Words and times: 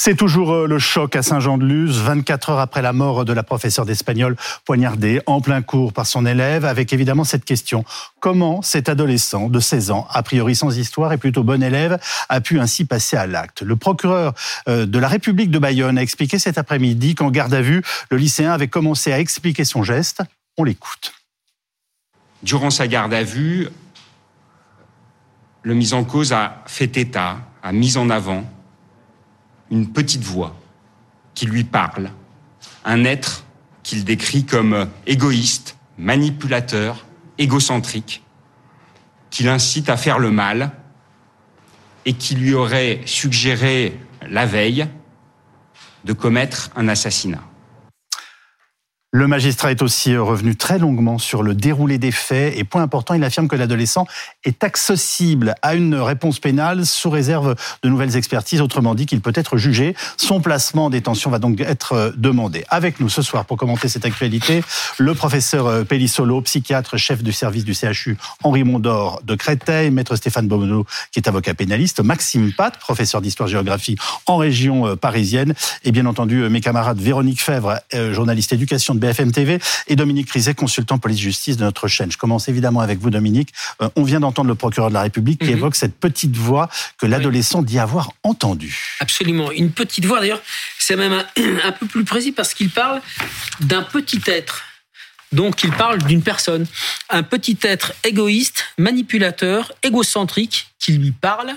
C'est 0.00 0.14
toujours 0.14 0.52
euh, 0.52 0.66
le 0.68 0.78
choc 0.78 1.16
à 1.16 1.22
Saint-Jean-de-Luz, 1.22 1.98
24 1.98 2.50
heures 2.50 2.60
après 2.60 2.82
la 2.82 2.92
mort 2.92 3.24
de 3.24 3.32
la 3.32 3.42
professeure 3.42 3.84
d'espagnol 3.84 4.36
poignardée 4.64 5.20
en 5.26 5.40
plein 5.40 5.60
cours 5.60 5.92
par 5.92 6.06
son 6.06 6.24
élève, 6.24 6.64
avec 6.64 6.92
évidemment 6.92 7.24
cette 7.24 7.44
question. 7.44 7.84
Comment 8.20 8.62
cet 8.62 8.88
adolescent 8.88 9.48
de 9.48 9.58
16 9.58 9.90
ans, 9.90 10.06
a 10.10 10.22
priori 10.22 10.54
sans 10.54 10.78
histoire 10.78 11.12
et 11.12 11.18
plutôt 11.18 11.42
bon 11.42 11.64
élève, 11.64 11.98
a 12.28 12.40
pu 12.40 12.60
ainsi 12.60 12.84
passer 12.84 13.16
à 13.16 13.26
l'acte? 13.26 13.62
Le 13.62 13.74
procureur 13.74 14.34
euh, 14.68 14.86
de 14.86 14.98
la 15.00 15.08
République 15.08 15.50
de 15.50 15.58
Bayonne 15.58 15.98
a 15.98 16.02
expliqué 16.02 16.38
cet 16.38 16.58
après-midi 16.58 17.16
qu'en 17.16 17.32
garde 17.32 17.52
à 17.52 17.60
vue, 17.60 17.82
le 18.12 18.18
lycéen 18.18 18.52
avait 18.52 18.68
commencé 18.68 19.12
à 19.12 19.18
expliquer 19.18 19.64
son 19.64 19.82
geste. 19.82 20.22
On 20.58 20.62
l'écoute. 20.62 21.12
Durant 22.44 22.70
sa 22.70 22.86
garde 22.86 23.12
à 23.12 23.24
vue, 23.24 23.66
le 25.64 25.74
mis 25.74 25.92
en 25.92 26.04
cause 26.04 26.32
a 26.32 26.62
fait 26.66 26.96
état, 26.96 27.38
a 27.64 27.72
mis 27.72 27.96
en 27.96 28.10
avant 28.10 28.44
une 29.70 29.92
petite 29.92 30.22
voix 30.22 30.56
qui 31.34 31.46
lui 31.46 31.64
parle, 31.64 32.10
un 32.84 33.04
être 33.04 33.44
qu'il 33.82 34.04
décrit 34.04 34.44
comme 34.44 34.88
égoïste, 35.06 35.76
manipulateur, 35.98 37.06
égocentrique, 37.38 38.22
qui 39.30 39.42
l'incite 39.42 39.88
à 39.88 39.96
faire 39.96 40.18
le 40.18 40.30
mal 40.30 40.72
et 42.04 42.14
qui 42.14 42.34
lui 42.34 42.54
aurait 42.54 43.00
suggéré 43.04 43.98
la 44.28 44.46
veille 44.46 44.86
de 46.04 46.12
commettre 46.12 46.70
un 46.76 46.88
assassinat. 46.88 47.42
Le 49.10 49.26
magistrat 49.26 49.70
est 49.70 49.80
aussi 49.80 50.14
revenu 50.18 50.54
très 50.54 50.78
longuement 50.78 51.16
sur 51.16 51.42
le 51.42 51.54
déroulé 51.54 51.96
des 51.96 52.12
faits 52.12 52.54
et 52.58 52.62
point 52.62 52.82
important, 52.82 53.14
il 53.14 53.24
affirme 53.24 53.48
que 53.48 53.56
l'adolescent 53.56 54.06
est 54.44 54.62
accessible 54.62 55.54
à 55.62 55.74
une 55.74 55.94
réponse 55.94 56.40
pénale 56.40 56.84
sous 56.84 57.08
réserve 57.08 57.54
de 57.82 57.88
nouvelles 57.88 58.16
expertises, 58.16 58.60
autrement 58.60 58.94
dit 58.94 59.06
qu'il 59.06 59.22
peut 59.22 59.32
être 59.34 59.56
jugé. 59.56 59.96
Son 60.18 60.42
placement 60.42 60.84
en 60.84 60.90
détention 60.90 61.30
va 61.30 61.38
donc 61.38 61.58
être 61.62 62.12
demandé. 62.18 62.66
Avec 62.68 63.00
nous 63.00 63.08
ce 63.08 63.22
soir 63.22 63.46
pour 63.46 63.56
commenter 63.56 63.88
cette 63.88 64.04
actualité, 64.04 64.62
le 64.98 65.14
professeur 65.14 65.86
Pellissolo, 65.86 66.42
psychiatre, 66.42 66.98
chef 66.98 67.22
du 67.22 67.32
service 67.32 67.64
du 67.64 67.72
CHU 67.72 68.18
Henri 68.42 68.62
Mondor 68.62 69.22
de 69.24 69.34
Créteil, 69.36 69.90
maître 69.90 70.16
Stéphane 70.16 70.48
Bomonot 70.48 70.84
qui 71.12 71.20
est 71.20 71.28
avocat 71.28 71.54
pénaliste, 71.54 72.00
Maxime 72.00 72.52
Pat, 72.52 72.76
professeur 72.76 73.22
d'histoire-géographie 73.22 73.96
en 74.26 74.36
région 74.36 74.98
parisienne 74.98 75.54
et 75.84 75.92
bien 75.92 76.04
entendu 76.04 76.46
mes 76.50 76.60
camarades 76.60 77.00
Véronique 77.00 77.40
Fèvre, 77.40 77.80
journaliste 78.12 78.52
éducation 78.52 78.97
BFM 78.98 79.32
TV, 79.32 79.58
et 79.86 79.96
Dominique 79.96 80.30
Rizet, 80.30 80.54
consultant 80.54 80.98
police-justice 80.98 81.56
de 81.56 81.64
notre 81.64 81.88
chaîne. 81.88 82.10
Je 82.10 82.18
commence 82.18 82.48
évidemment 82.48 82.80
avec 82.80 82.98
vous, 82.98 83.10
Dominique. 83.10 83.52
Euh, 83.82 83.88
on 83.96 84.02
vient 84.02 84.20
d'entendre 84.20 84.48
le 84.48 84.54
procureur 84.54 84.88
de 84.88 84.94
la 84.94 85.02
République 85.02 85.40
qui 85.40 85.46
mhm. 85.46 85.58
évoque 85.58 85.76
cette 85.76 85.94
petite 85.94 86.36
voix 86.36 86.68
que 86.98 87.06
l'adolescent 87.06 87.62
dit 87.62 87.78
avoir 87.78 88.12
entendue. 88.22 88.96
Absolument. 89.00 89.50
Une 89.52 89.70
petite 89.70 90.04
voix, 90.04 90.20
d'ailleurs, 90.20 90.42
c'est 90.78 90.96
même 90.96 91.12
un, 91.12 91.24
un 91.64 91.72
peu 91.72 91.86
plus 91.86 92.04
précis 92.04 92.32
parce 92.32 92.54
qu'il 92.54 92.70
parle 92.70 93.00
d'un 93.60 93.82
petit 93.82 94.20
être. 94.26 94.64
Donc 95.32 95.62
il 95.62 95.70
parle 95.70 95.98
d'une 96.02 96.22
personne, 96.22 96.66
un 97.10 97.22
petit 97.22 97.58
être 97.62 97.92
égoïste, 98.04 98.64
manipulateur, 98.78 99.72
égocentrique, 99.82 100.68
qui 100.78 100.92
lui 100.92 101.12
parle 101.12 101.52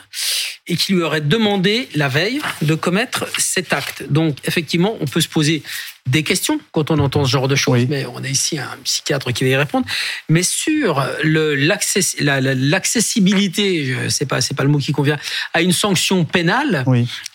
et 0.68 0.76
qui 0.76 0.94
lui 0.94 1.02
aurait 1.02 1.22
demandé 1.22 1.90
la 1.96 2.08
veille 2.08 2.40
de 2.62 2.76
commettre 2.76 3.26
cet 3.38 3.74
acte. 3.74 4.04
Donc 4.10 4.38
effectivement, 4.46 4.96
on 5.00 5.06
peut 5.06 5.22
se 5.22 5.28
poser 5.28 5.64
des 6.08 6.24
questions 6.24 6.60
quand 6.72 6.90
on 6.92 7.00
entend 7.00 7.26
ce 7.26 7.32
genre 7.32 7.48
de 7.48 7.56
choses, 7.56 7.88
mais 7.90 8.06
on 8.06 8.24
a 8.24 8.28
ici 8.28 8.60
un 8.60 8.78
psychiatre 8.84 9.32
qui 9.32 9.44
va 9.44 9.50
y 9.50 9.56
répondre. 9.56 9.88
Mais 10.30 10.44
sur 10.44 11.04
l'accessibilité, 11.24 13.96
c'est 14.10 14.28
pas 14.28 14.42
c'est 14.42 14.56
pas 14.56 14.64
le 14.64 14.70
mot 14.70 14.78
qui 14.80 14.92
convient, 14.92 15.18
à 15.54 15.62
une 15.62 15.74
sanction 15.74 16.26
pénale, 16.26 16.84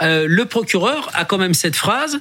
euh, 0.03 0.27
le 0.29 0.45
procureur 0.45 1.11
a 1.15 1.25
quand 1.25 1.39
même 1.39 1.55
cette 1.55 1.77
phrase. 1.77 2.21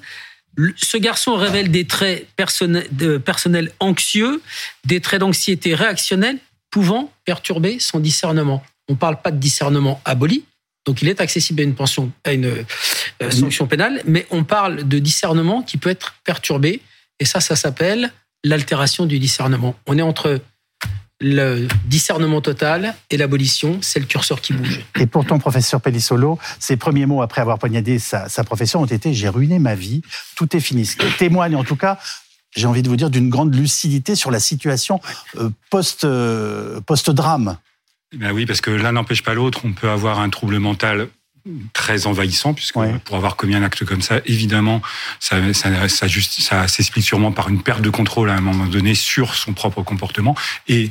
Ce 0.78 0.96
garçon 0.98 1.36
révèle 1.36 1.70
des 1.70 1.86
traits 1.86 2.28
personnels 2.36 3.72
anxieux, 3.80 4.42
des 4.86 5.02
traits 5.02 5.20
d'anxiété 5.20 5.76
réactionnelle 5.76 6.38
pouvant 6.72 7.12
perturber 7.26 7.78
son 7.80 8.00
discernement. 8.00 8.64
On 8.88 8.94
ne 8.94 8.98
parle 8.98 9.22
pas 9.22 9.32
de 9.32 9.38
discernement 9.38 10.02
aboli, 10.06 10.46
donc 10.86 11.02
il 11.02 11.10
est 11.10 11.22
accessible 11.22 11.62
à 11.62 11.64
une 11.64 11.76
pension, 11.76 12.12
à 12.24 12.34
une 12.34 12.46
euh, 13.22 13.32
sanction 13.32 13.68
pénale, 13.68 14.02
mais 14.06 14.26
on 14.32 14.44
parle 14.44 14.88
de 14.88 15.00
discernement 15.00 15.62
qui 15.62 15.78
peut 15.78 15.90
être 15.90 16.16
perturbé, 16.24 16.82
et 17.20 17.26
ça, 17.26 17.40
ça 17.40 17.56
s'appelle 17.56 18.12
l'altération 18.44 19.06
du 19.06 19.20
discernement. 19.20 19.76
On 19.88 19.98
est 19.98 20.04
entre 20.04 20.42
le 21.22 21.68
discernement 21.86 22.42
total 22.42 22.94
et 23.10 23.18
l'abolition, 23.18 23.80
c'est 23.82 24.00
le 24.00 24.06
curseur 24.06 24.42
qui 24.42 24.52
bouge. 24.52 24.82
Et 25.00 25.08
pourtant, 25.08 25.40
professeur 25.40 25.80
Pellissolo, 25.80 26.38
ses 26.60 26.76
premiers 26.76 27.06
mots 27.06 27.22
après 27.22 27.40
avoir 27.40 27.58
poignardé 27.58 28.00
sa, 28.00 28.28
sa 28.28 28.44
profession 28.44 28.82
ont 28.82 28.86
été 28.86 29.14
j'ai 29.14 29.30
ruiné 29.30 29.58
ma 29.58 29.76
vie, 29.76 30.02
tout 30.36 30.56
est 30.56 30.60
fini. 30.60 30.86
Ce 30.86 30.98
qui 30.98 31.08
témoigne 31.18 31.56
en 31.56 31.64
tout 31.64 31.78
cas 31.78 31.98
j'ai 32.56 32.68
envie 32.68 32.82
de 32.82 32.90
vous 32.90 32.96
dire, 32.96 33.10
d'une 33.10 33.30
grande 33.30 33.54
lucidité 33.54 34.16
sur 34.16 34.32
la 34.32 34.40
situation 34.40 35.02
euh, 35.38 35.50
euh, 36.04 36.80
post-drame. 36.86 37.58
Ben 38.14 38.32
oui, 38.32 38.46
parce 38.46 38.62
que 38.62 38.72
l'un 38.72 38.92
n'empêche 38.92 39.24
pas 39.24 39.34
l'autre. 39.34 39.62
On 39.64 39.74
peut 39.74 39.90
avoir 39.90 40.20
un 40.20 40.30
trouble 40.30 40.60
mental 40.60 41.10
très 41.74 42.08
envahissant, 42.08 42.54
puisque 42.54 42.80
pour 43.04 43.16
avoir 43.16 43.36
commis 43.36 43.56
un 43.56 43.64
acte 43.64 43.86
comme 43.86 44.02
ça, 44.02 44.20
évidemment, 44.26 44.82
ça, 45.20 45.54
ça, 45.54 45.88
ça, 45.88 46.08
ça 46.08 46.68
s'explique 46.68 47.06
sûrement 47.06 47.32
par 47.32 47.50
une 47.50 47.62
perte 47.62 47.82
de 47.82 47.90
contrôle 47.90 48.30
à 48.30 48.34
un 48.34 48.42
moment 48.42 48.66
donné 48.66 48.96
sur 48.96 49.36
son 49.36 49.54
propre 49.54 49.84
comportement. 49.84 50.36
Et 50.68 50.90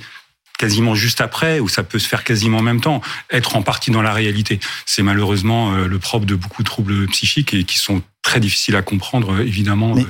quasiment 0.59 0.95
juste 0.95 1.21
après, 1.21 1.59
ou 1.61 1.69
ça 1.69 1.83
peut 1.83 1.99
se 1.99 2.07
faire 2.07 2.23
quasiment 2.25 2.59
en 2.59 2.63
même 2.63 2.81
temps, 2.81 3.01
être 3.31 3.57
en 3.57 3.63
partie 3.63 3.91
dans 3.91 4.03
la 4.03 4.13
réalité. 4.13 4.61
C'est 4.87 5.03
malheureusement 5.03 5.75
euh, 5.75 5.89
le 5.89 5.99
propre 5.99 6.27
de 6.27 6.37
beaucoup 6.37 6.63
de 6.63 6.69
troubles 6.69 7.07
psychiques 7.09 7.55
et 7.55 7.65
qui 7.65 7.79
sont 7.79 8.03
très 8.25 8.41
difficiles 8.41 8.75
à 8.75 8.83
comprendre, 8.83 9.35
euh, 9.35 9.47
évidemment. 9.47 9.95
Mais 9.95 10.07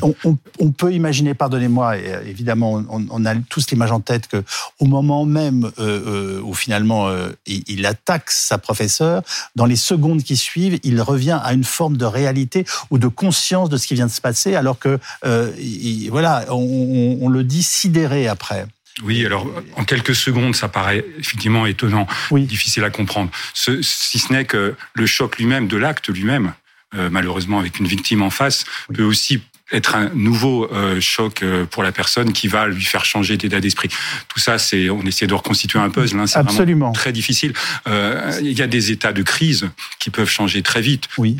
on, 0.61 0.71
peut 0.71 0.93
imaginer, 0.93 1.35
pardonnez-moi, 1.35 1.97
euh, 1.97 2.23
évidemment, 2.25 2.83
on, 2.89 3.25
a 3.27 3.35
tous 3.35 3.71
l'image 3.71 3.91
en 3.91 4.01
tête 4.01 4.29
que 4.29 4.43
au 4.79 4.87
moment 4.87 5.27
même 5.27 5.71
où 6.45 6.55
finalement 6.55 7.11
il, 7.47 7.87
attaque 7.87 8.31
sa 8.31 8.57
professeure, 8.57 9.23
dans 9.57 9.67
les 9.67 9.77
secondes 9.77 10.23
qui 10.23 10.37
suivent, 10.37 10.79
il 10.85 11.01
revient 11.03 11.41
à 11.43 11.53
une 11.53 11.65
forme 11.65 11.97
de 11.97 12.05
réalité 12.05 12.65
ou 12.91 12.99
de 12.99 13.09
conscience 13.09 13.69
de 13.69 13.77
ce 13.77 13.87
qui 13.87 13.95
vient 13.95 14.07
de 14.07 14.13
se 14.13 14.21
passer, 14.21 14.55
alors 14.55 14.79
que 14.79 15.01
voilà, 16.09 16.47
on, 16.51 17.29
le 17.29 17.43
dit 17.43 17.63
sidéré 17.63 18.29
après. 18.29 18.67
Oui, 19.03 19.27
alors 19.27 19.47
en 19.77 19.85
quelques 19.85 20.15
secondes, 20.15 20.55
ça 20.55 20.69
paraît 20.69 21.05
effectivement 21.19 21.67
étonnant, 21.67 22.07
difficile 22.31 22.85
à 22.85 22.91
comprendre. 22.91 23.31
si 23.55 24.19
ce 24.19 24.33
n'est 24.33 24.45
que 24.45 24.77
le 24.95 25.07
choc 25.07 25.39
lui-même 25.39 25.67
de 25.67 25.77
l'acte 25.77 26.09
lui-même, 26.09 26.53
euh, 26.53 26.64
malheureusement 27.11 27.59
avec 27.59 27.79
une 27.79 27.87
victime 27.87 28.23
en 28.23 28.31
face, 28.31 28.65
peut 28.93 29.05
aussi 29.05 29.41
être 29.73 29.97
un 29.97 30.11
nouveau 30.15 30.71
euh, 30.73 31.01
choc 31.01 31.43
euh, 31.43 31.65
pour 31.65 31.83
la 31.83 31.93
personne 31.93 32.33
qui 32.33 32.49
va 32.49 32.67
lui 32.67 32.85
faire 32.85 33.05
changer 33.05 33.37
d'état 33.37 33.61
d'esprit. 33.61 33.89
Tout 34.29 34.39
ça, 34.39 34.59
c'est 34.59 34.91
on 34.91 35.03
essaie 35.03 35.27
de 35.27 35.35
reconstituer 35.35 35.79
un 35.79 35.89
puzzle. 35.91 36.21
Hein, 36.21 36.27
c'est 36.27 36.39
Absolument. 36.39 36.93
très 36.93 37.13
difficile. 37.13 37.55
Euh, 37.87 38.39
il 38.43 38.53
y 38.53 38.63
a 38.63 38.67
des 38.67 38.91
états 38.91 39.13
de 39.13 39.23
crise 39.23 39.71
qui 39.99 40.11
peuvent 40.11 40.29
changer 40.29 40.63
très 40.63 40.83
vite, 40.83 41.09
oui. 41.17 41.37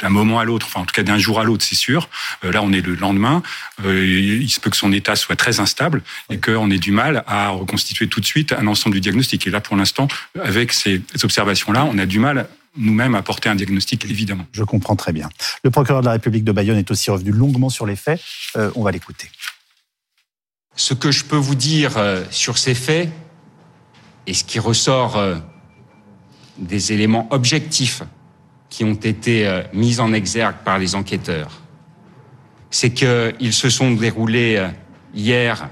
d'un 0.00 0.08
moment 0.08 0.38
à 0.38 0.44
l'autre, 0.44 0.66
enfin 0.66 0.80
en 0.80 0.84
tout 0.86 0.94
cas 0.94 1.02
d'un 1.02 1.18
jour 1.18 1.38
à 1.38 1.44
l'autre, 1.44 1.64
c'est 1.64 1.76
sûr. 1.76 2.08
Euh, 2.44 2.52
là, 2.52 2.62
on 2.62 2.72
est 2.72 2.84
le 2.84 2.94
lendemain. 2.94 3.42
il 3.84 4.48
se 4.48 4.58
peut 4.58 4.70
que 4.70 4.76
son 4.76 4.92
état 4.92 5.14
soit 5.14 5.36
très 5.36 5.60
instable 5.60 6.02
et 6.30 6.38
qu'on 6.38 6.70
ait 6.70 6.78
du 6.78 6.90
mal 6.90 7.22
à 7.26 7.50
reconstituer 7.50 8.08
tout 8.08 8.20
de 8.20 8.26
suite 8.26 8.52
un 8.52 8.66
ensemble 8.66 8.94
du 8.94 9.00
diagnostic. 9.00 9.46
Et 9.46 9.50
là, 9.50 9.60
pour 9.60 9.76
l'instant, 9.76 10.08
avec 10.42 10.72
ces 10.72 11.02
observations-là, 11.22 11.84
on 11.84 11.98
a 11.98 12.06
du 12.06 12.18
mal 12.18 12.48
nous-mêmes 12.76 13.14
apporter 13.14 13.48
un 13.48 13.54
diagnostic, 13.54 14.04
évidemment. 14.04 14.46
Je 14.52 14.64
comprends 14.64 14.96
très 14.96 15.12
bien. 15.12 15.28
Le 15.62 15.70
procureur 15.70 16.00
de 16.00 16.06
la 16.06 16.12
République 16.12 16.44
de 16.44 16.52
Bayonne 16.52 16.78
est 16.78 16.90
aussi 16.90 17.10
revenu 17.10 17.30
longuement 17.30 17.68
sur 17.68 17.86
les 17.86 17.96
faits. 17.96 18.20
Euh, 18.56 18.70
on 18.74 18.82
va 18.82 18.90
l'écouter. 18.90 19.30
Ce 20.74 20.94
que 20.94 21.10
je 21.10 21.24
peux 21.24 21.36
vous 21.36 21.54
dire 21.54 21.96
euh, 21.96 22.24
sur 22.30 22.58
ces 22.58 22.74
faits, 22.74 23.10
et 24.26 24.34
ce 24.34 24.44
qui 24.44 24.58
ressort 24.58 25.16
euh, 25.16 25.36
des 26.58 26.92
éléments 26.92 27.28
objectifs 27.30 28.02
qui 28.68 28.84
ont 28.84 28.94
été 28.94 29.62
mis 29.72 30.00
en 30.00 30.12
exergue 30.12 30.56
par 30.64 30.78
les 30.78 30.96
enquêteurs, 30.96 31.62
c'est 32.70 32.92
qu'ils 32.92 33.52
se 33.52 33.70
sont 33.70 33.92
déroulés 33.92 34.68
hier 35.14 35.68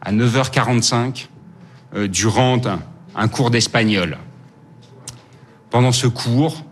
à 0.00 0.12
9h45 0.12 1.26
durant 2.08 2.58
un 3.14 3.28
cours 3.28 3.50
d'espagnol. 3.50 4.16
Pendant 5.70 5.92
ce 5.92 6.06
cours, 6.06 6.64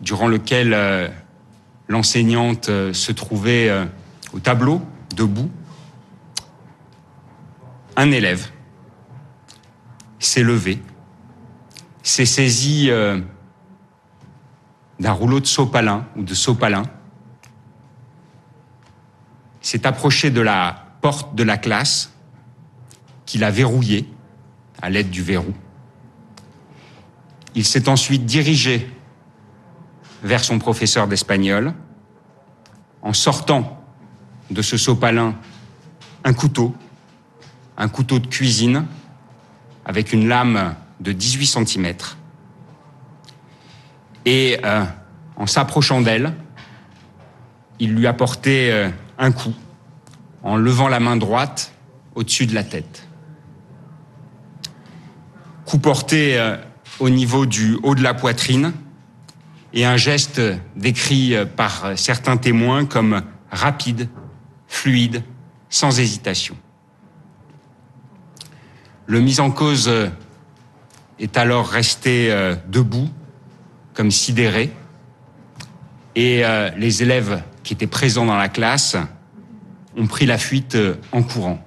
durant 0.00 0.28
lequel 0.28 0.72
euh, 0.72 1.08
l'enseignante 1.88 2.68
euh, 2.68 2.92
se 2.92 3.10
trouvait 3.10 3.68
euh, 3.68 3.86
au 4.32 4.38
tableau, 4.38 4.80
debout, 5.16 5.50
un 7.96 8.12
élève 8.12 8.50
s'est 10.20 10.44
levé, 10.44 10.80
s'est 12.02 12.26
saisi 12.26 12.90
d'un 15.00 15.12
rouleau 15.12 15.40
de 15.40 15.46
sopalin 15.46 16.06
ou 16.16 16.22
de 16.22 16.34
sopalin, 16.34 16.84
s'est 19.60 19.86
approché 19.86 20.30
de 20.30 20.40
la 20.40 20.86
porte 21.00 21.34
de 21.34 21.42
la 21.42 21.56
classe, 21.56 22.12
qu'il 23.26 23.42
a 23.42 23.50
verrouillée 23.50 24.08
à 24.80 24.90
l'aide 24.90 25.10
du 25.10 25.22
verrou. 25.22 25.54
Il 27.58 27.64
s'est 27.64 27.88
ensuite 27.88 28.24
dirigé 28.24 28.88
vers 30.22 30.44
son 30.44 30.60
professeur 30.60 31.08
d'espagnol 31.08 31.74
en 33.02 33.12
sortant 33.12 33.82
de 34.48 34.62
ce 34.62 34.76
sopalin 34.76 35.34
un 36.22 36.34
couteau, 36.34 36.72
un 37.76 37.88
couteau 37.88 38.20
de 38.20 38.28
cuisine 38.28 38.86
avec 39.84 40.12
une 40.12 40.28
lame 40.28 40.76
de 41.00 41.10
18 41.10 41.46
cm. 41.66 41.94
Et 44.24 44.60
euh, 44.62 44.84
en 45.34 45.48
s'approchant 45.48 46.00
d'elle, 46.00 46.34
il 47.80 47.92
lui 47.92 48.06
a 48.06 48.12
porté 48.12 48.70
euh, 48.70 48.88
un 49.18 49.32
coup 49.32 49.54
en 50.44 50.54
levant 50.54 50.86
la 50.86 51.00
main 51.00 51.16
droite 51.16 51.72
au-dessus 52.14 52.46
de 52.46 52.54
la 52.54 52.62
tête. 52.62 53.08
Coup 55.64 55.80
porté 55.80 56.38
euh, 56.38 56.56
au 57.00 57.10
niveau 57.10 57.46
du 57.46 57.78
haut 57.82 57.94
de 57.94 58.02
la 58.02 58.14
poitrine 58.14 58.72
et 59.72 59.84
un 59.84 59.96
geste 59.96 60.40
décrit 60.76 61.34
euh, 61.34 61.44
par 61.44 61.96
certains 61.96 62.36
témoins 62.36 62.84
comme 62.84 63.22
rapide, 63.50 64.08
fluide, 64.66 65.22
sans 65.70 65.98
hésitation. 65.98 66.56
Le 69.06 69.20
mis 69.20 69.40
en 69.40 69.50
cause 69.50 69.90
est 71.18 71.36
alors 71.38 71.68
resté 71.68 72.30
debout, 72.68 73.08
comme 73.94 74.10
sidéré, 74.10 74.70
et 76.14 76.42
les 76.76 77.02
élèves 77.02 77.42
qui 77.62 77.72
étaient 77.72 77.86
présents 77.86 78.26
dans 78.26 78.36
la 78.36 78.50
classe 78.50 78.98
ont 79.98 80.06
pris 80.06 80.26
la 80.26 80.38
fuite 80.38 80.74
euh, 80.74 80.94
en 81.12 81.22
courant. 81.22 81.62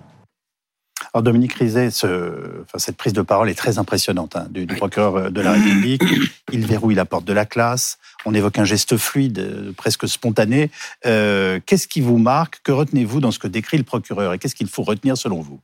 Alors 1.14 1.24
Dominique 1.24 1.54
Rizet, 1.54 1.90
cette 1.92 2.98
prise 2.98 3.14
de 3.14 3.22
parole 3.22 3.50
est 3.50 3.56
très 3.56 3.78
impressionnante 3.78 4.36
hein, 4.36 4.48
du, 4.50 4.66
procureur 4.66 5.16
euh, 5.18 5.30
de 5.30 5.42
la 5.42 5.54
République. 5.54 6.04
Il 6.54 6.66
verrouille 6.66 6.96
la 6.96 7.06
porte 7.06 7.26
de 7.26 7.34
la 7.34 7.46
classe. 7.46 7.98
On 8.26 8.34
évoque 8.34 8.58
un 8.60 8.64
geste 8.64 8.96
fluide, 8.98 9.40
euh, 9.40 9.72
presque 9.74 10.08
spontané. 10.08 10.72
qu'est-ce 11.04 11.88
qui 11.88 12.02
vous 12.02 12.18
marque? 12.18 12.62
Que 12.64 12.72
retenez-vous 12.72 13.20
dans 13.20 13.32
ce 13.32 13.40
que 13.40 13.48
décrit 13.48 13.78
le 13.78 13.84
procureur? 13.84 14.34
Et 14.34 14.40
qu'est-ce 14.40 14.56
qu'il 14.56 14.70
faut 14.70 14.84
retenir 14.84 15.18
selon 15.18 15.42
vous? 15.42 15.60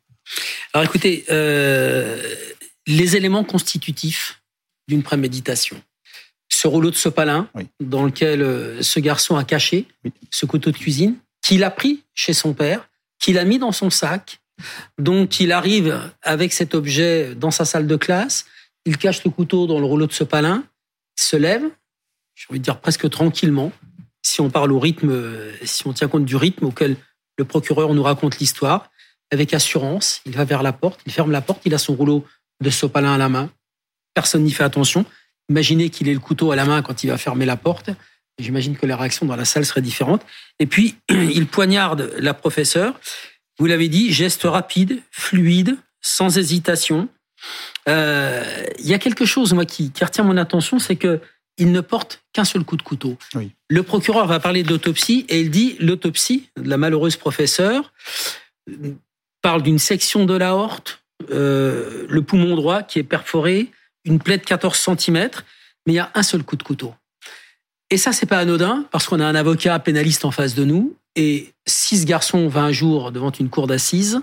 Alors 0.74 0.84
écoutez, 0.84 1.24
les 1.30 3.16
éléments 3.16 3.46
constitutifs 3.46 4.42
d'une 4.90 5.04
préméditation 5.04 5.82
ce 6.50 6.68
rouleau 6.68 6.90
de 6.90 6.96
sopalin 6.96 7.50
dans 7.80 8.04
lequel 8.04 8.42
euh, 8.42 8.82
ce 8.82 9.00
garçon 9.00 9.36
a 9.36 9.44
caché 9.44 9.86
ce 10.32 10.46
couteau 10.46 10.72
de 10.72 10.78
cuisine, 10.78 11.16
qu'il 11.42 11.64
a 11.64 11.70
pris 11.70 12.04
chez 12.16 12.34
son 12.34 12.54
père, 12.54 12.90
qu'il 13.20 13.38
a 13.38 13.46
mis 13.46 13.60
dans 13.60 13.72
son 13.72 13.90
sac. 13.90 14.40
Donc 14.98 15.39
il 15.39 15.51
arrive 15.51 16.12
avec 16.21 16.54
cet 16.54 16.75
objet 16.75 17.36
dans 17.36 17.51
sa 17.51 17.65
salle 17.65 17.88
de 17.88 17.95
classe, 17.95 18.45
il 18.86 18.98
cache 18.98 19.24
le 19.24 19.31
couteau 19.31 19.68
dans 19.68 19.80
le 19.80 19.86
rouleau 19.86 20.07
de 20.07 20.13
sopalin, 20.13 20.63
il 21.18 21.24
se 21.24 21.36
lève, 21.36 21.63
j'ai 22.36 22.45
envie 22.50 22.59
de 22.59 22.63
dire 22.63 22.80
presque 22.80 23.09
tranquillement, 23.09 23.71
si 24.21 24.42
on 24.42 24.50
parle 24.50 24.71
au 24.71 24.80
rythme, 24.80 25.36
si 25.63 25.86
on 25.88 25.94
tient 25.94 26.07
compte 26.07 26.25
du 26.25 26.36
rythme 26.36 26.65
auquel 26.65 26.98
le 27.38 27.45
procureur 27.45 27.94
nous 27.94 28.04
raconte 28.04 28.39
l'histoire, 28.39 28.89
avec 29.31 29.54
assurance, 29.54 30.21
il 30.25 30.33
va 30.33 30.45
vers 30.45 30.63
la 30.63 30.74
porte, 30.74 31.01
il 31.06 31.12
ferme 31.12 31.31
la 31.31 31.42
porte, 31.42 31.62
il 31.65 31.74
a 31.74 31.77
son 31.77 31.95
rouleau 31.95 32.25
de 32.62 32.69
sopalin 32.69 33.13
à 33.13 33.18
la 33.18 33.30
main, 33.30 33.51
personne 34.13 34.44
n'y 34.44 34.51
fait 34.51 34.63
attention, 34.63 35.06
Imaginez 35.50 35.89
qu'il 35.89 36.10
ait 36.10 36.13
le 36.13 36.19
couteau 36.19 36.51
à 36.51 36.56
la 36.56 36.65
main 36.65 36.81
quand 36.81 37.03
il 37.03 37.07
va 37.07 37.18
fermer 37.18 37.45
la 37.45 37.56
porte. 37.56 37.89
J'imagine 38.38 38.77
que 38.77 38.86
la 38.86 38.98
réaction 38.98 39.25
dans 39.25 39.36
la 39.36 39.45
salle 39.45 39.65
serait 39.65 39.81
différente. 39.81 40.25
Et 40.60 40.65
puis, 40.65 40.95
il 41.10 41.48
poignarde 41.48 42.13
la 42.18 42.33
professeure. 42.33 43.00
Vous 43.59 43.65
l'avez 43.65 43.89
dit, 43.89 44.12
geste 44.12 44.44
rapide, 44.44 45.01
fluide, 45.12 45.77
sans 46.01 46.38
hésitation. 46.38 47.09
Euh, 47.89 48.65
il 48.80 48.88
y 48.88 48.94
a 48.94 49.00
quelque 49.00 49.25
chose, 49.25 49.54
moi, 49.54 49.65
qui, 49.65 49.92
retient 50.01 50.24
mon 50.24 50.38
attention, 50.38 50.80
c'est 50.80 50.95
que 50.95 51.19
il 51.59 51.71
ne 51.71 51.81
porte 51.81 52.21
qu'un 52.33 52.45
seul 52.45 52.63
coup 52.63 52.77
de 52.77 52.83
couteau. 52.83 53.18
Le 53.68 53.81
procureur 53.81 54.27
va 54.27 54.39
parler 54.39 54.62
d'autopsie 54.62 55.25
et 55.27 55.42
il 55.42 55.50
dit 55.50 55.75
l'autopsie 55.80 56.50
de 56.56 56.69
la 56.69 56.77
malheureuse 56.77 57.15
professeure 57.15 57.92
parle 59.42 59.63
d'une 59.63 59.80
section 59.80 60.25
de 60.25 60.36
l'aorte, 60.36 61.01
euh, 61.31 62.06
le 62.10 62.21
poumon 62.21 62.56
droit 62.56 62.83
qui 62.83 63.00
est 63.00 63.03
perforé, 63.03 63.71
une 64.03 64.19
plaie 64.19 64.38
de 64.38 64.44
14 64.44 64.77
cm, 64.77 65.30
mais 65.86 65.94
il 65.94 65.95
y 65.95 66.00
a 66.00 66.12
un 66.13 66.24
seul 66.24 66.44
coup 66.44 66.57
de 66.57 66.63
couteau. 66.63 66.94
Et 67.89 67.98
ça, 67.98 68.12
c'est 68.12 68.25
pas 68.25 68.39
anodin, 68.39 68.86
parce 68.92 69.07
qu'on 69.07 69.19
a 69.19 69.25
un 69.25 69.36
avocat 69.36 69.80
pénaliste 69.80 70.25
en 70.25 70.31
face 70.31 70.53
de 70.53 70.65
nous, 70.65 70.95
et 71.18 71.54
si 71.66 71.98
ce 71.98 72.06
garçon 72.06 72.48
va 72.48 72.62
un 72.62 72.72
jour 72.72 73.12
devant 73.12 73.31
une 73.31 73.50
cour 73.50 73.66
d'assises, 73.66 74.22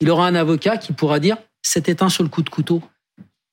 il 0.00 0.10
aura 0.10 0.26
un 0.26 0.34
avocat 0.34 0.78
qui 0.78 0.94
pourra 0.94 1.20
dire 1.20 1.36
c'était 1.62 2.02
un 2.02 2.08
seul 2.08 2.28
coup 2.28 2.42
de 2.42 2.48
couteau. 2.48 2.82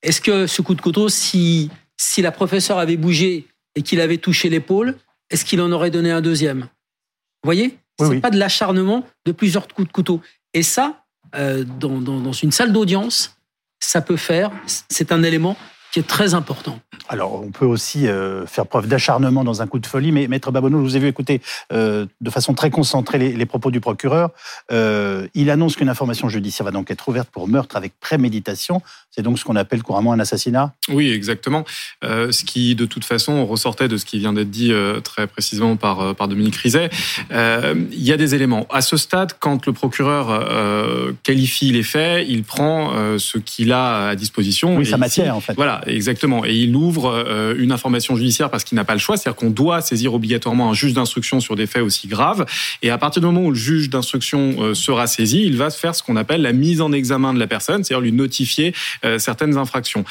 Est-ce 0.02 0.22
que 0.22 0.48
ce 0.48 0.62
coup 0.62 0.74
de 0.74 0.82
couteau, 0.82 1.10
si, 1.10 1.70
si 1.98 2.22
la 2.22 2.32
professeure 2.32 2.80
avait 2.80 2.96
bougé 2.96 3.46
et 3.76 3.82
qu'il 3.82 4.00
avait 4.00 4.18
touché 4.18 4.48
l'épaule, 4.50 4.96
est-ce 5.30 5.44
qu'il 5.44 5.60
en 5.60 5.72
aurait 5.74 5.92
donné 5.92 6.12
un 6.12 6.22
deuxième? 6.22 6.62
Vous 6.62 7.48
voyez? 7.48 7.78
Ce 8.00 8.06
n'est 8.06 8.22
pas 8.22 8.30
de 8.30 8.38
l'acharnement 8.38 9.06
de 9.26 9.34
plusieurs 9.34 9.68
coups 9.68 9.88
de 9.88 9.92
couteau. 9.92 10.22
Et 10.54 10.64
ça, 10.64 11.04
euh, 11.36 11.66
dans, 11.66 12.00
dans 12.00 12.32
une 12.32 12.52
salle 12.52 12.72
d'audience, 12.72 13.38
ça 13.82 14.02
peut 14.02 14.18
faire, 14.18 14.52
c'est 14.88 15.12
un 15.12 15.24
élément 15.24 15.58
qui 15.98 16.02
est 16.02 16.08
très 16.08 16.36
important. 16.36 16.80
Alors, 17.10 17.42
on 17.42 17.50
peut 17.50 17.66
aussi 17.66 18.08
euh, 18.08 18.46
faire 18.46 18.68
preuve 18.68 18.88
d'acharnement 18.88 19.44
dans 19.44 19.64
un 19.64 19.68
coup 19.68 19.80
de 19.80 19.88
folie, 19.88 20.12
mais 20.12 20.28
Maître 20.28 20.52
Babonneau, 20.52 20.80
je 20.80 20.84
vous 20.84 20.98
ai 20.98 21.00
vu 21.00 21.08
écouter 21.08 21.42
euh, 21.74 22.06
de 22.22 22.30
façon 22.30 22.54
très 22.54 22.70
concentrée 22.70 23.18
les, 23.18 23.46
propos 23.46 23.72
du 23.72 23.80
procureur. 23.80 24.30
Euh, 24.72 25.28
il 25.34 25.50
annonce 25.50 25.76
qu'une 25.76 25.90
information 25.90 26.30
judiciaire 26.30 26.66
va 26.66 26.72
donc 26.72 26.92
être 26.92 27.08
ouverte 27.08 27.30
pour 27.30 27.48
meurtre 27.48 27.78
avec 27.78 27.94
préméditation. 28.00 28.82
C'est 29.10 29.24
donc 29.24 29.40
ce 29.40 29.46
qu'on 29.46 29.56
appelle 29.56 29.82
couramment 29.82 30.14
un 30.14 30.20
assassinat 30.20 30.74
Oui, 30.90 31.12
exactement. 31.12 31.66
ce 32.04 32.44
qui, 32.44 32.76
de 32.76 32.86
toute 32.86 33.06
façon, 33.06 33.46
ressortait 33.48 33.88
de 33.88 33.98
ce 33.98 34.06
qui 34.06 34.20
vient 34.20 34.34
d'être 34.34 34.52
dit 34.52 34.72
très 35.04 35.26
précisément 35.26 35.76
par, 35.78 36.14
par 36.14 36.28
Dominique 36.28 36.58
Rizet. 36.58 36.90
il 37.32 38.04
y 38.04 38.12
a 38.12 38.18
des 38.18 38.36
éléments. 38.36 38.68
À 38.70 38.82
ce 38.82 38.98
stade, 38.98 39.34
quand 39.40 39.66
le 39.66 39.74
procureur 39.74 41.16
qualifie 41.24 41.72
les 41.72 41.84
faits, 41.84 42.28
il 42.28 42.44
prend 42.44 43.18
ce 43.18 43.40
qu'il 43.40 43.72
a 43.72 44.10
à 44.10 44.16
disposition. 44.16 44.78
Oui, 44.78 44.86
sa 44.86 44.98
matière, 44.98 45.36
en 45.36 45.42
fait. 45.42 45.54
Voilà, 45.54 45.82
exactement. 45.88 46.46
Et 46.46 46.54
il 46.54 46.76
ouvre 46.76 47.10
euh, 47.10 47.56
une 47.58 47.72
information 47.72 48.16
judiciaire 48.16 48.50
parce 48.50 48.64
qu'il 48.64 48.76
n'a 48.76 48.86
pas 48.86 48.94
le 48.94 49.00
choix, 49.00 49.18
c'est-à-dire 49.18 49.38
qu'on 49.38 49.50
doit 49.50 49.82
saisir 49.82 50.14
obligatoirement 50.14 50.70
un 50.70 50.74
juge 50.74 50.94
d'instruction 50.94 51.40
sur 51.40 51.56
des 51.56 51.68
faits 51.68 51.82
aussi 51.82 52.08
graves. 52.08 52.46
Et 52.82 52.90
à 52.90 52.98
partir 52.98 53.22
du 53.22 53.26
moment 53.26 53.42
où 53.42 53.52
le 53.52 53.56
juge 53.56 53.90
d'instruction 53.90 54.56
euh, 54.60 54.74
sera 54.74 55.08
saisi, 55.08 55.44
il 55.44 55.58
va 55.58 55.70
faire 55.70 55.96
ce 55.96 56.04
qu'on 56.04 56.16
appelle 56.16 56.42
la 56.42 56.54
mise 56.54 56.82
en 56.82 56.92
examen 56.92 57.34
de 57.34 57.40
la 57.40 57.48
personne, 57.48 57.84
c'est-à-dire 57.84 58.02
lui 58.02 58.12
notifier 58.12 58.74
euh, 59.06 59.20
certaines 59.20 59.58
infractions. 59.58 60.06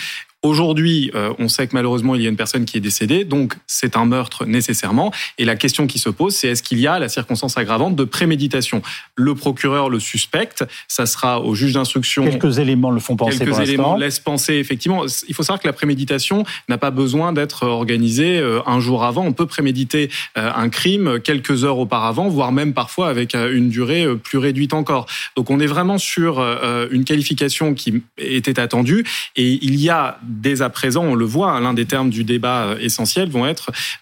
Aujourd'hui, 0.47 1.11
euh, 1.17 1.33
on 1.41 1.49
sait 1.49 1.67
que 1.67 1.75
malheureusement, 1.75 2.15
il 2.15 2.23
y 2.23 2.27
a 2.27 2.29
une 2.29 2.37
personne 2.37 2.67
qui 2.67 2.77
est 2.77 2.81
décédée, 2.81 3.25
donc 3.25 3.55
c'est 3.67 3.97
un 3.97 4.05
meurtre 4.05 4.47
nécessairement. 4.47 5.13
Et 5.39 5.45
la 5.45 5.57
question 5.57 5.89
qui 5.89 5.99
se 5.99 6.09
pose, 6.09 6.37
c'est 6.37 6.47
est-ce 6.47 6.63
qu'il 6.63 6.79
y 6.79 6.87
a 6.87 7.01
la 7.01 7.09
circonstance 7.09 7.59
aggravante 7.59 7.97
de 7.97 8.05
préméditation? 8.05 8.81
Le 9.17 9.35
procureur 9.35 9.91
le 9.91 9.99
suspecte, 9.99 10.65
ça 10.87 11.05
sera 11.07 11.41
au 11.41 11.57
juge 11.57 11.73
d'instruction. 11.73 12.25
Quelques 12.31 12.61
éléments 12.61 12.93
le 12.93 13.01
font 13.01 13.17
penser. 13.17 13.39
Quelques 13.39 13.59
éléments 13.59 13.97
laissent 13.97 14.21
penser, 14.21 14.55
effectivement. 14.55 15.03
Il 15.27 15.35
faut 15.35 15.43
savoir 15.43 15.61
que 15.61 15.67
la 15.67 15.73
préméditation 15.73 16.45
n'a 16.69 16.79
pas 16.79 16.93
besoin 16.93 17.33
d'être 17.33 17.65
organisée 17.65 18.39
euh, 18.39 18.61
un 18.67 18.79
jour 18.79 19.03
avant. 19.03 19.25
On 19.25 19.33
peut 19.33 19.47
préméditer 19.47 20.11
euh, 20.39 20.53
un 20.55 20.69
crime 20.69 21.19
quelques 21.19 21.65
heures 21.65 21.79
auparavant, 21.79 22.29
voire 22.29 22.53
même 22.53 22.73
parfois 22.73 23.09
avec 23.09 23.35
une 23.35 23.69
durée 23.69 24.07
plus 24.23 24.39
réduite 24.39 24.75
encore. 24.75 25.07
Donc 25.35 25.51
on 25.51 25.59
est 25.59 25.67
vraiment 25.67 25.99
sur 25.99 26.41
une 26.91 27.05
qualification 27.05 27.75
qui 27.75 28.03
était 28.17 28.61
attendue 28.61 29.05
et 29.35 29.59
il 29.63 29.81
y 29.81 29.91
a 29.91 30.21
dès 30.41 30.63
à 30.63 30.71
présent, 30.71 31.03
on 31.05 31.15
le 31.15 31.25
voit, 31.25 31.53
hein, 31.53 31.61
l'un 31.61 31.75
des 31.75 31.87
termes 31.87 32.11
du 32.11 32.25
débat 32.25 32.65
euh, 32.65 32.79
essentiel 32.79 33.31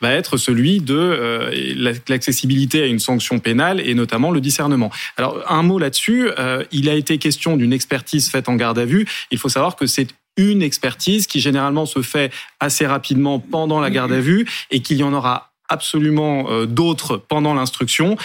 va 0.00 0.12
être 0.12 0.36
celui 0.36 0.80
de 0.80 0.96
euh, 0.96 1.94
l'accessibilité 2.08 2.82
à 2.82 2.86
une 2.86 2.98
sanction 2.98 3.38
pénale 3.38 3.80
et 3.80 3.94
notamment 3.94 4.30
le 4.30 4.40
discernement. 4.40 4.90
Alors, 5.16 5.40
un 5.48 5.62
mot 5.62 5.78
là-dessus, 5.78 6.28
euh, 6.38 6.64
il 6.72 6.88
a 6.88 6.94
été 6.94 7.18
question 7.18 7.56
d'une 7.56 7.72
expertise 7.72 8.30
faite 8.30 8.48
en 8.48 8.56
garde 8.56 8.78
à 8.78 8.84
vue. 8.84 9.06
Il 9.30 9.38
faut 9.38 9.48
savoir 9.48 9.76
que 9.76 9.86
c'est 9.86 10.08
une 10.36 10.62
expertise 10.62 11.26
qui 11.26 11.40
généralement 11.40 11.86
se 11.86 12.02
fait 12.02 12.32
assez 12.58 12.86
rapidement 12.86 13.38
pendant 13.38 13.80
la 13.80 13.90
garde 13.90 14.12
à 14.12 14.20
vue 14.20 14.46
et 14.70 14.80
qu'il 14.80 14.96
y 14.96 15.04
en 15.04 15.12
aura 15.12 15.52
absolument 15.68 16.66
d'autres 16.66 17.16
pendant 17.16 17.54
l'instruction, 17.54 18.16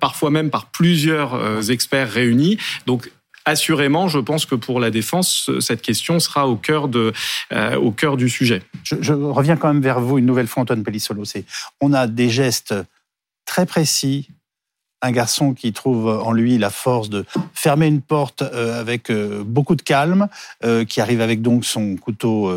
parfois 0.00 0.30
même 0.30 0.50
par 0.50 0.66
plusieurs 0.66 1.70
experts 1.70 2.10
réunis. 2.10 2.58
Donc 2.86 3.10
assurément, 3.48 4.08
je 4.08 4.18
pense 4.18 4.46
que 4.46 4.54
pour 4.54 4.80
la 4.80 4.90
défense, 4.90 5.50
cette 5.60 5.82
question 5.82 6.20
sera 6.20 6.46
au 6.46 6.56
cœur, 6.56 6.88
euh, 7.52 8.16
du 8.16 8.28
sujet. 8.28 8.62
Je, 8.84 9.12
reviens 9.12 9.56
quand 9.56 9.68
même 9.68 9.82
vers 9.82 10.00
vous 10.00 10.18
une 10.18 10.26
nouvelle 10.26 10.46
fois, 10.46 10.62
Antoine 10.62 10.82
Pellissolo. 10.82 11.24
On 11.80 11.92
a 11.92 12.06
des 12.06 12.30
gestes 12.30 12.74
très 13.46 13.66
précis, 13.66 14.28
un 15.00 15.12
garçon 15.12 15.54
qui 15.54 15.72
trouve 15.72 16.08
en 16.08 16.32
lui 16.32 16.58
la 16.58 16.70
force 16.70 17.08
de 17.08 17.24
fermer 17.54 17.86
une 17.86 18.00
porte 18.00 18.42
euh, 18.42 18.80
avec 18.80 19.10
euh, 19.10 19.42
beaucoup 19.44 19.76
de 19.76 19.82
calme, 19.82 20.28
qui 20.88 21.00
arrive 21.00 21.20
avec 21.20 21.40
donc 21.40 21.64
son 21.64 21.96
couteau 21.96 22.52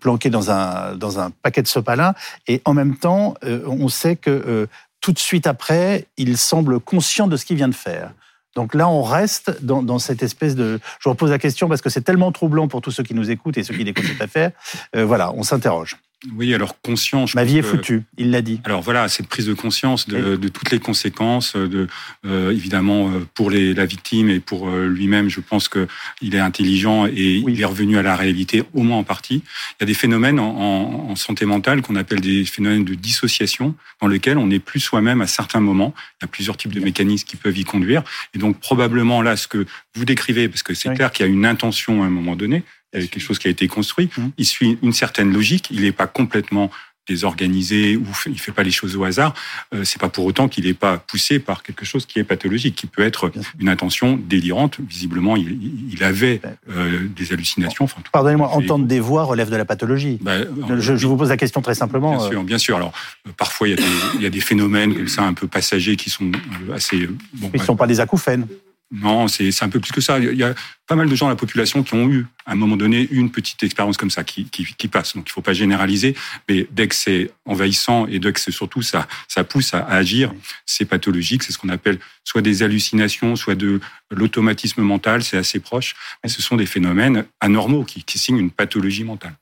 planqué 0.00 0.28
dans 0.30 0.50
un, 0.50 0.94
dans 0.96 1.20
un 1.20 1.30
paquet 1.30 1.62
de 1.62 1.68
sopalin, 1.68 2.14
et 2.46 2.60
en 2.64 2.74
même 2.74 2.96
temps, 2.96 3.34
on 3.42 3.88
sait 3.88 4.16
que 4.16 4.68
tout 5.00 5.12
de 5.12 5.18
suite 5.18 5.46
après, 5.46 6.06
il 6.16 6.36
semble 6.36 6.80
conscient 6.80 7.28
de 7.28 7.36
ce 7.36 7.44
qu'il 7.44 7.56
vient 7.56 7.68
de 7.68 7.74
faire. 7.74 8.12
Donc 8.58 8.74
là, 8.74 8.88
on 8.88 9.02
reste 9.02 9.62
dans, 9.62 10.00
cette 10.00 10.24
espèce 10.24 10.56
de... 10.56 10.80
Je 10.98 11.08
repose 11.08 11.30
la 11.30 11.38
question 11.38 11.68
parce 11.68 11.80
que 11.80 11.90
c'est 11.90 12.00
tellement 12.00 12.32
troublant 12.32 12.66
pour 12.66 12.80
tous 12.80 12.90
ceux 12.90 13.04
qui 13.04 13.14
nous 13.14 13.30
écoutent 13.30 13.56
et 13.56 13.62
ceux 13.62 13.72
qui 13.72 13.84
découvrent 13.84 14.08
cette 14.08 14.20
affaire. 14.20 14.50
Euh, 14.96 15.06
voilà, 15.06 15.32
on 15.36 15.44
s'interroge. 15.44 15.96
Oui, 16.34 16.52
alors 16.52 16.80
conscience. 16.80 17.36
Ma 17.36 17.44
vie 17.44 17.58
est 17.58 17.62
foutue, 17.62 18.02
il 18.16 18.32
l'a 18.32 18.42
dit. 18.42 18.60
Alors 18.64 18.82
voilà, 18.82 19.08
cette 19.08 19.28
prise 19.28 19.46
de 19.46 19.54
conscience 19.54 20.08
de, 20.08 20.36
toutes 20.48 20.72
les 20.72 20.80
conséquences, 20.80 21.54
de 21.54 21.86
euh, 22.26 22.50
évidemment 22.50 23.08
euh, 23.08 23.26
pour 23.34 23.50
les, 23.50 23.72
la 23.72 23.86
victime 23.86 24.28
et 24.28 24.40
pour 24.40 24.68
euh, 24.68 24.88
lui-même, 24.88 25.28
je 25.28 25.38
pense 25.38 25.68
que 25.68 25.86
il 26.20 26.34
est 26.34 26.40
intelligent 26.40 27.06
et 27.06 27.44
il 27.46 27.60
est 27.60 27.64
revenu 27.64 27.98
à 27.98 28.02
la 28.02 28.16
réalité 28.16 28.64
au 28.74 28.82
moins 28.82 28.98
en 28.98 29.04
partie. 29.04 29.44
Il 29.44 29.82
y 29.82 29.84
a 29.84 29.86
des 29.86 29.94
phénomènes 29.94 30.40
en, 30.40 31.10
en 31.10 31.14
santé 31.14 31.46
mentale 31.46 31.82
qu'on 31.82 31.94
appelle 31.94 32.20
des 32.20 32.44
phénomènes 32.44 32.84
de 32.84 32.94
dissociation, 32.94 33.76
dans 34.00 34.08
lesquels 34.08 34.38
on 34.38 34.48
n'est 34.48 34.58
plus 34.58 34.80
soi-même 34.80 35.20
à 35.20 35.28
certains 35.28 35.60
moments. 35.60 35.94
Il 36.20 36.24
y 36.24 36.26
a 36.26 36.28
plusieurs 36.28 36.56
types 36.56 36.74
de 36.74 36.80
mécanismes 36.80 37.28
qui 37.28 37.36
peuvent 37.36 37.56
y 37.56 37.64
conduire, 37.64 38.02
et 38.34 38.38
donc 38.38 38.58
probablement 38.58 39.22
là, 39.22 39.36
ce 39.36 39.46
que 39.46 39.66
vous 39.94 40.04
décrivez, 40.04 40.48
parce 40.48 40.64
que 40.64 40.74
c'est 40.74 40.92
clair 40.94 41.12
qu'il 41.12 41.24
y 41.24 41.28
a 41.28 41.32
une 41.32 41.46
intention 41.46 42.02
à 42.02 42.06
un 42.06 42.10
moment 42.10 42.34
donné, 42.34 42.64
quelque 42.92 43.20
chose 43.20 43.38
qui 43.38 43.48
a 43.48 43.50
été 43.50 43.68
construit. 43.68 44.10
Mmh. 44.16 44.28
Il 44.38 44.46
suit 44.46 44.78
une 44.82 44.92
certaine 44.92 45.32
logique. 45.32 45.68
Il 45.70 45.82
n'est 45.82 45.92
pas 45.92 46.06
complètement 46.06 46.70
désorganisé 47.08 47.96
ou 47.96 48.04
il 48.26 48.38
fait 48.38 48.52
pas 48.52 48.62
les 48.62 48.70
choses 48.70 48.96
au 48.96 49.04
hasard. 49.04 49.34
Euh, 49.74 49.82
c'est 49.84 50.00
pas 50.00 50.08
pour 50.08 50.26
autant 50.26 50.48
qu'il 50.48 50.66
n'est 50.66 50.74
pas 50.74 50.98
poussé 50.98 51.38
par 51.38 51.62
quelque 51.62 51.84
chose 51.84 52.06
qui 52.06 52.18
est 52.18 52.24
pathologique, 52.24 52.76
qui 52.76 52.86
peut 52.86 53.02
être 53.02 53.32
une 53.58 53.68
intention 53.68 54.16
délirante. 54.16 54.78
Visiblement, 54.86 55.34
il, 55.36 56.04
avait 56.04 56.38
ben, 56.38 56.56
euh, 56.70 57.08
des 57.08 57.32
hallucinations. 57.32 57.86
Enfin, 57.86 58.02
Pardonnez-moi, 58.12 58.48
entendre 58.48 58.84
des 58.84 59.00
voix 59.00 59.24
relève 59.24 59.50
de 59.50 59.56
la 59.56 59.64
pathologie. 59.64 60.18
Ben, 60.20 60.46
je, 60.78 61.06
vous 61.06 61.16
pose 61.16 61.30
la 61.30 61.36
question 61.36 61.62
très 61.62 61.74
simplement. 61.74 62.16
Bien 62.16 62.28
sûr, 62.28 62.44
bien 62.44 62.58
sûr. 62.58 62.76
Alors 62.76 62.92
euh, 63.26 63.30
parfois 63.36 63.68
il 63.68 63.70
y, 63.70 63.74
a 63.74 63.76
des, 63.76 63.82
il 64.16 64.22
y, 64.22 64.26
a 64.26 64.30
des, 64.30 64.40
phénomènes 64.40 64.94
comme 64.94 65.08
ça 65.08 65.22
un 65.22 65.32
peu 65.32 65.46
passagers 65.46 65.96
qui 65.96 66.10
sont 66.10 66.30
assez. 66.74 67.08
Bon, 67.34 67.50
Ils 67.54 67.60
ne 67.60 67.64
sont 67.64 67.76
pas 67.76 67.86
des 67.86 68.00
acouphènes. 68.00 68.46
Non, 68.90 69.28
c'est 69.28 69.62
un 69.62 69.68
peu 69.68 69.80
plus 69.80 69.92
que 69.92 70.00
ça. 70.00 70.18
Il 70.18 70.34
y 70.34 70.42
a 70.42 70.54
pas 70.86 70.94
mal 70.94 71.10
de 71.10 71.14
gens 71.14 71.26
dans 71.26 71.30
la 71.30 71.36
population 71.36 71.82
qui 71.82 71.92
ont 71.92 72.08
eu, 72.08 72.26
à 72.46 72.52
un 72.52 72.54
moment 72.54 72.76
donné, 72.76 73.06
une 73.10 73.30
petite 73.30 73.62
expérience 73.62 73.98
comme 73.98 74.10
ça 74.10 74.24
qui, 74.24 74.46
qui, 74.46 74.64
qui 74.64 74.88
passe. 74.88 75.14
Donc, 75.14 75.28
il 75.28 75.32
faut 75.32 75.42
pas 75.42 75.52
généraliser, 75.52 76.16
mais 76.48 76.66
dès 76.70 76.88
que 76.88 76.94
c'est 76.94 77.30
envahissant 77.44 78.06
et 78.06 78.18
dès 78.18 78.32
que 78.32 78.40
c'est 78.40 78.50
surtout 78.50 78.80
ça, 78.80 79.06
ça 79.28 79.44
pousse 79.44 79.74
à, 79.74 79.84
agir, 79.84 80.32
c'est 80.64 80.86
pathologique. 80.86 81.42
C'est 81.42 81.52
ce 81.52 81.58
qu'on 81.58 81.68
appelle 81.68 81.98
soit 82.24 82.40
des 82.40 82.62
hallucinations, 82.62 83.36
soit 83.36 83.56
de 83.56 83.80
l'automatisme 84.10 84.80
mental. 84.80 85.22
C'est 85.22 85.36
assez 85.36 85.60
proche, 85.60 85.94
mais 86.24 86.30
ce 86.30 86.40
sont 86.40 86.56
des 86.56 86.66
phénomènes 86.66 87.26
anormaux 87.40 87.84
qui, 87.84 88.04
qui 88.04 88.18
signent 88.18 88.38
une 88.38 88.50
pathologie 88.50 89.04
mentale. 89.04 89.34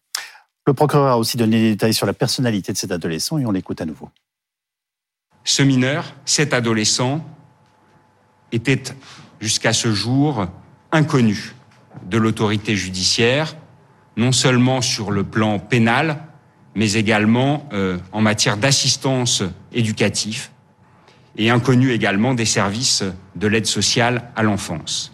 Le 0.66 0.74
procureur 0.74 1.12
a 1.12 1.18
aussi 1.18 1.36
donné 1.36 1.60
des 1.60 1.70
détails 1.70 1.94
sur 1.94 2.06
la 2.06 2.14
personnalité 2.14 2.72
de 2.72 2.78
cet 2.78 2.90
adolescent 2.90 3.38
et 3.38 3.46
on 3.46 3.52
l'écoute 3.52 3.80
à 3.80 3.84
nouveau. 3.84 4.10
Ce 5.44 5.62
mineur, 5.62 6.12
cet 6.24 6.52
adolescent, 6.52 7.24
était 8.50 8.82
jusqu'à 9.40 9.72
ce 9.72 9.92
jour 9.92 10.46
inconnu 10.92 11.54
de 12.04 12.18
l'autorité 12.18 12.76
judiciaire, 12.76 13.56
non 14.16 14.32
seulement 14.32 14.80
sur 14.80 15.10
le 15.10 15.24
plan 15.24 15.58
pénal, 15.58 16.22
mais 16.74 16.92
également 16.92 17.68
euh, 17.72 17.98
en 18.12 18.20
matière 18.20 18.56
d'assistance 18.56 19.42
éducative 19.72 20.50
et 21.36 21.50
inconnu 21.50 21.92
également 21.92 22.34
des 22.34 22.44
services 22.44 23.04
de 23.34 23.46
l'aide 23.46 23.66
sociale 23.66 24.30
à 24.36 24.42
l'enfance. 24.42 25.12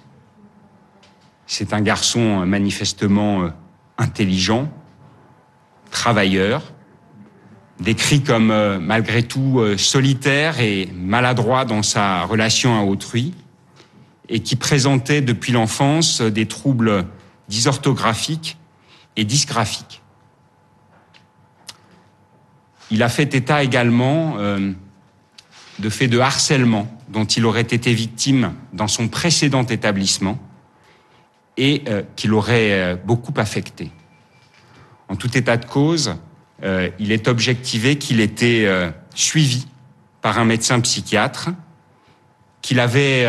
C'est 1.46 1.72
un 1.72 1.80
garçon 1.80 2.46
manifestement 2.46 3.42
euh, 3.42 3.48
intelligent, 3.98 4.68
travailleur, 5.90 6.72
décrit 7.80 8.22
comme 8.22 8.50
euh, 8.50 8.78
malgré 8.78 9.22
tout 9.22 9.60
solitaire 9.76 10.60
et 10.60 10.88
maladroit 10.94 11.64
dans 11.64 11.82
sa 11.82 12.22
relation 12.24 12.78
à 12.78 12.82
autrui, 12.82 13.34
et 14.28 14.40
qui 14.40 14.56
présentait 14.56 15.20
depuis 15.20 15.52
l'enfance 15.52 16.20
des 16.20 16.46
troubles 16.46 17.06
dysorthographiques 17.48 18.56
et 19.16 19.24
dysgraphiques. 19.24 20.02
Il 22.90 23.02
a 23.02 23.08
fait 23.08 23.34
état 23.34 23.62
également 23.62 24.34
euh, 24.38 24.72
de 25.78 25.88
faits 25.88 26.10
de 26.10 26.18
harcèlement 26.18 26.86
dont 27.08 27.24
il 27.24 27.46
aurait 27.46 27.62
été 27.62 27.92
victime 27.94 28.52
dans 28.72 28.88
son 28.88 29.08
précédent 29.08 29.64
établissement 29.64 30.38
et 31.56 31.82
euh, 31.88 32.02
qui 32.16 32.28
l'aurait 32.28 32.72
euh, 32.72 32.96
beaucoup 33.02 33.32
affecté. 33.36 33.90
En 35.08 35.16
tout 35.16 35.36
état 35.36 35.56
de 35.56 35.66
cause, 35.66 36.14
il 36.98 37.10
est 37.10 37.26
objectivé 37.28 37.98
qu'il 37.98 38.20
était 38.20 38.66
suivi 39.14 39.66
par 40.22 40.38
un 40.38 40.44
médecin 40.44 40.80
psychiatre, 40.80 41.50
qu'il 42.62 42.78
avait 42.80 43.26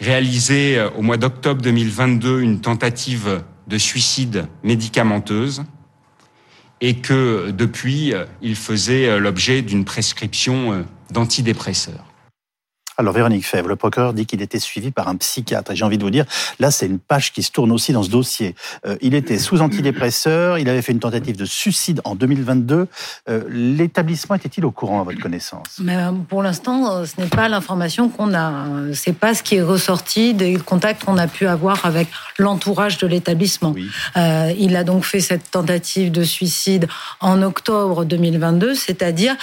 réalisé 0.00 0.78
euh, 0.78 0.90
au 0.90 1.02
mois 1.02 1.16
d'octobre 1.16 1.62
2022 1.62 2.40
une 2.40 2.60
tentative 2.60 3.42
de 3.68 3.78
suicide 3.78 4.46
médicamenteuse 4.64 5.62
et 6.80 6.96
que 6.96 7.50
depuis, 7.50 8.14
euh, 8.14 8.24
il 8.42 8.56
faisait 8.56 9.08
euh, 9.08 9.18
l'objet 9.18 9.62
d'une 9.62 9.84
prescription 9.84 10.84
d'antidépresseurs. 11.10 12.09
Alors 12.98 13.14
Véronique 13.14 13.46
Fèvre, 13.46 13.68
le 13.68 13.76
procureur 13.76 14.12
dit 14.12 14.26
qu'il 14.26 14.42
était 14.42 14.58
suivi 14.58 14.90
par 14.90 15.08
un 15.08 15.16
psychiatre. 15.16 15.72
Et 15.72 15.76
j'ai 15.76 15.84
envie 15.84 15.98
de 15.98 16.04
vous 16.04 16.10
dire, 16.10 16.24
là 16.58 16.70
c'est 16.70 16.86
une 16.86 16.98
page 16.98 17.32
qui 17.32 17.42
se 17.42 17.50
tourne 17.50 17.72
aussi 17.72 17.92
dans 17.92 18.02
ce 18.02 18.10
dossier. 18.10 18.54
Euh, 18.86 18.96
il 19.00 19.14
était 19.14 19.38
sous 19.38 19.60
antidépresseur, 19.60 20.58
il 20.58 20.68
avait 20.68 20.82
fait 20.82 20.92
une 20.92 21.00
tentative 21.00 21.36
de 21.36 21.44
suicide 21.44 22.00
en 22.04 22.14
2022. 22.14 22.88
Euh, 23.28 23.44
l'établissement 23.48 24.36
était-il 24.36 24.64
au 24.64 24.70
courant 24.70 25.00
à 25.00 25.04
votre 25.04 25.20
connaissance? 25.20 25.78
Mais 25.80 25.96
euh, 25.96 26.12
Pour 26.28 26.42
l'instant, 26.42 27.04
ce 27.06 27.20
n'est 27.20 27.28
pas 27.28 27.48
l'information 27.48 28.08
qu'on 28.08 28.34
a. 28.34 28.64
C'est 28.92 29.12
pas 29.12 29.34
ce 29.34 29.42
qui 29.42 29.56
est 29.56 29.62
ressorti 29.62 30.34
des 30.34 30.56
contacts 30.56 31.04
qu'on 31.04 31.18
a 31.18 31.26
pu 31.26 31.46
avoir 31.46 31.84
avec 31.86 32.08
l'entourage 32.38 32.98
de 32.98 33.06
l'établissement. 33.06 33.74
il 34.16 34.76
a 34.76 34.84
donc 34.84 35.04
fait 35.04 35.20
cette 35.20 35.50
tentative 35.50 36.10
de 36.10 36.22
suicide 36.22 36.88
en 37.20 37.42
octobre 37.42 38.04
2022, 38.04 38.74
c'est-à-dire 38.74 39.36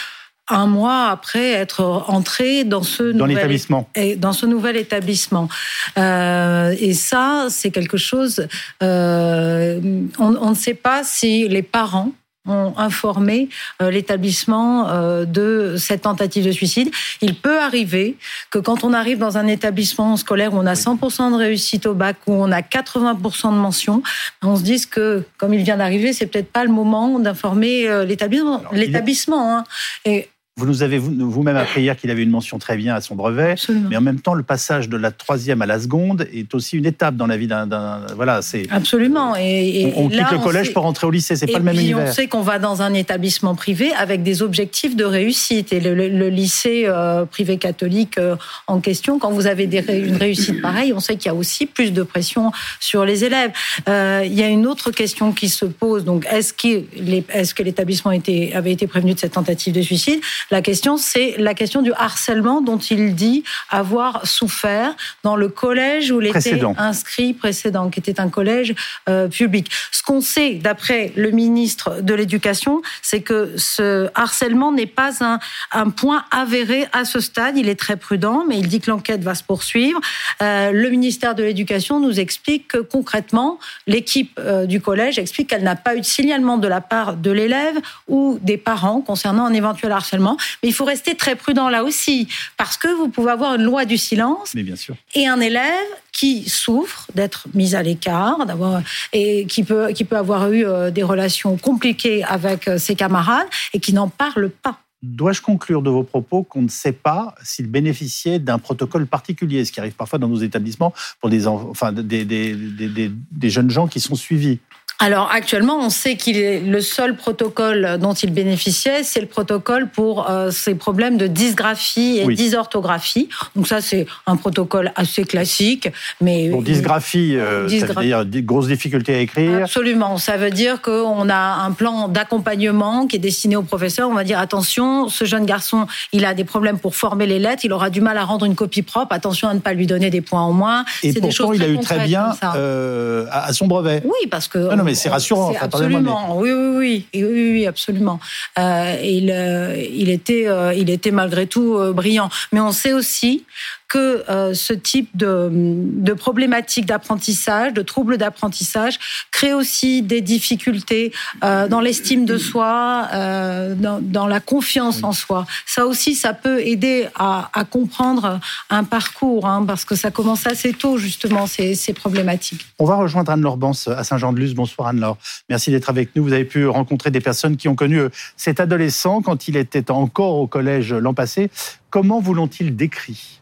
un 0.50 0.66
mois 0.66 1.08
après 1.10 1.52
être 1.52 2.06
entré 2.08 2.64
dans 2.64 2.84
ce 2.84 3.04
nouvel 3.04 3.38
établissement. 3.38 3.90
Dans 4.18 4.34
ce 4.34 4.46
nouvel 4.46 4.78
établissement. 4.78 5.50
Euh, 5.98 6.76
et 6.80 6.94
ça, 6.94 7.48
c'est 7.50 7.72
quelque 7.72 7.98
chose. 7.98 8.48
Euh, 8.82 9.80
on, 10.20 10.50
ne 10.50 10.56
sait 10.56 10.74
pas 10.74 11.04
si 11.04 11.48
les 11.48 11.64
parents 11.64 12.12
ont 12.50 12.74
informé 12.78 13.50
euh, 13.82 13.92
l'établissement 13.92 14.88
de 15.26 15.76
cette 15.78 16.04
tentative 16.04 16.46
de 16.46 16.52
suicide. 16.52 16.90
Il 17.22 17.36
peut 17.36 17.60
arriver 17.60 18.16
que 18.50 18.60
quand 18.60 18.86
on 18.86 18.94
arrive 18.94 19.18
dans 19.18 19.38
un 19.38 19.48
établissement 19.48 20.16
scolaire 20.16 20.54
où 20.54 20.58
on 20.58 20.66
a 20.66 20.76
100% 20.76 21.32
de 21.32 21.36
réussite 21.36 21.86
au 21.86 21.94
bac, 21.94 22.16
où 22.26 22.34
on 22.34 22.54
a 22.54 22.62
80% 22.62 23.52
de 23.52 23.58
mention, 23.58 24.02
on 24.42 24.56
se 24.56 24.64
dise 24.64 24.86
que, 24.86 25.26
comme 25.38 25.54
il 25.54 25.64
vient 25.64 25.76
d'arriver, 25.76 26.14
c'est 26.14 26.28
peut-être 26.28 26.52
pas 26.52 26.64
le 26.64 26.72
moment 26.72 27.20
d'informer 27.20 28.06
l'établissement. 28.06 28.64
L'établissement. 28.72 29.58
Hein. 29.58 29.64
Et 30.06 30.30
vous 30.58 30.66
nous 30.66 30.82
avez 30.82 30.98
vous-même 30.98 31.56
appris 31.56 31.82
hier 31.82 31.96
qu'il 31.96 32.10
avait 32.10 32.24
une 32.24 32.32
mention 32.32 32.58
très 32.58 32.78
bien 32.78 32.96
à 32.96 33.02
son 33.02 33.14
brevet, 33.14 33.54
mais 33.90 33.96
en 33.96 34.02
même 34.02 34.20
temps, 34.20 34.34
le 34.34 34.42
passage 34.42 34.90
de 34.90 34.98
la 34.98 35.12
troisième 35.12 35.62
à 35.62 35.68
la 35.68 35.80
seconde 35.80 36.28
est 36.34 36.54
aussi 36.56 36.78
une 36.78 36.88
étape 36.88 37.16
dans 37.16 37.28
la 37.28 37.38
vie 37.38 37.46
d'un. 37.46 37.68
Voilà, 38.16 38.42
c'est. 38.42 38.66
Absolument. 38.72 39.36
Et, 39.36 39.94
on, 39.96 40.10
quitte 40.10 40.32
le 40.32 40.40
collège 40.40 40.74
pour 40.74 40.84
rentrer 40.84 41.06
au 41.06 41.12
lycée, 41.12 41.36
c'est 41.36 41.46
pas 41.46 41.60
le 41.60 41.64
même 41.64 41.76
puis 41.76 41.94
On 41.94 42.12
sait 42.12 42.28
qu'on 42.28 42.42
va 42.42 42.58
dans 42.58 42.82
un 42.82 42.96
établissement 42.96 43.54
privé 43.54 43.94
avec 43.94 44.24
des 44.24 44.42
objectifs 44.42 44.96
de 44.96 45.04
réussite. 45.04 45.74
Et 45.74 45.80
le, 45.80 46.30
lycée 46.30 46.86
euh, 46.88 47.26
privé 47.26 47.58
catholique 47.58 48.18
euh, 48.18 48.36
en 48.66 48.80
question, 48.80 49.20
quand 49.20 49.30
vous 49.30 49.46
avez 49.46 49.68
des, 49.68 49.84
une 49.88 50.18
réussite 50.18 50.62
pareille, 50.62 50.92
on 50.92 51.00
sait 51.00 51.18
qu'il 51.18 51.28
y 51.28 51.36
a 51.36 51.36
aussi 51.36 51.68
plus 51.68 51.94
de 51.94 52.02
pression 52.02 52.52
sur 52.80 53.06
les 53.06 53.24
élèves. 53.24 53.52
Euh, 53.88 54.24
il 54.26 54.34
y 54.34 54.42
a 54.42 54.48
une 54.48 54.66
autre 54.66 54.90
question 54.90 55.34
qui 55.34 55.50
se 55.50 55.66
pose. 55.66 56.04
Donc, 56.04 56.26
est-ce 56.32 56.54
que 56.54 57.64
l'établissement 57.64 58.12
avait 58.12 58.72
été 58.72 58.88
prévenu 58.88 59.14
de 59.14 59.20
cette 59.20 59.34
tentative 59.34 59.74
de 59.74 59.82
suicide? 59.82 60.20
La 60.52 60.62
question, 60.62 60.98
c'est 60.98 61.36
la 61.38 61.54
question 61.54 61.82
du 61.82 61.92
harcèlement 61.94 62.62
dont 62.62 62.78
il 62.78 63.16
dit 63.16 63.44
avoir 63.70 64.26
souffert 64.26 64.96
dans 65.24 65.36
le 65.36 65.50
collège 65.50 66.12
où 66.12 66.22
il 66.22 66.28
était 66.28 66.62
inscrit 66.78 67.34
précédent, 67.34 67.90
qui 67.90 68.00
était 68.00 68.20
un 68.20 68.30
collège 68.30 68.74
euh, 69.10 69.28
public. 69.28 69.70
Ce 69.92 70.02
qu'on 70.04 70.22
sait, 70.22 70.56
d'après 70.56 71.12
le 71.16 71.32
ministre 71.32 72.02
de 72.02 72.14
l'Éducation, 72.14 72.82
c'est 73.02 73.22
que 73.22 73.54
ce 73.58 74.10
harcèlement 74.16 74.72
n'est 74.72 74.86
pas 74.86 75.24
un, 75.24 75.40
un, 75.72 75.90
point 75.90 76.24
avéré 76.32 76.88
à 76.94 77.06
ce 77.06 77.20
stade. 77.20 77.58
Il 77.58 77.68
est 77.70 77.80
très 77.80 77.98
prudent, 77.98 78.46
mais 78.48 78.58
il 78.58 78.68
dit 78.68 78.80
que 78.80 78.90
l'enquête 78.90 79.24
va 79.24 79.36
se 79.36 79.44
poursuivre. 79.44 80.00
Euh, 80.42 80.72
le 80.72 80.90
ministère 80.90 81.36
de 81.36 81.44
l'Éducation 81.44 82.00
nous 82.00 82.20
explique 82.20 82.70
que 82.70 82.78
concrètement, 82.78 83.60
l'équipe 83.86 84.40
euh, 84.40 84.66
du 84.66 84.80
collège 84.82 85.20
explique 85.20 85.50
qu'elle 85.50 85.64
n'a 85.64 85.76
pas 85.76 85.96
eu 85.96 86.02
de 86.02 86.06
signalement 86.06 86.58
de 86.58 86.68
la 86.68 86.82
part 86.82 87.16
de 87.16 87.32
l'élève 87.32 87.78
ou 88.08 88.40
des 88.42 88.58
parents 88.58 89.02
concernant 89.02 89.46
un 89.46 89.54
éventuel 89.54 89.92
harcèlement. 89.92 90.37
Mais 90.64 90.70
il 90.70 90.74
faut 90.74 90.86
rester 90.86 91.16
très 91.16 91.36
prudent 91.36 91.70
là 91.70 91.84
aussi, 91.84 92.28
parce 92.58 92.78
que 92.78 92.88
vous 92.88 93.10
pouvez 93.10 93.32
avoir 93.32 93.56
une 93.56 93.64
loi 93.64 93.86
du 93.86 93.98
silence 93.98 94.54
Mais 94.54 94.64
bien 94.64 94.76
sûr. 94.76 94.96
et 95.16 95.28
un 95.28 95.40
élève 95.40 95.74
qui 96.12 96.50
souffre 96.50 97.08
d'être 97.14 97.48
mis 97.54 97.76
à 97.76 97.84
l'écart, 97.84 98.46
d'avoir 98.46 98.82
et 99.14 99.46
qui 99.46 99.64
peut 99.64 99.92
qui 99.94 100.04
peut 100.04 100.18
avoir 100.18 100.52
eu 100.52 100.66
euh, 100.66 100.90
des 100.90 101.04
relations 101.04 101.58
compliquées 101.58 102.24
avec 102.24 102.68
euh, 102.68 102.78
ses 102.78 102.96
camarades 102.96 103.48
et 103.74 103.80
qui 103.80 103.94
n'en 103.94 104.08
parle 104.08 104.50
pas. 104.50 104.80
Dois-je 105.04 105.42
conclure 105.44 105.84
de 105.84 105.92
vos 105.92 106.02
propos 106.02 106.42
qu'on 106.42 106.64
ne 106.64 106.70
sait 106.70 106.92
pas 106.92 107.36
s'il 107.44 107.68
bénéficiait 107.68 108.40
d'un 108.40 108.58
protocole 108.58 109.06
particulier, 109.06 109.64
ce 109.64 109.72
qui 109.72 109.80
arrive 109.80 109.94
parfois 109.94 110.18
dans 110.18 110.28
nos 110.28 110.40
établissements 110.40 110.92
pour 111.22 111.30
des, 111.30 111.46
enfin, 111.46 111.92
des, 111.92 112.26
des, 112.26 112.56
des, 112.56 113.12
des 113.32 113.50
jeunes 113.52 113.70
gens 113.70 113.88
qui 113.88 114.00
sont 114.00 114.16
suivis 114.16 114.58
alors 115.00 115.30
actuellement, 115.32 115.78
on 115.80 115.92
sait 115.92 116.16
qu'il 116.16 116.38
est 116.38 116.60
le 116.60 116.82
seul 116.82 117.16
protocole 117.16 118.00
dont 118.00 118.14
il 118.14 118.34
bénéficiait, 118.34 119.04
c'est 119.04 119.22
le 119.22 119.28
protocole 119.28 119.90
pour 119.90 120.28
euh, 120.28 120.50
ces 120.50 120.74
problèmes 120.74 121.18
de 121.18 121.28
dysgraphie 121.28 122.20
et 122.20 122.34
dysorthographie. 122.34 123.30
Donc 123.56 123.68
ça, 123.68 123.80
c'est 123.80 124.08
un 124.26 124.38
protocole 124.38 124.92
assez 124.96 125.24
classique, 125.24 125.90
mais 126.20 126.50
bon, 126.50 126.64
dysgraphie, 126.64 127.36
euh, 127.36 127.70
ça 127.70 127.86
veut 127.94 128.04
dire 128.04 128.26
grosse 128.44 128.68
difficulté 128.68 129.14
à 129.14 129.20
écrire. 129.20 129.64
Absolument, 129.64 130.18
ça 130.18 130.36
veut 130.36 130.50
dire 130.50 130.82
qu'on 130.82 131.30
a 131.30 131.36
un 131.36 131.72
plan 131.74 132.08
d'accompagnement 132.08 133.06
qui 133.06 133.18
est 133.18 133.20
destiné 133.20 133.56
au 133.56 133.62
professeur. 133.64 134.10
On 134.10 134.16
va 134.16 134.24
dire 134.24 134.40
attention, 134.40 135.10
ce 135.10 135.26
jeune 135.26 135.46
garçon, 135.46 135.86
il 136.12 136.26
a 136.26 136.34
des 136.34 136.44
problèmes 136.44 136.80
pour 136.80 136.96
former 136.96 137.28
les 137.28 137.38
lettres, 137.38 137.66
il 137.66 137.72
aura 137.72 137.92
du 137.92 138.02
mal 138.02 138.18
à 138.18 138.24
rendre 138.24 138.46
une 138.46 138.56
copie 138.56 138.82
propre. 138.82 139.14
Attention 139.14 139.48
à 139.48 139.54
ne 139.54 139.60
pas 139.60 139.74
lui 139.74 139.86
donner 139.86 140.10
des 140.10 140.22
points 140.22 140.42
en 140.42 140.54
moins. 140.54 140.86
Et 141.04 141.14
pourtant, 141.14 141.54
il 141.54 141.62
a 141.62 141.68
eu 141.68 141.80
très 141.80 142.00
bien 142.00 142.32
euh, 142.56 143.28
à 143.32 143.54
son 143.54 143.68
brevet. 143.68 144.02
Oui, 144.04 144.28
parce 144.32 144.48
que 144.48 144.87
mais 144.88 144.96
c'est 144.96 145.10
rassurant. 145.10 145.54
Absolument, 145.60 146.38
oui, 146.38 146.52
oui, 146.52 147.06
oui, 147.14 147.24
oui, 147.24 147.52
oui, 147.52 147.68
absolument. 147.68 148.20
Euh, 148.58 148.96
il, 149.04 149.30
euh, 149.30 149.76
il, 149.92 150.10
était, 150.10 150.48
euh, 150.48 150.74
il 150.74 150.90
était 150.90 151.12
malgré 151.12 151.46
tout 151.46 151.78
brillant. 151.94 152.30
Mais 152.54 152.62
on 152.62 152.72
sait 152.72 152.94
aussi 152.94 153.44
que 153.88 154.30
euh, 154.30 154.54
ce 154.54 154.74
type 154.74 155.16
de, 155.16 155.50
de 155.52 156.14
problématiques 156.14 156.86
d'apprentissage, 156.86 157.74
de 157.74 157.82
troubles 157.82 158.18
d'apprentissage, 158.18 159.00
crée 159.32 159.54
aussi 159.54 160.02
des 160.02 160.22
difficultés 160.22 161.14
euh, 161.44 161.68
dans 161.68 161.80
l'estime 161.80 162.26
de 162.26 162.38
soi, 162.38 163.08
euh, 163.14 163.76
dans, 163.76 164.00
dans, 164.02 164.28
la 164.28 164.40
confiance 164.40 165.04
en 165.04 165.14
soi. 165.14 165.46
Ça 165.66 165.86
aussi, 165.86 166.16
ça 166.16 166.34
peut 166.34 166.60
aider 166.60 167.08
à, 167.16 167.50
à 167.54 167.64
comprendre 167.64 168.40
un 168.70 168.84
parcours, 168.84 169.48
hein, 169.48 169.64
parce 169.66 169.86
que 169.86 169.96
ça 169.96 170.12
commence 170.12 170.46
assez 170.48 170.74
tôt, 170.74 170.98
justement, 170.98 171.48
ces, 171.48 171.76
ces 171.76 171.94
problématiques. 171.94 172.66
On 172.80 172.86
va 172.86 172.96
rejoindre 172.96 173.32
Anne-Laure 173.32 173.58
Bance 173.58 173.88
à 173.88 174.04
Saint-Jean-de-Luz. 174.04 174.54
Bonsoir 174.54 174.90
Anne-Laure. 174.90 175.18
Merci 175.50 175.72
d'être 175.72 175.90
avec 175.90 176.16
nous. 176.16 176.24
Vous 176.24 176.34
avez 176.34 176.46
pu 176.46 176.68
rencontrer 176.68 177.10
des 177.12 177.22
personnes 177.22 177.56
qui 177.56 177.70
ont 177.70 177.76
connu 177.76 178.02
cet 178.36 178.60
adolescent 178.60 179.22
quand 179.22 179.48
il 179.48 179.56
était 179.56 179.92
encore 179.92 180.36
au 180.36 180.48
collège 180.48 180.94
l'an 180.94 181.14
passé. 181.14 181.50
Comment 181.90 182.20
vous 182.20 182.34
l'ont-ils 182.34 182.76
décrit? 182.76 183.40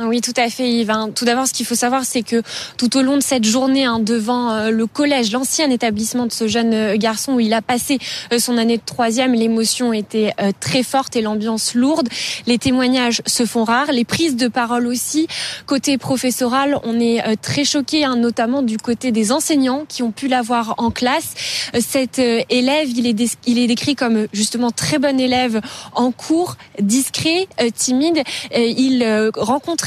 Oui, 0.00 0.22
tout 0.22 0.32
à 0.36 0.48
fait, 0.48 0.66
Yves. 0.66 0.90
Hein. 0.90 1.10
Tout 1.14 1.26
d'abord, 1.26 1.46
ce 1.46 1.52
qu'il 1.52 1.66
faut 1.66 1.74
savoir, 1.74 2.06
c'est 2.06 2.22
que 2.22 2.42
tout 2.78 2.96
au 2.96 3.02
long 3.02 3.18
de 3.18 3.22
cette 3.22 3.44
journée, 3.44 3.84
hein, 3.84 3.98
devant 3.98 4.50
euh, 4.50 4.70
le 4.70 4.86
collège, 4.86 5.32
l'ancien 5.32 5.68
établissement 5.68 6.24
de 6.24 6.32
ce 6.32 6.48
jeune 6.48 6.72
euh, 6.72 6.96
garçon 6.96 7.34
où 7.34 7.40
il 7.40 7.52
a 7.52 7.60
passé 7.60 7.98
euh, 8.32 8.38
son 8.38 8.56
année 8.56 8.78
de 8.78 8.82
troisième, 8.84 9.34
l'émotion 9.34 9.92
était 9.92 10.32
très 10.60 10.82
forte 10.82 11.14
et 11.14 11.20
l'ambiance 11.20 11.74
lourde. 11.74 12.08
Les 12.46 12.56
témoignages 12.56 13.20
se 13.26 13.44
font 13.44 13.64
rares, 13.64 13.92
les 13.92 14.04
prises 14.04 14.36
de 14.36 14.48
parole 14.48 14.86
aussi. 14.86 15.26
Côté 15.66 15.98
professoral, 15.98 16.78
on 16.84 16.98
est 16.98 17.36
très 17.42 17.64
choqué, 17.64 18.04
hein, 18.04 18.16
notamment 18.16 18.62
du 18.62 18.78
côté 18.78 19.12
des 19.12 19.30
enseignants 19.30 19.84
qui 19.86 20.02
ont 20.02 20.10
pu 20.10 20.28
l'avoir 20.28 20.74
en 20.78 20.90
classe. 20.90 21.34
Cet 21.78 22.18
élève, 22.18 22.88
il 22.88 23.06
est, 23.06 23.36
il 23.46 23.58
est 23.58 23.66
décrit 23.66 23.94
comme 23.94 24.26
justement 24.32 24.70
très 24.70 24.98
bon 24.98 25.20
élève 25.20 25.60
en 25.94 26.12
cours, 26.12 26.56
discret, 26.80 27.46
timide. 27.74 28.22
Il 28.54 29.30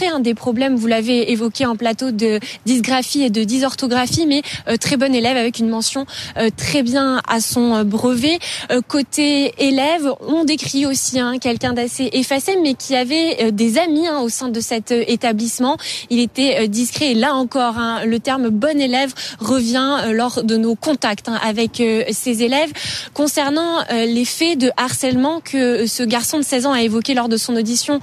un 0.07 0.19
des 0.19 0.33
problèmes, 0.33 0.75
vous 0.75 0.87
l'avez 0.87 1.31
évoqué 1.31 1.65
en 1.65 1.75
plateau, 1.75 2.11
de 2.11 2.39
dysgraphie 2.65 3.23
et 3.23 3.29
de 3.29 3.43
dysorthographie, 3.43 4.25
mais 4.27 4.41
euh, 4.67 4.77
très 4.77 4.97
bon 4.97 5.13
élève 5.13 5.37
avec 5.37 5.59
une 5.59 5.69
mention 5.69 6.05
euh, 6.37 6.49
très 6.55 6.83
bien 6.83 7.21
à 7.27 7.39
son 7.39 7.75
euh, 7.75 7.83
brevet. 7.83 8.39
côté 8.87 9.53
élève, 9.57 10.11
on 10.27 10.43
décrit 10.43 10.85
aussi 10.85 11.19
hein, 11.19 11.37
quelqu'un 11.39 11.73
d'assez 11.73 12.09
effacé, 12.13 12.57
mais 12.61 12.73
qui 12.73 12.95
avait 12.95 13.51
des 13.51 13.77
amis 13.77 14.07
hein, 14.07 14.19
au 14.21 14.29
sein 14.29 14.49
de 14.49 14.59
cet 14.59 14.91
établissement. 14.91 15.77
Il 16.09 16.19
était 16.19 16.67
discret 16.67 17.11
et 17.11 17.13
là 17.13 17.33
encore, 17.33 17.77
hein, 17.77 18.05
le 18.05 18.19
terme 18.19 18.49
bon 18.49 18.79
élève 18.79 19.13
revient 19.39 20.11
lors 20.11 20.43
de 20.43 20.57
nos 20.57 20.75
contacts 20.75 21.29
avec 21.43 21.81
ces 22.11 22.43
élèves. 22.43 22.71
Concernant 23.13 23.83
les 23.91 24.25
faits 24.25 24.57
de 24.57 24.71
harcèlement 24.77 25.41
que 25.41 25.85
ce 25.85 26.03
garçon 26.03 26.39
de 26.39 26.43
16 26.43 26.65
ans 26.65 26.73
a 26.73 26.81
évoqué 26.81 27.13
lors 27.13 27.29
de 27.29 27.37
son 27.37 27.55
audition 27.55 27.99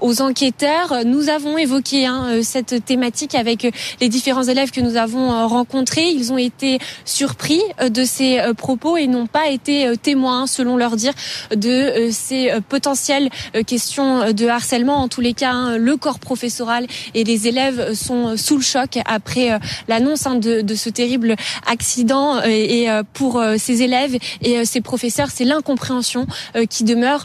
aux 0.00 0.22
enquêteurs, 0.22 1.04
nous 1.04 1.28
avons 1.28 1.33
évoqué 1.58 2.06
hein, 2.06 2.24
euh, 2.28 2.40
cette 2.42 2.84
thématique 2.84 3.34
avec 3.34 3.64
euh, 3.64 3.70
les 4.00 4.08
différents 4.08 4.42
élèves 4.44 4.70
que 4.70 4.80
nous 4.80 4.96
avons 4.96 5.32
euh, 5.32 5.46
rencontrés. 5.46 6.10
Ils 6.10 6.32
ont 6.32 6.38
été 6.38 6.78
surpris 7.04 7.60
de 7.88 8.04
ces 8.04 8.40
propos 8.56 8.96
et 8.96 9.06
n'ont 9.06 9.26
pas 9.26 9.48
été 9.48 9.96
témoins, 10.02 10.46
selon 10.46 10.76
leur 10.76 10.96
dire, 10.96 11.12
de 11.54 12.08
ces 12.10 12.50
potentielles 12.68 13.30
questions 13.66 14.32
de 14.32 14.46
harcèlement. 14.46 14.96
En 14.96 15.08
tous 15.08 15.20
les 15.20 15.34
cas, 15.34 15.52
hein, 15.52 15.78
le 15.78 15.96
corps 15.96 16.18
professoral 16.18 16.86
et 17.14 17.24
les 17.24 17.48
élèves 17.48 17.94
sont 17.94 18.36
sous 18.36 18.56
le 18.56 18.62
choc 18.62 18.98
après 19.06 19.58
l'annonce 19.88 20.26
hein, 20.26 20.36
de, 20.36 20.60
de, 20.60 20.74
ce 20.74 20.88
terrible 20.88 21.36
accident. 21.66 22.42
Et 22.42 22.88
pour 23.12 23.42
ces 23.58 23.82
élèves 23.82 24.16
et 24.42 24.64
ces 24.64 24.80
professeurs, 24.80 25.28
c'est 25.32 25.44
l'incompréhension 25.44 26.26
qui 26.68 26.84
demeure 26.84 27.24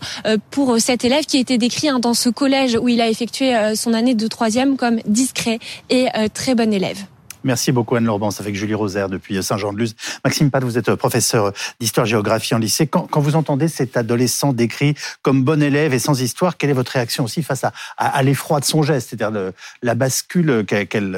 pour 0.52 0.80
cet 0.80 1.06
élève 1.06 1.26
qui 1.26 1.38
a 1.38 1.40
été 1.40 1.58
décrit 1.58 1.90
dans 2.00 2.14
ce 2.14 2.30
collège 2.30 2.78
où 2.80 2.88
il 2.90 3.02
a 3.02 3.10
effectué 3.10 3.54
son 3.76 3.94
année 4.00 4.16
de 4.16 4.28
troisième 4.28 4.78
comme 4.78 5.00
discret 5.06 5.60
et 5.90 6.08
euh, 6.16 6.28
très 6.34 6.56
bon 6.56 6.74
élève. 6.74 6.98
Merci 7.44 7.72
beaucoup 7.72 7.96
Anne 7.96 8.06
Lorbance 8.06 8.42
avec 8.42 8.56
Julie 8.56 8.74
Rosaire 8.74 9.08
depuis 9.08 9.42
Saint-Jean-de-Luz. 9.42 9.96
Maxime 10.26 10.52
Pad, 10.52 10.64
vous 10.64 10.78
êtes 10.78 10.94
professeur 10.96 11.54
d'histoire-géographie 11.80 12.54
en 12.54 12.58
lycée. 12.58 12.88
Quand, 12.88 13.08
vous 13.20 13.36
entendez 13.36 13.70
cet 13.70 13.96
adolescent 13.96 14.52
décrit 14.52 14.96
comme 15.22 15.44
bon 15.44 15.62
élève 15.62 15.94
et 15.94 16.00
sans 16.00 16.22
histoire, 16.22 16.58
quelle 16.58 16.70
est 16.70 16.74
votre 16.74 16.92
réaction 16.92 17.24
aussi 17.24 17.42
face 17.42 17.64
à, 17.98 18.24
l'effroi 18.24 18.60
de 18.60 18.66
son 18.66 18.84
geste, 18.84 19.10
c'est-à-dire 19.10 19.54
la 19.82 19.96
bascule 19.96 20.66
qu'elle 20.66 21.14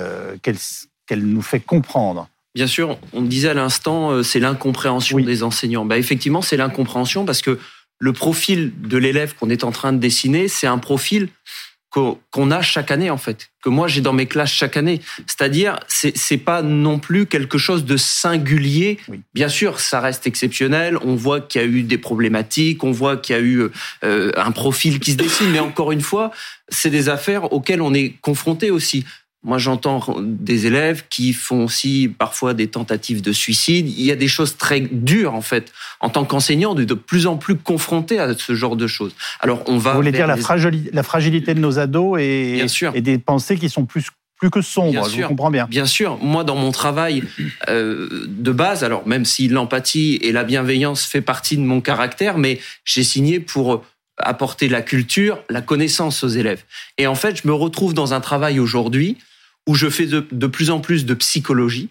nous 1.12 1.41
fait 1.41 1.60
comprendre? 1.60 2.28
Bien 2.54 2.67
sûr, 2.67 3.00
on 3.13 3.22
disait 3.22 3.50
à 3.50 3.54
l'instant, 3.54 4.12
euh, 4.12 4.24
c'est 4.24 4.39
l'incompréhension 4.39 5.17
des 5.20 5.41
enseignants. 5.41 5.86
Bah, 5.86 5.98
effectivement, 5.98 6.41
c'est 6.41 6.58
l'incompréhension 6.58 7.24
parce 7.24 7.41
que 7.41 7.58
le 7.98 8.13
profil 8.13 8.74
de 8.82 8.98
l'élève 8.98 9.36
qu'on 9.36 9.50
est 9.50 9.63
en 9.63 9.72
train 9.72 9.94
de 9.94 10.00
dessiner, 10.00 10.50
c'est 10.50 10.67
un 10.67 10.78
profil 10.78 11.30
qu'on 11.92 12.52
a 12.52 12.62
chaque 12.62 12.90
année 12.90 13.10
en 13.10 13.18
fait, 13.18 13.52
que 13.62 13.68
moi 13.68 13.90
j'ai 13.90 14.00
dans 14.00 14.14
mes 14.14 14.26
classes 14.26 14.52
chaque 14.52 14.78
année. 14.78 15.02
C'est-à-dire, 15.28 15.78
c'est 15.88 16.18
c'est 16.18 16.38
pas 16.38 16.62
non 16.62 17.00
plus 17.00 17.26
quelque 17.26 17.58
chose 17.58 17.84
de 17.84 17.98
singulier. 17.98 18.98
Bien 19.34 19.50
sûr, 19.50 19.82
ça 19.82 20.00
reste 20.00 20.26
exceptionnel. 20.26 20.98
On 21.04 21.16
voit 21.16 21.42
qu'il 21.42 21.62
y 21.62 21.64
a 21.64 21.68
eu 21.68 21.84
des 21.84 21.98
problématiques, 21.98 22.84
on 22.86 22.92
voit 22.92 23.18
qu'il 23.18 23.36
y 23.36 23.40
a 23.40 23.42
eu 23.42 23.68
euh, 24.06 24.32
un 24.38 24.52
profil 24.52 25.02
qui 25.02 25.12
se 25.12 25.18
dessine, 25.18 25.52
mais 25.52 25.60
encore 25.60 25.92
une 25.92 26.02
fois, 26.02 26.32
c'est 26.70 26.90
des 26.90 27.10
affaires 27.10 27.52
auxquelles 27.52 27.82
on 27.82 27.94
est 27.94 28.16
confronté 28.22 28.72
aussi. 28.72 29.06
Moi, 29.44 29.58
j'entends 29.58 30.04
des 30.20 30.68
élèves 30.68 31.06
qui 31.10 31.34
font 31.34 31.64
aussi 31.64 32.14
parfois 32.16 32.54
des 32.54 32.68
tentatives 32.68 33.24
de 33.24 33.32
suicide. 33.32 33.90
Il 33.90 34.06
y 34.06 34.12
a 34.12 34.16
des 34.16 34.28
choses 34.28 34.56
très 34.56 34.82
dures, 34.82 35.34
en 35.34 35.42
fait, 35.42 35.74
en 36.00 36.10
tant 36.10 36.26
qu'enseignant, 36.26 36.76
de, 36.76 36.84
de 36.84 36.94
plus 36.94 37.26
en 37.26 37.38
plus 37.38 37.56
confronté 37.56 38.20
à 38.20 38.38
ce 38.38 38.54
genre 38.54 38.76
de 38.76 38.86
choses. 38.86 39.16
Alors, 39.40 39.64
on 39.66 39.80
va. 39.80 39.92
Vous 39.92 39.98
voulez 39.98 40.12
dire 40.12 40.28
la, 40.28 40.38
fragilité, 40.38 40.92
la 40.94 41.02
fragilité 41.02 41.56
de 41.56 41.60
nos 41.60 41.80
ados 41.80 42.20
et, 42.22 42.64
et 42.94 43.02
des 43.02 43.18
pensées 43.18 43.58
qui 43.58 43.70
sont 43.70 43.86
plus 43.86 44.08
plus 44.42 44.50
que 44.50 44.62
sombres, 44.62 45.08
je 45.08 45.22
comprends 45.22 45.52
bien. 45.52 45.68
Bien 45.70 45.86
sûr, 45.86 46.18
moi 46.18 46.44
dans 46.44 46.56
mon 46.56 46.72
travail 46.72 47.22
euh, 47.70 48.26
de 48.28 48.52
base, 48.52 48.84
alors 48.84 49.08
même 49.08 49.24
si 49.24 49.48
l'empathie 49.48 50.18
et 50.24 50.32
la 50.32 50.44
bienveillance 50.44 51.06
fait 51.06 51.22
partie 51.22 51.58
de 51.58 51.62
mon 51.62 51.80
caractère, 51.80 52.40
mais 52.40 52.60
j'ai 52.84 53.04
signé 53.04 53.40
pour 53.40 53.84
apporter 54.18 54.68
la 54.68 54.82
culture, 54.82 55.38
la 55.50 55.62
connaissance 55.62 56.24
aux 56.24 56.28
élèves. 56.28 56.64
Et 56.98 57.06
en 57.06 57.14
fait, 57.14 57.42
je 57.44 57.48
me 57.48 57.54
retrouve 57.54 57.94
dans 57.94 58.16
un 58.16 58.20
travail 58.20 58.60
aujourd'hui 58.60 59.18
où 59.67 59.76
je 59.76 59.89
fais 59.89 60.06
de, 60.06 60.47
plus 60.47 60.69
en 60.69 60.80
plus 60.80 61.06
de 61.06 61.13
psychologie, 61.13 61.89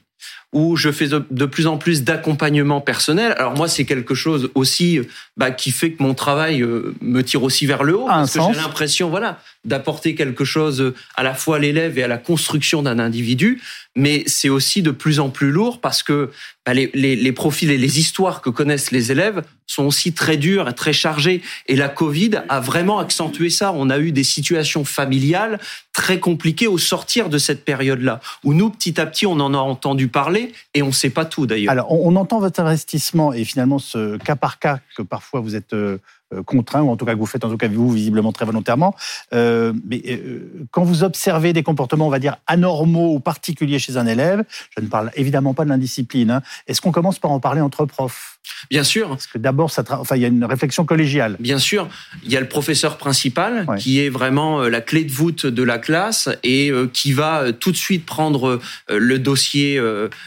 où 0.52 0.76
je 0.76 0.90
fais 0.90 1.06
de, 1.08 1.44
plus 1.46 1.68
en 1.68 1.78
plus 1.78 2.02
d'accompagnement 2.02 2.80
personnel. 2.80 3.34
Alors 3.38 3.54
moi, 3.54 3.68
c'est 3.68 3.84
quelque 3.84 4.14
chose 4.14 4.50
aussi 4.56 5.00
bah, 5.36 5.52
qui 5.52 5.70
fait 5.70 5.92
que 5.92 6.02
mon 6.02 6.14
travail 6.14 6.62
euh, 6.62 6.94
me 7.00 7.22
tire 7.22 7.44
aussi 7.44 7.66
vers 7.66 7.84
le 7.84 7.96
haut, 7.96 8.06
parce 8.06 8.32
que 8.32 8.40
j'ai 8.52 8.60
l'impression, 8.60 9.10
voilà, 9.10 9.40
d'apporter 9.64 10.16
quelque 10.16 10.44
chose 10.44 10.92
à 11.14 11.22
la 11.22 11.34
fois 11.34 11.56
à 11.56 11.58
l'élève 11.60 11.98
et 11.98 12.02
à 12.02 12.08
la 12.08 12.18
construction 12.18 12.82
d'un 12.82 12.98
individu. 12.98 13.60
Mais 13.96 14.22
c'est 14.26 14.48
aussi 14.48 14.82
de 14.82 14.92
plus 14.92 15.20
en 15.20 15.30
plus 15.30 15.50
lourd 15.50 15.80
parce 15.80 16.02
que 16.02 16.30
bah, 16.64 16.74
les, 16.74 16.90
les, 16.94 17.16
les, 17.16 17.32
profils 17.32 17.70
et 17.70 17.76
les 17.76 17.98
histoires 17.98 18.40
que 18.40 18.48
connaissent 18.48 18.92
les 18.92 19.10
élèves 19.10 19.42
sont 19.66 19.84
aussi 19.84 20.12
très 20.12 20.36
dures 20.36 20.68
et 20.68 20.72
très 20.72 20.92
chargées. 20.92 21.42
Et 21.66 21.76
la 21.76 21.88
Covid 21.88 22.42
a 22.48 22.60
vraiment 22.60 22.98
accentué 22.98 23.50
ça. 23.50 23.72
On 23.74 23.90
a 23.90 23.98
eu 23.98 24.12
des 24.12 24.24
situations 24.24 24.84
familiales 24.84 25.58
très 25.92 26.18
compliquées 26.18 26.68
au 26.68 26.78
sortir 26.78 27.28
de 27.28 27.38
cette 27.38 27.64
période-là, 27.64 28.20
où 28.44 28.54
nous, 28.54 28.70
petit 28.70 29.00
à 29.00 29.06
petit, 29.06 29.26
on 29.26 29.40
en 29.40 29.54
a 29.54 29.58
entendu 29.58 30.08
parler 30.08 30.39
et 30.74 30.82
on 30.82 30.88
ne 30.88 30.92
sait 30.92 31.10
pas 31.10 31.24
tout 31.24 31.46
d'ailleurs. 31.46 31.72
Alors, 31.72 31.90
on, 31.90 32.14
entend 32.16 32.40
votre 32.40 32.60
investissement 32.60 33.32
et 33.32 33.44
finalement 33.44 33.78
ce 33.78 34.16
cas 34.18 34.36
par 34.36 34.58
cas 34.58 34.80
que 34.96 35.02
parfois 35.02 35.40
vous 35.40 35.56
êtes... 35.56 35.72
Euh, 35.72 35.98
contraint, 36.46 36.82
ou 36.82 36.90
en 36.90 36.96
tout 36.96 37.04
cas 37.04 37.14
que 37.14 37.18
vous 37.18 37.26
faites, 37.26 37.44
en 37.44 37.50
tout 37.50 37.56
cas 37.56 37.66
vous, 37.66 37.90
visiblement 37.90 38.30
très 38.30 38.44
volontairement. 38.44 38.94
mais 39.32 40.22
quand 40.70 40.84
vous 40.84 41.02
observez 41.02 41.52
des 41.52 41.64
comportements, 41.64 42.06
on 42.06 42.10
va 42.10 42.20
dire, 42.20 42.36
anormaux 42.46 43.14
ou 43.14 43.18
particuliers 43.18 43.80
chez 43.80 43.96
un 43.96 44.06
élève, 44.06 44.44
je 44.76 44.80
ne 44.80 44.86
parle 44.86 45.10
évidemment 45.16 45.54
pas 45.54 45.64
de 45.64 45.70
l'indiscipline, 45.70 46.30
hein, 46.30 46.42
est-ce 46.68 46.80
qu'on 46.80 46.92
commence 46.92 47.18
par 47.18 47.32
en 47.32 47.40
parler 47.40 47.60
entre 47.60 47.84
profs? 47.84 48.38
Bien 48.70 48.84
sûr. 48.84 49.08
Parce 49.08 49.26
que 49.26 49.38
d'abord, 49.38 49.70
ça 49.70 49.84
enfin, 49.90 50.16
il 50.16 50.22
y 50.22 50.24
a 50.24 50.28
une 50.28 50.44
réflexion 50.44 50.84
collégiale. 50.84 51.36
Bien 51.40 51.58
sûr. 51.58 51.88
Il 52.24 52.32
y 52.32 52.36
a 52.36 52.40
le 52.40 52.48
professeur 52.48 52.98
principal 52.98 53.66
qui 53.78 54.00
est 54.00 54.08
vraiment 54.08 54.62
la 54.62 54.80
clé 54.80 55.04
de 55.04 55.12
voûte 55.12 55.46
de 55.46 55.62
la 55.62 55.78
classe 55.78 56.28
et 56.42 56.72
qui 56.92 57.12
va 57.12 57.52
tout 57.52 57.72
de 57.72 57.76
suite 57.76 58.06
prendre 58.06 58.60
le 58.88 59.18
dossier 59.18 59.80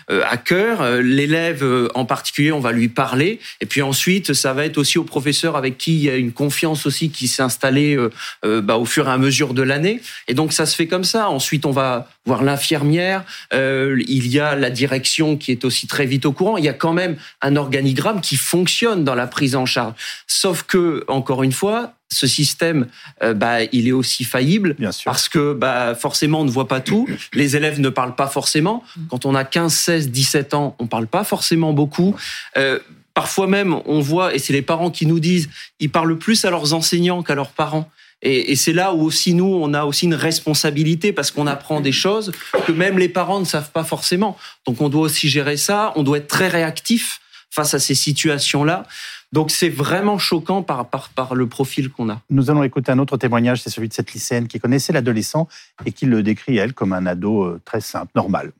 à 0.09 0.37
cœur. 0.37 1.01
L'élève 1.01 1.65
en 1.95 2.05
particulier, 2.05 2.51
on 2.51 2.59
va 2.59 2.71
lui 2.71 2.89
parler. 2.89 3.39
Et 3.61 3.65
puis 3.65 3.81
ensuite, 3.81 4.33
ça 4.33 4.53
va 4.53 4.65
être 4.65 4.77
aussi 4.77 4.97
au 4.97 5.03
professeur 5.03 5.55
avec 5.55 5.77
qui 5.77 5.93
il 5.93 6.03
y 6.03 6.09
a 6.09 6.15
une 6.15 6.31
confiance 6.31 6.85
aussi 6.85 7.09
qui 7.09 7.27
s'est 7.27 7.43
installée 7.43 7.97
bah, 8.43 8.77
au 8.77 8.85
fur 8.85 9.07
et 9.07 9.11
à 9.11 9.17
mesure 9.17 9.53
de 9.53 9.61
l'année. 9.61 10.01
Et 10.27 10.33
donc 10.33 10.53
ça 10.53 10.65
se 10.65 10.75
fait 10.75 10.87
comme 10.87 11.03
ça. 11.03 11.29
Ensuite, 11.29 11.65
on 11.65 11.71
va 11.71 12.09
voir 12.25 12.43
l'infirmière. 12.43 13.23
il 13.51 14.27
y 14.27 14.39
a 14.39 14.55
la 14.55 14.69
direction 14.69 15.37
qui 15.37 15.51
est 15.51 15.65
aussi 15.65 15.87
très 15.87 16.05
vite 16.05 16.25
au 16.25 16.31
courant. 16.31 16.57
Il 16.57 16.65
y 16.65 16.69
a 16.69 16.73
quand 16.73 16.93
même 16.93 17.15
un 17.41 17.55
organigramme 17.55 18.02
qui 18.21 18.35
fonctionne 18.35 19.03
dans 19.03 19.15
la 19.15 19.27
prise 19.27 19.55
en 19.55 19.65
charge. 19.65 19.93
Sauf 20.27 20.63
que, 20.63 21.03
encore 21.07 21.43
une 21.43 21.51
fois, 21.51 21.93
ce 22.13 22.27
système, 22.27 22.87
euh, 23.23 23.33
bah, 23.33 23.63
il 23.71 23.87
est 23.87 23.91
aussi 23.91 24.23
faillible 24.23 24.75
Bien 24.79 24.91
sûr. 24.91 25.05
parce 25.05 25.27
que 25.29 25.53
bah, 25.53 25.95
forcément, 25.95 26.41
on 26.41 26.45
ne 26.45 26.51
voit 26.51 26.67
pas 26.67 26.79
tout. 26.79 27.07
Les 27.33 27.55
élèves 27.55 27.79
ne 27.79 27.89
parlent 27.89 28.15
pas 28.15 28.27
forcément. 28.27 28.83
Quand 29.09 29.25
on 29.25 29.35
a 29.35 29.43
15, 29.43 29.73
16, 29.73 30.09
17 30.11 30.53
ans, 30.53 30.75
on 30.79 30.87
parle 30.87 31.07
pas 31.07 31.23
forcément 31.23 31.73
beaucoup. 31.73 32.15
Euh, 32.57 32.79
parfois 33.13 33.47
même, 33.47 33.79
on 33.85 33.99
voit, 33.99 34.33
et 34.35 34.39
c'est 34.39 34.53
les 34.53 34.61
parents 34.61 34.91
qui 34.91 35.05
nous 35.05 35.19
disent, 35.19 35.49
ils 35.79 35.89
parlent 35.89 36.17
plus 36.17 36.45
à 36.45 36.49
leurs 36.51 36.73
enseignants 36.73 37.23
qu'à 37.23 37.35
leurs 37.35 37.51
parents. 37.51 37.89
Et 38.25 38.55
c'est 38.55 38.71
là 38.71 38.93
où 38.93 39.01
aussi 39.01 39.33
nous, 39.33 39.43
on 39.61 39.73
a 39.73 39.83
aussi 39.83 40.05
une 40.05 40.13
responsabilité 40.13 41.11
parce 41.11 41.29
qu'on 41.29 41.45
apprend 41.45 41.81
des 41.81 41.91
choses 41.91 42.31
que 42.65 42.71
même 42.71 42.97
les 42.97 43.09
parents 43.09 43.41
ne 43.41 43.45
savent 43.45 43.71
pas 43.71 43.83
forcément. 43.83 44.37
Donc 44.65 44.79
on 44.79 44.87
doit 44.87 45.01
aussi 45.01 45.27
gérer 45.27 45.57
ça, 45.57 45.91
on 45.97 46.03
doit 46.03 46.19
être 46.19 46.29
très 46.29 46.47
réactif 46.47 47.19
face 47.53 47.73
à 47.73 47.79
ces 47.79 47.95
situations-là. 47.95 48.85
Donc 49.31 49.51
c'est 49.51 49.69
vraiment 49.69 50.17
choquant 50.17 50.63
par, 50.63 50.87
par, 50.87 51.09
par 51.09 51.35
le 51.35 51.47
profil 51.47 51.89
qu'on 51.89 52.09
a. 52.09 52.19
Nous 52.29 52.49
allons 52.49 52.63
écouter 52.63 52.91
un 52.91 52.99
autre 52.99 53.17
témoignage, 53.17 53.61
c'est 53.61 53.69
celui 53.69 53.89
de 53.89 53.93
cette 53.93 54.11
lycéenne 54.13 54.47
qui 54.47 54.59
connaissait 54.59 54.93
l'adolescent 54.93 55.47
et 55.85 55.91
qui 55.91 56.05
le 56.05 56.23
décrit, 56.23 56.57
elle, 56.57 56.73
comme 56.73 56.93
un 56.93 57.05
ado 57.05 57.43
euh, 57.43 57.61
très 57.63 57.81
simple, 57.81 58.11
normal. 58.15 58.51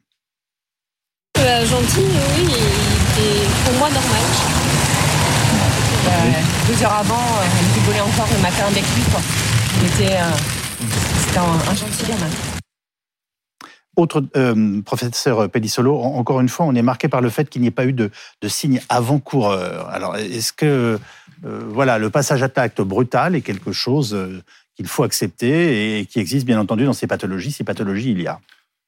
Euh, 1.37 1.65
gentil, 1.65 2.05
oui, 2.37 2.43
et 3.19 3.47
pour 3.65 3.73
moi 3.79 3.89
normal. 3.89 4.21
Euh, 6.05 6.71
deux 6.71 6.83
heures 6.83 6.93
avant, 6.93 7.15
euh, 7.15 7.45
elle 7.59 7.81
rigolait 7.81 8.01
encore 8.01 8.27
le 8.35 8.41
matin 8.41 8.65
avec 8.67 8.83
lui. 8.95 9.03
Quoi. 9.11 9.21
Il 9.81 9.87
était, 9.87 10.17
c'était 11.25 11.39
un, 11.39 11.71
un 11.71 11.75
gentil 11.75 12.05
gamin. 12.07 12.52
Autre 13.95 14.23
euh, 14.35 14.81
professeur 14.81 15.49
Pedisolo, 15.49 15.99
encore 15.99 16.41
une 16.41 16.49
fois, 16.49 16.65
on 16.65 16.73
est 16.73 16.81
marqué 16.81 17.07
par 17.07 17.21
le 17.21 17.29
fait 17.29 17.47
qu'il 17.47 17.61
n'y 17.61 17.67
ait 17.67 17.71
pas 17.71 17.85
eu 17.85 17.93
de, 17.93 18.09
de 18.41 18.47
signe 18.47 18.81
avant-coureur. 18.89 19.87
Alors, 19.89 20.15
est-ce 20.17 20.51
que 20.51 20.97
euh, 21.45 21.59
voilà, 21.67 21.99
le 21.99 22.09
passage 22.09 22.41
à 22.41 22.49
l'acte 22.55 22.81
brutal 22.81 23.35
est 23.35 23.41
quelque 23.41 23.71
chose 23.71 24.15
euh, 24.15 24.41
qu'il 24.75 24.87
faut 24.87 25.03
accepter 25.03 25.99
et 25.99 26.05
qui 26.07 26.19
existe 26.19 26.45
bien 26.45 26.59
entendu 26.59 26.85
dans 26.85 26.93
ces 26.93 27.05
pathologies, 27.05 27.51
ces 27.51 27.63
pathologies 27.63 28.11
il 28.11 28.21
y 28.21 28.27
a 28.27 28.39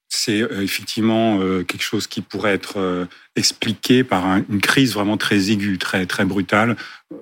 c'est 0.07 0.37
effectivement 0.37 1.39
quelque 1.67 1.81
chose 1.81 2.07
qui 2.07 2.21
pourrait 2.21 2.53
être 2.53 3.07
expliqué 3.35 4.03
par 4.03 4.25
un, 4.25 4.45
une 4.49 4.61
crise 4.61 4.93
vraiment 4.93 5.17
très 5.17 5.49
aiguë, 5.51 5.77
très 5.77 6.05
très 6.05 6.23
brutale. 6.25 6.77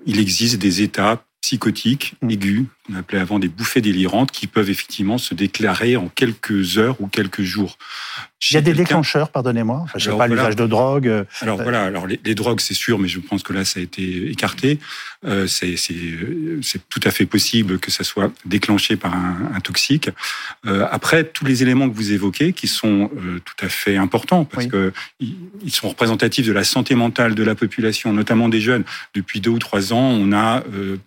Il 0.05 0.19
existe 0.19 0.57
des 0.59 0.81
états 0.81 1.23
psychotiques 1.43 2.15
aigus, 2.29 2.65
qu'on 2.87 2.95
appelait 2.95 3.19
avant 3.19 3.37
des 3.37 3.49
bouffées 3.49 3.81
délirantes, 3.81 4.31
qui 4.31 4.47
peuvent 4.47 4.69
effectivement 4.69 5.17
se 5.17 5.33
déclarer 5.33 5.97
en 5.97 6.07
quelques 6.07 6.77
heures 6.77 6.95
ou 7.01 7.07
quelques 7.07 7.41
jours. 7.43 7.77
Il 8.49 8.53
y 8.55 8.57
a 8.57 8.61
des 8.61 8.73
déclencheurs, 8.73 9.29
pardonnez-moi. 9.29 9.81
Enfin, 9.83 9.99
je 9.99 10.09
sais 10.09 10.17
pas, 10.17 10.27
l'usage 10.27 10.55
de 10.57 10.67
drogue. 10.67 11.07
euh, 11.07 11.23
Alors 11.41 11.61
voilà, 11.61 11.83
alors 11.83 12.07
les, 12.07 12.19
les 12.23 12.35
drogues, 12.35 12.59
c'est 12.61 12.73
sûr, 12.73 12.97
mais 12.99 13.07
je 13.09 13.19
pense 13.19 13.41
que 13.43 13.51
là, 13.53 13.63
ça 13.65 13.79
a 13.79 13.83
été 13.83 14.29
écarté. 14.31 14.79
Euh, 15.25 15.47
c'est 15.47 15.75
euh, 15.91 16.59
c'est 16.61 16.87
tout 16.89 16.99
à 17.03 17.11
fait 17.11 17.25
possible 17.25 17.77
que 17.79 17.91
ça 17.91 18.03
soit 18.05 18.31
déclenché 18.45 18.95
par 18.97 19.13
un, 19.13 19.51
un 19.53 19.59
toxique. 19.61 20.09
Euh, 20.65 20.85
après, 20.91 21.23
tous 21.25 21.45
les 21.45 21.61
éléments 21.61 21.89
que 21.89 21.95
vous 21.95 22.11
évoquez, 22.13 22.51
qui 22.53 22.67
sont 22.67 23.11
euh, 23.17 23.39
tout 23.43 23.65
à 23.65 23.69
fait 23.69 23.95
importants, 23.97 24.43
parce 24.45 24.65
Oui. 24.65 24.71
que 24.71 24.93
ils 25.19 25.35
ils 25.65 25.71
sont 25.71 25.87
représentatifs 25.89 26.45
de 26.45 26.51
la 26.53 26.63
santé 26.65 26.95
mentale 26.95 27.35
de 27.35 27.43
la 27.43 27.55
population, 27.55 28.11
notamment 28.13 28.49
des 28.49 28.59
jeunes. 28.61 28.83
Depuis 29.13 29.39
deux 29.41 29.51
ou 29.51 29.59
trois 29.59 29.93
ans, 29.93 30.07
on 30.09 30.33
a 30.33 30.63
euh, 30.73 30.97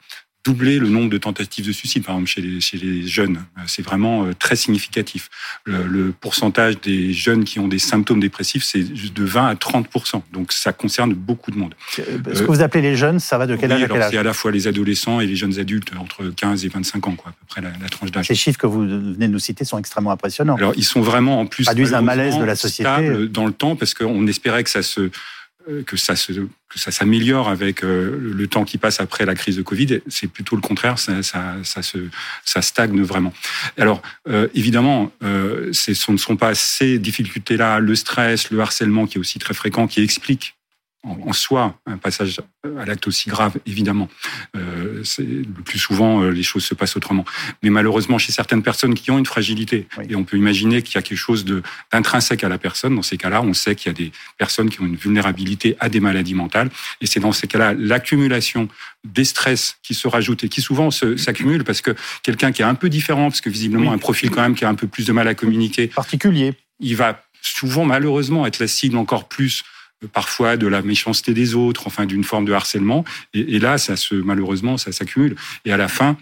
doublé 0.46 0.78
le 0.78 0.88
nombre 0.88 1.10
de 1.10 1.18
tentatives 1.18 1.66
de 1.66 1.72
suicide, 1.72 2.04
par 2.04 2.14
exemple, 2.14 2.30
chez 2.30 2.40
les, 2.40 2.60
chez 2.60 2.78
les 2.78 3.06
jeunes. 3.06 3.38
Euh, 3.58 3.62
C'est 3.66 3.82
vraiment 3.82 4.24
euh, 4.24 4.32
très 4.32 4.54
significatif. 4.56 5.28
Le, 5.64 5.82
le 5.86 6.12
pourcentage 6.12 6.80
des 6.80 7.12
jeunes 7.12 7.44
qui 7.44 7.58
ont 7.58 7.66
des 7.68 7.78
symptômes 7.80 8.20
dépressifs, 8.20 8.62
c'est 8.64 8.82
de 8.84 9.24
20 9.24 9.46
à 9.48 9.56
30 9.56 9.88
Donc, 10.32 10.52
ça 10.52 10.72
concerne 10.72 11.12
beaucoup 11.14 11.50
de 11.50 11.58
monde. 11.58 11.74
euh, 11.98 12.02
Ce 12.32 12.42
que 12.42 12.46
vous 12.46 12.62
appelez 12.62 12.82
les 12.82 12.96
jeunes, 12.96 13.18
ça 13.18 13.38
va 13.38 13.46
de 13.46 13.56
quel 13.56 13.70
Oui, 13.70 13.76
âge 13.76 13.82
à 13.82 13.88
quel 13.88 14.02
âge 14.02 14.10
C'est 14.12 14.18
à 14.18 14.22
la 14.22 14.32
fois 14.32 14.52
les 14.52 14.66
adolescents 14.68 15.20
et 15.20 15.26
les 15.26 15.36
jeunes 15.36 15.58
adultes, 15.58 15.90
entre 15.98 16.24
15 16.24 16.64
et 16.64 16.68
25 16.68 17.06
ans, 17.08 17.16
quoi, 17.16 17.30
à 17.30 17.32
peu 17.32 17.46
près 17.48 17.60
la, 17.60 17.70
la 17.82 17.88
tranche 17.88 18.12
d'âge. 18.12 18.26
Ces 18.26 18.34
chiffres 18.36 18.58
que 18.58 18.66
vous 18.68 18.82
venez 18.82 19.26
de 19.26 19.32
nous 19.32 19.38
citer 19.40 19.64
sont 19.64 19.78
extrêmement 19.78 20.12
impressionnants. 20.12 20.56
Alors, 20.56 20.72
ils 20.76 20.84
sont 20.84 21.00
vraiment 21.00 21.40
en 21.40 21.46
plus 21.46 21.64
Traduisent 21.64 21.94
un 21.94 22.02
malaise 22.02 22.38
de 22.38 22.44
la 22.44 22.54
société. 22.56 23.26
dans 23.28 23.46
le 23.46 23.52
temps 23.52 23.74
parce 23.76 23.94
qu'on 23.94 24.26
espérait 24.28 24.62
que 24.64 24.70
ça 24.70 24.82
se 24.82 25.10
que 25.86 25.96
ça 25.96 26.16
se 26.16 26.32
que 26.68 26.78
ça 26.80 26.90
s'améliore 26.90 27.48
avec 27.48 27.84
euh, 27.84 28.18
le 28.20 28.46
temps 28.48 28.64
qui 28.64 28.76
passe 28.78 29.00
après 29.00 29.24
la 29.24 29.34
crise 29.34 29.56
de 29.56 29.62
Covid. 29.62 30.00
C'est 30.08 30.26
plutôt 30.26 30.56
le 30.56 30.62
contraire, 30.62 30.98
ça, 30.98 31.22
ça, 31.22 31.56
ça 31.62 31.82
se 31.82 31.98
ça 32.44 32.60
stagne 32.62 33.00
vraiment. 33.02 33.32
Alors 33.78 34.02
euh, 34.28 34.48
évidemment, 34.54 35.12
euh, 35.22 35.72
ce 35.72 36.10
ne 36.10 36.16
sont 36.16 36.36
pas 36.36 36.54
ces 36.54 36.98
difficultés-là, 36.98 37.78
le 37.78 37.94
stress, 37.94 38.50
le 38.50 38.60
harcèlement 38.60 39.06
qui 39.06 39.18
est 39.18 39.20
aussi 39.20 39.38
très 39.38 39.54
fréquent, 39.54 39.86
qui 39.86 40.02
expliquent 40.02 40.55
en, 41.06 41.32
soi 41.32 41.78
un 41.86 41.96
passage 41.98 42.40
à 42.78 42.84
l'acte 42.84 43.06
aussi 43.06 43.28
grave, 43.28 43.54
évidemment. 43.66 44.08
Euh, 44.56 45.02
c'est- 45.04 45.22
le 45.22 45.62
plus 45.64 45.78
souvent, 45.78 46.22
euh, 46.22 46.30
les 46.30 46.42
choses 46.42 46.64
se 46.64 46.74
passent 46.74 46.96
autrement. 46.96 47.24
Mais 47.62 47.70
malheureusement, 47.70 48.18
chez 48.18 48.32
certaines 48.32 48.62
personnes 48.62 48.94
qui 48.94 49.10
ont 49.10 49.18
une 49.18 49.26
fragilité, 49.26 49.86
Oui. 49.98 50.04
et 50.10 50.16
on 50.16 50.24
peut 50.24 50.36
imaginer 50.36 50.82
qu'il 50.82 50.96
y 50.96 50.98
a 50.98 51.02
quelque 51.02 51.18
chose 51.18 51.44
d'intrinsèque 51.92 52.42
à 52.44 52.48
la 52.48 52.58
personne, 52.58 52.94
dans 52.96 53.02
ces 53.02 53.16
cas-là, 53.16 53.42
on 53.42 53.52
sait 53.54 53.74
qu'il 53.74 53.86
y 53.88 53.94
a 53.94 53.94
des 53.94 54.12
personnes 54.38 54.68
qui 54.70 54.80
ont 54.80 54.86
une 54.86 54.96
vulnérabilité 54.96 55.76
à 55.80 55.88
des 55.88 56.00
maladies 56.00 56.34
mentales, 56.34 56.70
et 57.00 57.06
c'est 57.06 57.20
dans 57.20 57.32
ces 57.32 57.46
cas-là 57.46 57.74
l'accumulation 57.78 58.68
des 59.04 59.24
stress 59.24 59.76
qui 59.82 59.94
se 59.94 60.08
rajoutent 60.08 60.44
et 60.44 60.48
qui 60.48 60.60
souvent 60.60 60.90
s'accumulent 60.90 61.64
parce 61.64 61.80
que 61.80 61.94
quelqu'un 62.22 62.50
qui 62.52 62.62
est 62.62 62.66
un 62.66 62.74
peu 62.74 62.88
différent, 62.88 63.28
parce 63.30 63.40
que 63.40 63.50
visiblement 63.50 63.90
Oui. 63.90 63.94
un 63.94 63.98
profil 63.98 64.30
quand 64.30 64.42
même 64.42 64.54
qui 64.54 64.64
a 64.64 64.68
un 64.68 64.74
peu 64.74 64.86
plus 64.88 65.06
de 65.06 65.12
mal 65.12 65.28
à 65.28 65.34
communiquer, 65.34 65.86
Particulier. 65.88 66.54
il 66.80 66.96
va 66.96 67.22
souvent 67.42 67.84
malheureusement 67.84 68.44
être 68.46 68.58
la 68.58 68.66
cible 68.66 68.96
encore 68.96 69.28
plus 69.28 69.62
parfois 70.12 70.56
de 70.56 70.66
la 70.66 70.82
méchanceté 70.82 71.34
des 71.34 71.54
autres, 71.54 71.86
enfin 71.86 72.06
d'une 72.06 72.24
forme 72.24 72.44
de 72.44 72.52
harcèlement. 72.52 73.04
Et, 73.34 73.58
là, 73.58 73.78
ça 73.78 73.96
se 73.96 74.14
malheureusement, 74.14 74.76
ça 74.76 74.92
s'accumule. 74.92 75.36
Et 75.64 75.72
à 75.72 75.76
la 75.76 75.88
fin, 75.88 76.16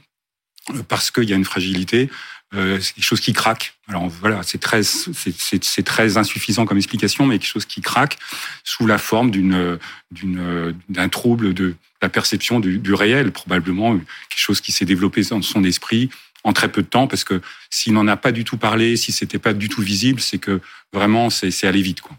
euh, 0.70 0.82
parce 0.88 1.10
qu'il 1.10 1.24
y 1.24 1.32
a 1.32 1.36
une 1.36 1.44
fragilité, 1.44 2.10
euh, 2.54 2.78
c'est 2.80 2.94
quelque 2.94 3.04
chose 3.04 3.20
qui 3.20 3.32
craque. 3.32 3.74
Alors 3.88 4.08
voilà, 4.08 4.42
c'est 4.42 4.58
très, 4.58 4.82
c'est, 4.82 5.82
très 5.82 6.16
insuffisant 6.16 6.66
comme 6.66 6.78
explication, 6.78 7.26
mais 7.26 7.38
quelque 7.38 7.50
chose 7.50 7.66
qui 7.66 7.80
craque 7.80 8.18
sous 8.62 8.86
la 8.86 8.98
forme 8.98 9.30
d'une, 9.30 9.78
d'une, 10.10 10.74
d'un 10.88 11.08
trouble 11.08 11.52
de 11.52 11.74
la 12.00 12.08
perception 12.08 12.60
du, 12.60 12.78
du 12.78 12.94
réel, 12.94 13.32
probablement 13.32 13.96
quelque 13.96 14.04
chose 14.36 14.60
qui 14.60 14.72
s'est 14.72 14.84
développé 14.84 15.22
dans 15.22 15.42
son 15.42 15.64
esprit 15.64 16.10
en 16.44 16.52
très 16.52 16.70
peu 16.70 16.82
de 16.82 16.86
temps, 16.86 17.06
parce 17.06 17.24
que 17.24 17.40
s'il 17.70 17.94
n'en 17.94 18.06
a 18.06 18.16
pas 18.16 18.30
du 18.30 18.44
tout 18.44 18.58
parlé, 18.58 18.96
si 18.96 19.12
c'était 19.12 19.38
pas 19.38 19.54
du 19.54 19.68
tout 19.68 19.80
visible, 19.80 20.20
c'est 20.20 20.38
que 20.38 20.60
vraiment 20.92 21.30
c'est, 21.30 21.50
c'est 21.50 21.66
allé 21.66 21.82
vite, 21.82 22.02
quoi. 22.02 22.16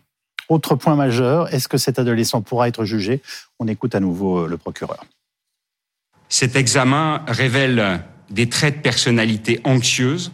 Autre 0.50 0.76
point 0.76 0.96
majeur, 0.96 1.54
est-ce 1.54 1.68
que 1.68 1.78
cet 1.78 2.00
adolescent 2.00 2.42
pourra 2.42 2.68
être 2.68 2.86
jugé? 2.86 3.22
On 3.60 3.68
écoute 3.68 3.96
à 3.96 4.00
nouveau 4.00 4.40
euh, 4.40 4.48
le 4.48 4.58
procureur. 4.58 5.04
Cet 6.30 6.56
examen 6.56 7.24
révèle 7.28 8.02
des 8.30 8.50
traits 8.50 8.78
de 8.78 8.82
personnalité 8.82 9.60
anxieuse, 9.64 10.32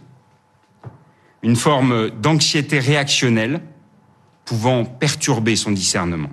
une 1.43 1.55
forme 1.55 2.09
d'anxiété 2.09 2.79
réactionnelle 2.79 3.61
pouvant 4.45 4.85
perturber 4.85 5.55
son 5.55 5.71
discernement. 5.71 6.29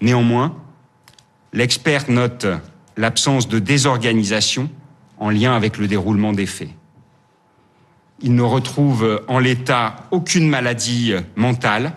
Néanmoins, 0.00 0.56
l'expert 1.52 2.10
note 2.10 2.46
l'absence 2.96 3.48
de 3.48 3.58
désorganisation 3.58 4.70
en 5.18 5.30
lien 5.30 5.54
avec 5.54 5.78
le 5.78 5.86
déroulement 5.88 6.32
des 6.32 6.46
faits. 6.46 6.70
Il 8.20 8.34
ne 8.34 8.42
retrouve 8.42 9.22
en 9.28 9.38
l'état 9.38 10.08
aucune 10.10 10.48
maladie 10.48 11.14
mentale 11.36 11.92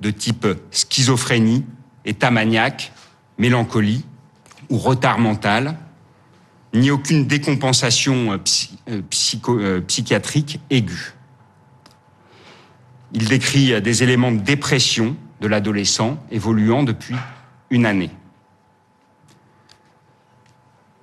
de 0.00 0.10
type 0.10 0.46
schizophrénie, 0.70 1.64
état 2.04 2.30
maniaque, 2.30 2.92
mélancolie 3.38 4.04
ou 4.70 4.78
retard 4.78 5.18
mental, 5.18 5.76
ni 6.74 6.90
aucune 6.90 7.26
décompensation 7.26 8.32
euh, 8.32 8.38
euh, 8.90 9.02
euh, 9.48 9.80
psychiatrique 9.80 10.60
aiguë. 10.70 11.14
Il 13.12 13.28
décrit 13.28 13.80
des 13.80 14.02
éléments 14.02 14.32
de 14.32 14.38
dépression 14.38 15.16
de 15.40 15.48
l'adolescent 15.48 16.18
évoluant 16.30 16.82
depuis 16.82 17.16
une 17.70 17.86
année. 17.86 18.10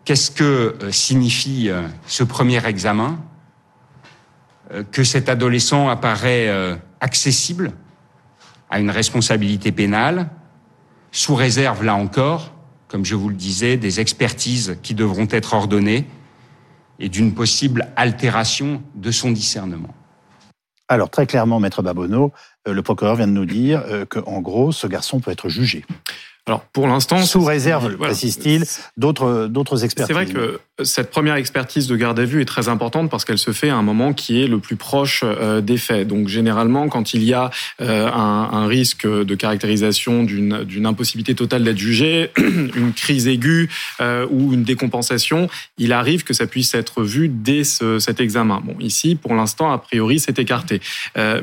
Qu'est-ce 0.04 0.30
que 0.30 0.78
signifie 0.92 1.72
ce 2.06 2.24
premier 2.24 2.64
examen? 2.64 3.18
Que 4.92 5.04
cet 5.04 5.30
adolescent 5.30 5.90
apparaît 5.90 6.50
accessible 7.00 7.72
à 8.70 8.80
une 8.80 8.90
responsabilité 8.90 9.72
pénale, 9.72 10.30
sous 11.12 11.36
réserve, 11.36 11.84
là 11.84 11.96
encore, 11.96 12.52
comme 12.88 13.06
je 13.06 13.16
vous 13.16 13.30
le 13.30 13.36
disais, 13.36 13.78
des 13.78 14.00
expertises 14.00 14.78
qui 14.84 14.94
devront 14.94 15.28
être 15.32 15.54
ordonnées 15.54 16.06
et 17.00 17.10
d'une 17.10 17.34
possible 17.34 17.88
altération 17.96 18.82
de 18.96 19.12
son 19.12 19.32
discernement. 19.32 19.94
Alors 20.88 21.10
très 21.10 21.26
clairement, 21.26 21.60
maître 21.60 21.82
Babonneau, 21.82 22.32
euh, 22.68 22.74
le 22.74 22.82
procureur 22.84 23.16
vient 23.16 23.28
de 23.28 23.32
nous 23.32 23.46
dire 23.46 23.84
euh, 23.88 24.06
qu'en 24.06 24.40
gros, 24.42 24.72
ce 24.72 24.88
garçon 24.88 25.20
peut 25.20 25.32
être 25.32 25.50
jugé. 25.50 25.84
Alors 26.46 26.62
pour 26.62 26.88
l'instant, 26.88 27.24
sous 27.24 27.44
réserve, 27.44 27.98
précise-t-il, 27.98 28.66
d'autres 28.98 29.48
d'autres 29.48 29.84
expertises. 29.84 30.16
C'est 30.16 30.26
vrai 30.26 30.32
que 30.32 30.60
cette 30.84 31.10
première 31.10 31.36
expertise 31.36 31.88
de 31.88 31.96
garde 31.96 32.20
à 32.20 32.26
vue 32.26 32.42
est 32.42 32.46
très 32.46 32.68
importante 32.68 33.10
parce 33.10 33.24
qu'elle 33.24 33.38
se 33.38 33.52
fait 33.52 33.70
à 33.70 33.78
un 33.78 33.82
moment 33.82 34.14
qui 34.14 34.42
est 34.42 34.48
le 34.48 34.60
plus 34.60 34.76
proche 34.76 35.22
euh, 35.24 35.62
des 35.62 35.78
faits. 35.78 36.06
Donc 36.08 36.28
généralement, 36.28 36.90
quand 36.90 37.14
il 37.14 37.24
y 37.24 37.34
a 37.34 37.50
euh, 37.82 38.10
un, 38.12 38.50
un 38.52 38.68
risque 38.68 39.08
de 39.08 39.36
caractérisation 39.36 40.24
d'une 40.24 40.86
impossibilité 40.86 41.34
totale 41.34 41.64
d'être 41.64 41.78
jugé, 41.78 42.32
une 42.38 42.92
crise 42.94 43.28
aiguë 43.28 43.70
euh, 44.02 44.28
ou 44.30 44.54
une 44.54 44.64
décompensation, 44.64 45.48
il 45.78 45.94
arrive 45.94 46.26
que 46.26 46.34
ça 46.34 46.46
puisse 46.46 46.74
être 46.74 47.04
vu 47.04 47.30
dès 47.30 47.64
ce, 47.64 48.00
cet 48.00 48.20
examen. 48.20 48.62
Bon, 48.62 48.76
ici, 48.82 49.16
pour 49.16 49.34
l'instant, 49.34 49.72
a 49.72 49.78
priori, 49.78 50.20
c'est 50.20 50.40
écarté. 50.40 50.82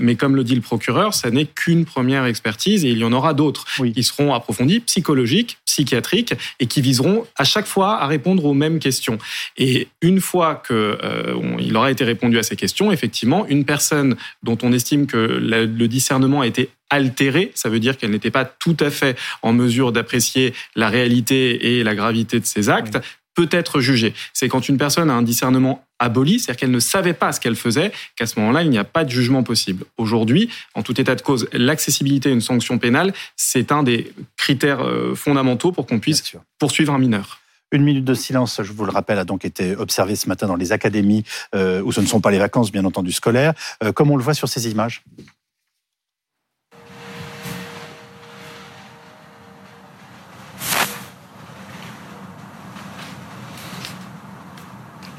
mais 0.01 0.17
comme 0.17 0.37
le 0.37 0.45
dit 0.45 0.55
le 0.55 0.61
procureur, 0.61 1.15
ça 1.15 1.31
n'est 1.31 1.47
qu'une 1.47 1.85
première 1.85 2.27
expertise 2.27 2.85
et 2.85 2.91
il 2.91 2.99
y 2.99 3.05
en 3.05 3.13
aura 3.13 3.33
d'autres 3.33 3.65
oui. 3.79 3.93
qui 3.93 4.03
seront 4.03 4.35
approfondies 4.35 4.81
psychologiques, 4.81 5.59
psychiatriques 5.65 6.35
et 6.61 6.67
qui 6.67 6.81
viseront 6.81 7.27
à 7.37 7.45
chaque 7.45 7.67
fois 7.67 8.01
à 8.03 8.07
répondre 8.07 8.45
aux 8.45 8.55
mêmes 8.55 8.79
questions. 8.79 9.19
Et 9.57 9.89
une 10.01 10.21
fois 10.21 10.57
que 10.57 10.99
euh, 11.03 11.75
aura 11.75 11.91
été 11.91 12.05
répondu 12.05 12.39
à 12.39 12.43
ces 12.43 12.57
questions, 12.57 12.93
effectivement, 12.93 13.47
une 13.47 13.65
personne 13.65 14.17
dont 14.43 14.59
on 14.63 14.73
estime 14.73 15.07
que 15.07 15.17
le 15.17 15.89
discernement 15.89 16.43
a 16.43 16.47
été 16.47 16.71
altéré, 16.91 17.51
ça 17.55 17.71
veut 17.71 17.81
dire 17.81 17.97
qu'elle 17.97 18.11
n'était 18.11 18.31
pas 18.31 18.45
tout 18.45 18.77
à 18.81 18.91
fait 18.91 19.19
en 19.41 19.53
mesure 19.53 19.93
d'apprécier 19.93 20.53
la 20.77 20.89
réalité 20.89 21.79
et 21.79 21.85
la 21.85 21.95
gravité 21.95 22.39
de 22.39 22.47
ses 22.47 22.69
actes, 22.69 22.99
peut 23.35 23.49
être 23.51 23.81
jugée. 23.81 24.15
C'est 24.33 24.49
quand 24.49 24.69
une 24.69 24.77
personne 24.77 25.11
a 25.11 25.15
un 25.15 25.23
discernement 25.23 25.85
aboli, 25.99 26.39
c'est-à-dire 26.39 26.61
qu'elle 26.61 26.71
ne 26.71 26.81
savait 26.81 27.15
pas 27.15 27.33
ce 27.33 27.41
qu'elle 27.41 27.57
faisait, 27.57 27.93
qu'à 28.17 28.27
ce 28.27 28.39
moment-là, 28.41 28.63
il 28.63 28.71
n'y 28.71 28.79
a 28.79 28.85
pas 28.85 29.05
de 29.05 29.11
jugement 29.11 29.43
possible. 29.43 29.85
Aujourd'hui, 29.97 30.51
en 30.75 30.83
tout 30.83 31.01
état 31.01 31.15
de 31.15 31.23
cause, 31.23 31.49
l'accessibilité 31.53 32.29
à 32.29 32.33
une 32.33 32.41
sanction 32.41 32.79
pénale, 32.79 33.13
c'est 33.37 33.73
un 33.73 33.83
des 33.83 34.13
critères 34.37 34.83
euh, 34.83 35.15
fondamentaux 35.15 35.73
pour 35.73 35.87
qu'on 35.87 36.01
puisse 36.01 36.23
poursuivre 36.59 36.93
un 36.93 36.99
mineur. 36.99 37.42
Une 37.73 37.85
minute 37.85 38.05
de 38.05 38.13
silence, 38.13 38.61
je 38.63 38.71
vous 38.71 38.85
le 38.85 38.93
rappelle, 38.93 39.19
a 39.19 39.25
donc 39.25 39.47
été 39.47 39.75
observée 39.75 40.15
ce 40.15 40.29
matin 40.29 40.47
dans 40.47 40.57
les 40.57 40.73
académies 40.73 41.25
euh, 41.55 41.83
où 41.83 41.91
ce 41.91 42.03
ne 42.03 42.07
sont 42.07 42.21
pas 42.21 42.31
les 42.31 42.39
vacances, 42.39 42.71
bien 42.71 42.85
entendu, 42.85 43.13
scolaires, 43.13 43.55
euh, 43.83 43.93
comme 43.93 44.11
on 44.11 44.17
le 44.17 44.23
voit 44.23 44.35
sur 44.35 44.47
ces 44.47 44.69
images. 44.71 45.03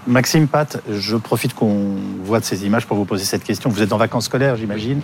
Maxime 0.05 0.47
Pat, 0.49 0.81
je 0.89 1.15
profite 1.15 1.53
qu'on 1.53 1.95
voit 2.23 2.41
de 2.41 2.45
ces 2.45 2.65
images 2.65 2.85
pour 2.85 2.97
vous 2.97 3.05
poser 3.05 3.23
cette 3.23 3.43
question. 3.43 3.69
Vous 3.69 3.81
êtes 3.81 3.93
en 3.93 3.97
vacances 3.97 4.25
scolaires, 4.25 4.57
j'imagine. 4.57 4.99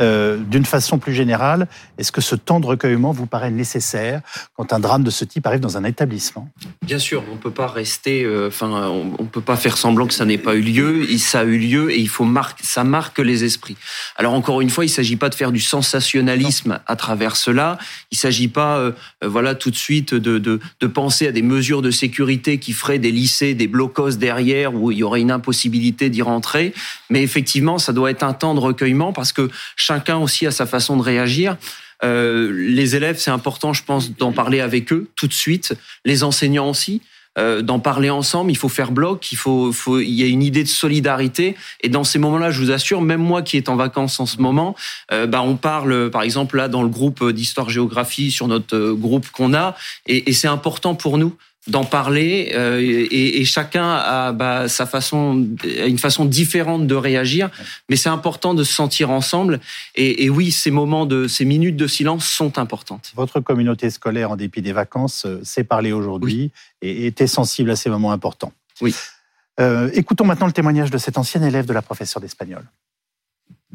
Euh, 0.00 0.36
D'une 0.36 0.66
façon 0.66 0.98
plus 0.98 1.14
générale, 1.14 1.68
est-ce 1.96 2.12
que 2.12 2.20
ce 2.20 2.34
temps 2.34 2.60
de 2.60 2.66
recueillement 2.66 3.12
vous 3.12 3.24
paraît 3.24 3.50
nécessaire 3.50 4.20
quand 4.54 4.74
un 4.74 4.78
drame 4.80 5.04
de 5.04 5.10
ce 5.10 5.24
type 5.24 5.46
arrive 5.46 5.60
dans 5.60 5.78
un 5.78 5.84
établissement? 5.84 6.48
Bien 6.84 6.98
sûr, 6.98 7.24
on 7.32 7.36
peut 7.36 7.50
pas 7.50 7.66
rester, 7.66 8.24
euh, 8.24 8.48
enfin, 8.48 8.90
on, 9.18 9.24
peut 9.24 9.40
pas 9.40 9.56
faire 9.56 9.78
semblant 9.78 10.06
que 10.06 10.12
ça 10.12 10.26
n'ait 10.26 10.36
pas 10.36 10.54
eu 10.54 10.60
lieu. 10.60 11.06
Ça 11.16 11.40
a 11.40 11.44
eu 11.44 11.56
lieu 11.56 11.90
et 11.90 11.98
il 11.98 12.08
faut 12.08 12.24
marquer, 12.24 12.64
ça 12.64 12.84
marque 12.84 13.20
les 13.20 13.44
esprits. 13.44 13.76
Alors 14.16 14.34
encore 14.34 14.60
une 14.60 14.68
fois, 14.68 14.84
il 14.84 14.90
s'agit 14.90 15.16
pas 15.16 15.30
de 15.30 15.34
faire 15.34 15.52
du 15.52 15.60
sensationnalisme 15.60 16.80
à 16.86 16.96
travers 16.96 17.36
cela. 17.36 17.78
Il 18.10 18.18
s'agit 18.18 18.48
pas, 18.48 18.76
euh, 18.76 18.92
voilà, 19.24 19.54
tout 19.54 19.70
de 19.70 19.76
suite 19.76 20.12
de, 20.14 20.38
de, 20.38 20.60
de 20.80 20.86
penser 20.86 21.26
à 21.26 21.32
des 21.32 21.42
mesures 21.42 21.80
de 21.80 21.90
sécurité 21.90 22.58
qui 22.58 22.74
feraient 22.74 22.98
des 22.98 23.12
lycées, 23.12 23.54
des 23.54 23.66
blocos 23.66 24.10
derrière 24.18 24.41
où 24.74 24.90
il 24.90 24.98
y 24.98 25.02
aurait 25.02 25.20
une 25.20 25.30
impossibilité 25.30 26.10
d'y 26.10 26.22
rentrer. 26.22 26.74
Mais 27.10 27.22
effectivement, 27.22 27.78
ça 27.78 27.92
doit 27.92 28.10
être 28.10 28.22
un 28.22 28.32
temps 28.32 28.54
de 28.54 28.60
recueillement 28.60 29.12
parce 29.12 29.32
que 29.32 29.50
chacun 29.76 30.18
aussi 30.18 30.46
a 30.46 30.50
sa 30.50 30.66
façon 30.66 30.96
de 30.96 31.02
réagir. 31.02 31.56
Euh, 32.04 32.50
les 32.52 32.96
élèves, 32.96 33.18
c'est 33.18 33.30
important, 33.30 33.72
je 33.72 33.84
pense, 33.84 34.16
d'en 34.16 34.32
parler 34.32 34.60
avec 34.60 34.92
eux 34.92 35.08
tout 35.16 35.28
de 35.28 35.32
suite. 35.32 35.74
Les 36.04 36.24
enseignants 36.24 36.68
aussi. 36.68 37.00
Euh, 37.38 37.62
d'en 37.62 37.78
parler 37.78 38.10
ensemble, 38.10 38.50
il 38.50 38.56
faut 38.56 38.68
faire 38.68 38.92
bloc, 38.92 39.32
il 39.32 39.38
faut, 39.38 39.72
il 39.98 40.10
y 40.10 40.22
a 40.22 40.26
une 40.26 40.42
idée 40.42 40.64
de 40.64 40.68
solidarité. 40.68 41.56
Et 41.80 41.88
dans 41.88 42.04
ces 42.04 42.18
moments-là, 42.18 42.50
je 42.50 42.60
vous 42.60 42.70
assure, 42.70 43.00
même 43.00 43.22
moi 43.22 43.40
qui 43.40 43.56
est 43.56 43.70
en 43.70 43.76
vacances 43.76 44.20
en 44.20 44.26
ce 44.26 44.36
moment, 44.36 44.76
euh, 45.12 45.26
bah, 45.26 45.40
on 45.40 45.56
parle, 45.56 46.10
par 46.10 46.24
exemple 46.24 46.58
là 46.58 46.68
dans 46.68 46.82
le 46.82 46.90
groupe 46.90 47.26
d'histoire-géographie 47.30 48.30
sur 48.30 48.48
notre 48.48 48.92
groupe 48.92 49.30
qu'on 49.30 49.54
a, 49.54 49.74
et 50.04 50.30
c'est 50.34 50.46
important 50.46 50.94
pour 50.94 51.16
nous 51.16 51.34
d'en 51.68 51.84
parler 51.84 52.52
euh, 52.54 52.80
et, 52.80 53.40
et, 53.40 53.44
chacun 53.44 53.88
a 53.88 54.32
bah, 54.32 54.68
sa 54.68 54.84
façon, 54.84 55.46
une 55.64 55.98
façon 55.98 56.24
différente 56.24 56.88
de 56.88 56.94
réagir. 56.94 57.50
Mais 57.88 57.96
c'est 57.96 58.08
important 58.08 58.52
de 58.54 58.64
se 58.64 58.72
sentir 58.72 59.10
ensemble. 59.10 59.60
Et, 59.94 60.24
et, 60.24 60.30
oui, 60.30 60.50
ces 60.50 60.72
moments 60.72 61.06
de, 61.06 61.28
ces 61.28 61.44
minutes 61.44 61.76
de 61.76 61.86
silence 61.86 62.26
sont 62.26 62.58
importantes. 62.58 63.12
Votre 63.14 63.38
communauté 63.38 63.90
scolaire, 63.90 64.32
en 64.32 64.36
dépit 64.36 64.60
des 64.60 64.72
vacances, 64.72 65.24
euh, 65.24 65.40
s'est 65.44 65.62
parlé 65.62 65.92
aujourd'hui 65.92 66.50
et 66.80 67.06
était 67.06 67.28
sensible 67.28 67.70
à 67.70 67.76
ces 67.76 67.90
moments 67.90 68.10
importants. 68.10 68.52
Oui. 68.80 68.94
Euh, 69.60 69.88
écoutons 69.94 70.24
maintenant 70.24 70.46
le 70.46 70.52
témoignage 70.52 70.90
de 70.90 70.98
cet 70.98 71.16
ancien 71.16 71.42
élève 71.42 71.66
de 71.66 71.72
la 71.72 71.82
professeure 71.82 72.20
d'espagnol. 72.20 72.64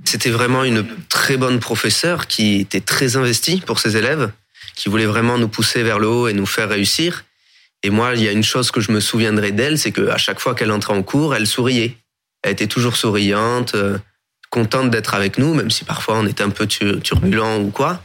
C'était 0.04 0.30
vraiment 0.30 0.64
une 0.64 0.86
très 1.08 1.38
bonne 1.38 1.60
professeure 1.60 2.28
qui 2.28 2.60
était 2.60 2.82
très 2.82 3.16
investie 3.16 3.62
pour 3.66 3.80
ses 3.80 3.96
élèves, 3.96 4.32
qui 4.76 4.90
voulait 4.90 5.06
vraiment 5.06 5.38
nous 5.38 5.48
pousser 5.48 5.84
vers 5.84 6.00
le 6.00 6.08
haut 6.08 6.28
et 6.28 6.34
nous 6.34 6.46
faire 6.46 6.70
réussir. 6.70 7.24
Et 7.84 7.90
moi, 7.90 8.16
il 8.16 8.24
y 8.24 8.28
a 8.28 8.32
une 8.32 8.44
chose 8.44 8.72
que 8.72 8.82
je 8.82 8.92
me 8.92 9.00
souviendrai 9.00 9.52
d'elle, 9.52 9.78
c'est 9.78 9.92
qu'à 9.92 10.18
chaque 10.18 10.40
fois 10.40 10.56
qu'elle 10.56 10.72
entrait 10.72 10.94
en 10.94 11.04
cours, 11.04 11.36
elle 11.36 11.48
souriait. 11.48 11.98
Elle 12.44 12.52
était 12.52 12.68
toujours 12.68 12.96
souriante, 12.96 13.76
euh, 13.76 13.98
contente 14.50 14.90
d'être 14.90 15.14
avec 15.14 15.38
nous, 15.38 15.54
même 15.54 15.70
si 15.70 15.84
parfois 15.84 16.18
on 16.18 16.26
était 16.26 16.44
un 16.44 16.50
peu 16.50 16.68
turbulent 16.68 17.60
ou 17.60 17.70
quoi, 17.70 18.02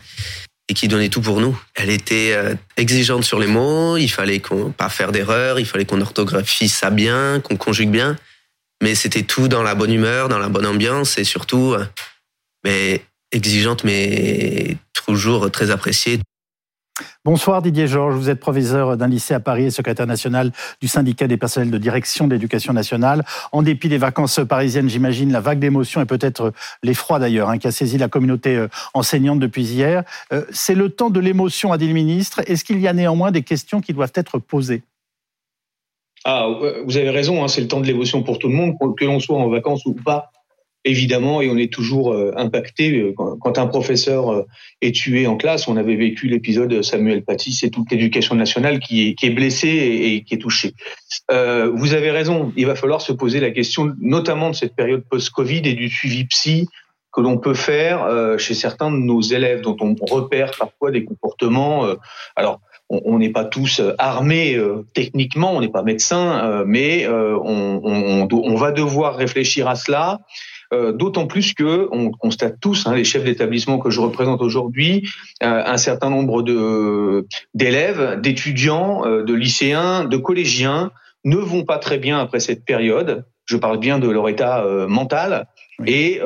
et 0.68 0.74
qui 0.74 0.88
donnait 0.88 1.08
tout 1.08 1.20
pour 1.20 1.40
nous. 1.40 1.58
Elle 1.74 1.90
était 1.90 2.32
euh, 2.34 2.54
exigeante 2.76 3.24
sur 3.24 3.38
les 3.38 3.46
mots, 3.46 3.96
il 3.96 4.08
fallait 4.08 4.40
qu'on 4.40 4.72
pas 4.72 4.88
faire 4.88 5.12
d'erreurs, 5.12 5.58
il 5.58 5.66
fallait 5.66 5.84
qu'on 5.84 6.00
orthographie 6.00 6.68
ça 6.68 6.90
bien, 6.90 7.40
qu'on 7.40 7.56
conjugue 7.56 7.90
bien, 7.90 8.16
mais 8.82 8.94
c'était 8.94 9.22
tout 9.22 9.48
dans 9.48 9.62
la 9.62 9.74
bonne 9.74 9.92
humeur, 9.92 10.28
dans 10.28 10.38
la 10.38 10.48
bonne 10.48 10.66
ambiance 10.66 11.18
et 11.18 11.24
surtout, 11.24 11.74
euh, 11.74 11.84
mais 12.64 13.04
exigeante, 13.30 13.84
mais 13.84 14.76
toujours 14.92 15.50
très 15.50 15.70
appréciée. 15.70 16.20
Bonsoir 17.24 17.62
Didier 17.62 17.86
Georges, 17.86 18.14
vous 18.14 18.28
êtes 18.28 18.40
professeur 18.40 18.96
d'un 18.96 19.08
lycée 19.08 19.32
à 19.32 19.40
Paris 19.40 19.64
et 19.64 19.70
secrétaire 19.70 20.06
national 20.06 20.52
du 20.80 20.88
syndicat 20.88 21.26
des 21.26 21.36
personnels 21.36 21.70
de 21.70 21.78
direction 21.78 22.26
de 22.26 22.34
l'éducation 22.34 22.72
nationale. 22.72 23.24
En 23.50 23.62
dépit 23.62 23.88
des 23.88 23.96
vacances 23.96 24.40
parisiennes, 24.46 24.88
j'imagine, 24.88 25.32
la 25.32 25.40
vague 25.40 25.58
d'émotions 25.58 26.02
et 26.02 26.04
peut-être 26.04 26.52
l'effroi 26.82 27.18
d'ailleurs 27.18 27.48
hein, 27.48 27.58
qui 27.58 27.66
a 27.66 27.72
saisi 27.72 27.96
la 27.96 28.08
communauté 28.08 28.56
euh, 28.56 28.68
enseignante 28.92 29.40
depuis 29.40 29.64
hier. 29.64 30.04
Euh, 30.32 30.44
c'est 30.50 30.74
le 30.74 30.90
temps 30.90 31.10
de 31.10 31.20
l'émotion, 31.20 31.72
a 31.72 31.78
dit 31.78 31.86
le 31.86 31.94
ministre? 31.94 32.40
Est-ce 32.46 32.64
qu'il 32.64 32.80
y 32.80 32.88
a 32.88 32.92
néanmoins 32.92 33.30
des 33.30 33.42
questions 33.42 33.80
qui 33.80 33.94
doivent 33.94 34.12
être 34.14 34.38
posées? 34.38 34.82
Ah, 36.24 36.48
vous 36.84 36.96
avez 36.96 37.10
raison, 37.10 37.42
hein, 37.42 37.48
c'est 37.48 37.60
le 37.60 37.68
temps 37.68 37.80
de 37.80 37.86
l'émotion 37.86 38.22
pour 38.22 38.38
tout 38.38 38.48
le 38.48 38.54
monde, 38.54 38.74
que 38.98 39.04
l'on 39.04 39.18
soit 39.18 39.38
en 39.38 39.48
vacances 39.48 39.86
ou 39.86 39.94
pas 39.94 40.31
évidemment, 40.84 41.40
et 41.40 41.50
on 41.50 41.56
est 41.56 41.72
toujours 41.72 42.12
euh, 42.12 42.32
impacté. 42.36 42.98
Euh, 42.98 43.12
quand 43.14 43.58
un 43.58 43.66
professeur 43.66 44.32
euh, 44.32 44.46
est 44.80 44.94
tué 44.94 45.26
en 45.26 45.36
classe, 45.36 45.68
on 45.68 45.76
avait 45.76 45.96
vécu 45.96 46.26
l'épisode 46.26 46.82
Samuel 46.82 47.22
Paty, 47.22 47.52
c'est 47.52 47.70
toute 47.70 47.90
l'éducation 47.90 48.34
nationale 48.34 48.80
qui 48.80 49.08
est, 49.08 49.14
qui 49.14 49.26
est 49.26 49.30
blessée 49.30 49.68
et, 49.68 50.24
qui 50.24 50.34
est 50.34 50.38
touchée. 50.38 50.74
Euh, 51.30 51.70
vous 51.72 51.94
avez 51.94 52.10
raison, 52.10 52.52
il 52.56 52.66
va 52.66 52.74
falloir 52.74 53.00
se 53.00 53.12
poser 53.12 53.40
la 53.40 53.50
question, 53.50 53.94
notamment 54.00 54.50
de 54.50 54.54
cette 54.54 54.74
période 54.74 55.04
post-Covid 55.08 55.62
et 55.64 55.74
du 55.74 55.88
suivi 55.88 56.24
psy 56.24 56.68
que 57.14 57.20
l'on 57.20 57.36
peut 57.36 57.52
faire 57.52 58.08
chez 58.38 58.54
certains 58.54 58.90
de 58.90 58.96
nos 58.96 59.20
élèves, 59.20 59.60
dont 59.60 59.76
on 59.78 59.94
repère 60.06 60.50
parfois 60.58 60.90
des 60.90 61.04
comportements. 61.04 61.86
alors, 62.36 62.62
on 62.88 63.18
n'est 63.18 63.28
pas 63.28 63.44
tous 63.44 63.82
armés 63.98 64.58
techniquement, 64.94 65.52
on 65.52 65.60
n'est 65.60 65.68
pas 65.68 65.82
médecin, 65.82 66.64
mais 66.66 67.06
on, 67.06 67.82
on, 67.84 68.28
on, 68.32 68.54
va 68.54 68.72
devoir 68.72 69.16
réfléchir 69.16 69.68
à 69.68 69.74
cela 69.74 70.20
euh, 70.72 70.92
d'autant 70.92 71.26
plus 71.26 71.52
que 71.52 71.88
on 71.92 72.10
constate 72.10 72.58
tous, 72.58 72.86
hein, 72.86 72.94
les 72.94 73.04
chefs 73.04 73.24
d'établissement 73.24 73.78
que 73.78 73.90
je 73.90 74.00
représente 74.00 74.40
aujourd'hui, 74.40 75.06
euh, 75.42 75.62
un 75.66 75.76
certain 75.76 76.08
nombre 76.08 76.42
de 76.42 77.26
d'élèves, 77.52 78.20
d'étudiants, 78.22 79.04
euh, 79.04 79.22
de 79.22 79.34
lycéens, 79.34 80.04
de 80.04 80.16
collégiens 80.16 80.90
ne 81.24 81.36
vont 81.36 81.64
pas 81.64 81.78
très 81.78 81.98
bien 81.98 82.18
après 82.18 82.40
cette 82.40 82.64
période. 82.64 83.26
Je 83.44 83.58
parle 83.58 83.78
bien 83.78 83.98
de 83.98 84.08
leur 84.08 84.28
état 84.28 84.64
mental 84.88 85.46
et 85.84 86.20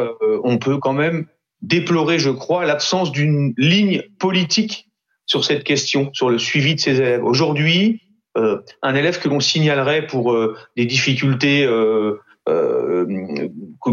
on 0.44 0.58
peut 0.58 0.78
quand 0.78 0.92
même 0.92 1.26
déplorer, 1.60 2.18
je 2.18 2.30
crois, 2.30 2.64
l'absence 2.64 3.10
d'une 3.10 3.52
ligne 3.56 4.02
politique 4.18 4.88
sur 5.26 5.44
cette 5.44 5.64
question, 5.64 6.10
sur 6.12 6.30
le 6.30 6.38
suivi 6.38 6.74
de 6.74 6.80
ces 6.80 6.96
élèves. 6.98 7.24
Aujourd'hui, 7.24 8.02
un 8.34 8.94
élève 8.94 9.18
que 9.18 9.28
l'on 9.28 9.40
signalerait 9.40 10.06
pour 10.06 10.36
des 10.76 10.86
difficultés 10.86 11.66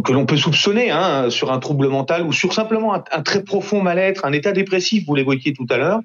que, 0.02 0.12
l'on 0.12 0.26
peut 0.26 0.38
soupçonner 0.38 0.92
hein, 0.92 1.30
sur 1.30 1.52
un 1.52 1.60
trouble 1.60 1.88
mental 1.88 2.24
ou 2.24 2.32
sur 2.32 2.54
simplement 2.54 2.94
un, 2.94 3.22
très 3.22 3.44
profond 3.44 3.82
mal-être, 3.82 4.26
un 4.26 4.34
état 4.34 4.52
dépressif, 4.52 5.06
vous 5.06 5.16
l'évoquiez 5.16 5.54
tout 5.54 5.68
à 5.70 5.78
l'heure, 5.78 6.00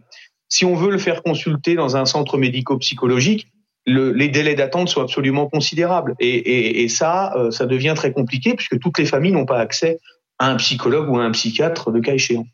si 0.49 0.65
on 0.65 0.75
veut 0.75 0.91
le 0.91 0.99
faire 0.99 1.23
consulter 1.23 1.75
dans 1.75 1.97
un 1.97 2.05
centre 2.05 2.39
médico-psychologique, 2.39 3.49
les 3.87 4.29
délais 4.29 4.55
d'attente 4.55 4.89
sont 4.89 5.01
absolument 5.01 5.49
considérables. 5.49 6.15
Et, 6.21 6.89
ça, 6.89 7.35
ça 7.51 7.65
devient 7.65 7.95
très 7.97 8.13
compliqué 8.13 8.55
puisque 8.55 8.79
toutes 8.79 8.99
les 8.99 9.07
familles 9.07 9.33
n'ont 9.33 9.47
pas 9.47 9.59
accès 9.59 9.99
à 10.39 10.51
un 10.51 10.57
psychologue 10.57 11.09
ou 11.09 11.19
à 11.19 11.25
un 11.25 11.31
psychiatre 11.31 11.91
de 11.91 12.01
cas 12.01 12.15
échéant. 12.15 12.47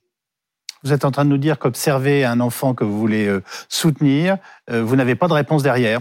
Vous 0.85 0.92
êtes 0.92 1.07
en 1.07 1.11
train 1.11 1.25
de 1.25 1.31
nous 1.31 1.38
dire 1.38 1.59
qu'observer 1.59 2.25
un 2.25 2.40
enfant 2.40 2.75
que 2.75 2.85
vous 2.85 2.99
voulez 2.99 3.27
euh, 3.27 3.42
soutenir, 3.70 4.37
euh, 4.70 4.83
vous 4.83 4.97
n'avez 4.97 5.14
pas 5.14 5.29
de 5.29 5.33
réponse 5.33 5.62
derrière. 5.62 6.01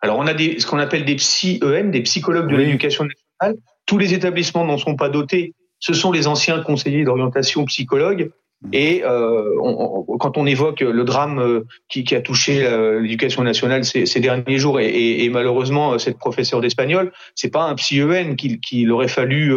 Alors 0.00 0.18
on 0.18 0.26
a 0.26 0.34
des, 0.34 0.60
ce 0.60 0.66
qu'on 0.66 0.78
appelle 0.78 1.06
des 1.06 1.16
psy-EN, 1.16 1.90
des 1.90 2.02
psychologues 2.02 2.48
de 2.48 2.56
l'éducation 2.56 3.04
nationale. 3.40 3.60
Tous 3.86 3.98
les 3.98 4.14
établissements 4.14 4.64
n'en 4.64 4.78
sont 4.78 4.96
pas 4.96 5.08
dotés. 5.08 5.54
Ce 5.80 5.94
sont 5.94 6.12
les 6.12 6.26
anciens 6.26 6.60
conseillers 6.62 7.04
d'orientation 7.04 7.64
psychologues. 7.64 8.30
Et 8.72 9.04
euh, 9.04 9.54
quand 10.18 10.36
on 10.36 10.44
évoque 10.44 10.80
le 10.80 11.04
drame 11.04 11.62
qui, 11.88 12.12
a 12.14 12.20
touché 12.20 12.68
l'éducation 13.00 13.44
nationale 13.44 13.84
ces, 13.84 14.20
derniers 14.20 14.58
jours, 14.58 14.80
et, 14.80 15.28
malheureusement 15.28 15.96
cette 16.00 16.18
professeure 16.18 16.60
d'espagnol, 16.60 17.12
c'est 17.36 17.52
pas 17.52 17.62
un 17.62 17.76
psy-EN 17.76 18.34
qu'il 18.34 18.90
aurait 18.90 19.06
fallu 19.06 19.54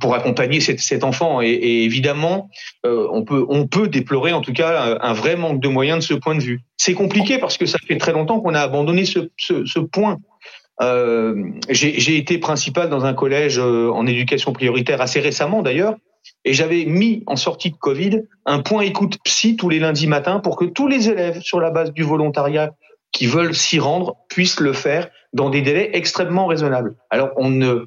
pour 0.00 0.14
accompagner 0.14 0.60
cet, 0.60 1.04
enfant. 1.04 1.40
Et, 1.42 1.84
évidemment, 1.84 2.50
euh, 2.86 3.06
on 3.10 3.24
peut 3.24 3.44
on 3.48 3.66
peut 3.66 3.88
déplorer 3.88 4.32
en 4.32 4.40
tout 4.40 4.52
cas 4.52 4.98
un 5.00 5.12
vrai 5.12 5.36
manque 5.36 5.60
de 5.60 5.68
moyens 5.68 5.98
de 5.98 6.04
ce 6.04 6.14
point 6.14 6.34
de 6.34 6.42
vue. 6.42 6.60
C'est 6.76 6.94
compliqué 6.94 7.38
parce 7.38 7.56
que 7.56 7.66
ça 7.66 7.78
fait 7.86 7.98
très 7.98 8.12
longtemps 8.12 8.40
qu'on 8.40 8.54
a 8.54 8.60
abandonné 8.60 9.04
ce, 9.04 9.30
ce, 9.36 9.78
point. 9.78 10.18
Euh, 10.82 11.50
J'ai 11.70 12.16
été 12.16 12.38
principal 12.38 12.90
dans 12.90 13.04
un 13.04 13.14
collège 13.14 13.58
euh, 13.58 13.90
en 13.90 14.06
éducation 14.06 14.52
prioritaire 14.52 15.00
assez 15.00 15.20
récemment 15.20 15.62
d'ailleurs, 15.62 15.94
et 16.44 16.52
j'avais 16.52 16.84
mis 16.84 17.22
en 17.26 17.36
sortie 17.36 17.70
de 17.70 17.76
Covid 17.76 18.22
un 18.46 18.60
point 18.60 18.82
écoute 18.82 19.18
psy 19.24 19.56
tous 19.56 19.68
les 19.68 19.78
lundis 19.78 20.06
matins 20.06 20.40
pour 20.40 20.56
que 20.56 20.64
tous 20.64 20.88
les 20.88 21.08
élèves 21.08 21.40
sur 21.40 21.60
la 21.60 21.70
base 21.70 21.92
du 21.92 22.02
volontariat 22.02 22.72
qui 23.12 23.26
veulent 23.26 23.54
s'y 23.54 23.78
rendre 23.78 24.16
puissent 24.28 24.60
le 24.60 24.72
faire 24.72 25.08
dans 25.32 25.50
des 25.50 25.62
délais 25.62 25.90
extrêmement 25.92 26.46
raisonnables. 26.46 26.96
Alors 27.10 27.30
on 27.36 27.50
ne 27.50 27.86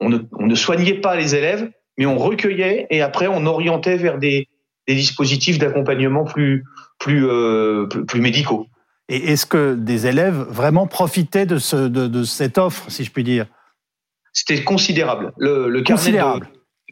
on 0.00 0.10
ne, 0.10 0.54
soignait 0.54 1.00
pas 1.00 1.16
les 1.16 1.34
élèves, 1.34 1.70
mais 1.96 2.04
on 2.04 2.18
recueillait 2.18 2.86
et 2.90 3.00
après 3.00 3.26
on 3.28 3.46
orientait 3.46 3.96
vers 3.96 4.18
des, 4.18 4.48
dispositifs 4.86 5.58
d'accompagnement 5.58 6.24
plus, 6.24 6.64
euh, 7.08 7.86
plus, 7.86 8.04
plus, 8.04 8.20
médicaux. 8.20 8.66
Et 9.08 9.32
est-ce 9.32 9.46
que 9.46 9.74
des 9.74 10.06
élèves 10.06 10.34
vraiment 10.34 10.86
profitaient 10.86 11.46
de, 11.46 11.58
ce, 11.58 11.76
de, 11.76 12.24
cette 12.24 12.58
offre, 12.58 12.90
si 12.90 13.04
je 13.04 13.10
puis 13.10 13.24
dire? 13.24 13.46
C'était 14.32 14.62
considérable. 14.64 15.32
Le, 15.38 15.80
carnet 15.82 16.12
De, 16.12 16.46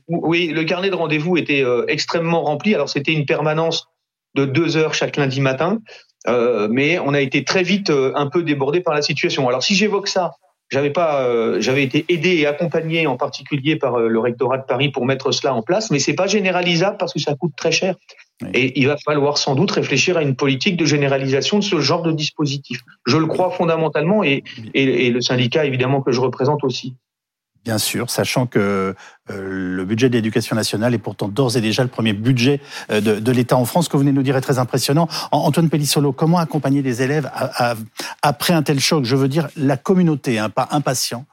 oui, 0.09 0.49
le 0.49 0.65
carnet 0.65 0.91
de 0.91 0.95
rendez-vous 0.95 1.37
était 1.37 1.65
euh, 1.65 1.85
extrêmement 1.89 2.43
rempli. 2.43 2.75
Alors 2.75 2.89
c'était 2.89 3.13
une 3.13 3.27
permanence 3.27 3.89
de 4.35 4.45
deux 4.45 4.77
heures 4.77 4.95
chaque 4.95 5.17
lundi 5.17 5.41
matin, 5.41 5.81
euh, 6.29 6.69
mais 6.71 6.99
on 6.99 7.15
a 7.15 7.21
été 7.21 7.45
très 7.45 7.63
vite 7.63 7.91
un 7.91 8.29
peu 8.29 8.43
débordé 8.43 8.81
par 8.81 8.95
la 8.95 9.03
situation. 9.03 9.49
Alors 9.49 9.63
si 9.63 9.75
j'évoque 9.75 10.09
ça 10.09 10.33
j'avais 10.71 10.91
pas, 10.91 11.23
euh, 11.23 11.61
j'avais 11.61 11.83
été 11.83 12.05
aidé 12.09 12.31
et 12.37 12.47
accompagné 12.47 13.07
en 13.07 13.17
particulier 13.17 13.77
par 13.77 13.95
euh, 13.95 14.09
le 14.09 14.19
rectorat 14.19 14.59
de 14.59 14.65
Paris 14.65 14.91
pour 14.91 15.07
mettre 15.07 15.31
cela 15.31 15.55
en 15.55 15.63
place, 15.63 15.91
mais 15.91 15.99
c'est 15.99 16.15
pas 16.15 16.27
généralisable 16.27 16.97
parce 16.99 17.13
que 17.13 17.21
ça 17.21 17.35
coûte 17.35 17.53
très 17.57 17.73
cher. 17.73 17.95
Et 18.53 18.79
il 18.81 18.89
va 18.89 18.97
falloir 18.97 19.39
sans 19.39 19.55
doute 19.55 19.71
réfléchir 19.71 20.17
à 20.17 20.23
une 20.23 20.35
politique 20.35 20.77
de 20.77 20.85
généralisation 20.85 21.59
de 21.59 21.65
ce 21.65 21.81
genre 21.81 22.03
de 22.03 22.13
dispositif. 22.13 22.81
Je 23.07 23.17
le 23.17 23.27
crois 23.27 23.51
fondamentalement 23.51 24.25
et, 24.25 24.43
et 24.75 25.11
le 25.11 25.21
syndicat 25.21 25.65
évidemment 25.65 26.03
que 26.03 26.11
je 26.11 26.21
représente 26.21 26.65
aussi. 26.65 26.97
Bien 27.65 27.79
sûr, 27.79 28.11
sachant 28.11 28.45
que 28.45 28.95
euh, 29.31 29.75
le 29.75 29.85
budget 29.87 30.11
de 30.11 30.15
l'éducation 30.15 30.55
nationale 30.55 30.93
est 30.93 30.99
pourtant 30.99 31.29
d'ores 31.29 31.57
et 31.57 31.63
déjà 31.63 31.83
le 31.83 31.89
premier 31.89 32.13
budget 32.13 32.61
euh, 32.91 33.01
de, 33.01 33.33
l'État 33.33 33.57
en 33.57 33.65
France. 33.65 33.87
Ce 33.87 33.89
que 33.89 33.97
vous 33.97 34.01
venez 34.01 34.13
de 34.13 34.17
nous 34.17 34.23
dire 34.23 34.37
est 34.37 34.43
très 34.43 34.59
impressionnant. 34.59 35.09
Antoine 35.33 35.71
Pellissolo, 35.71 36.13
comment 36.13 36.37
accompagner 36.37 36.83
les 36.83 37.01
élèves 37.01 37.31
après 38.21 38.53
un 38.53 38.63
tel 38.63 38.81
choc? 38.81 39.07
Je 39.07 39.17
veux 39.17 39.29
dire 39.29 39.49
la 39.57 39.79
communauté, 39.79 40.39
hein, 40.39 40.51
pas 40.51 40.69
impatient. 40.73 41.25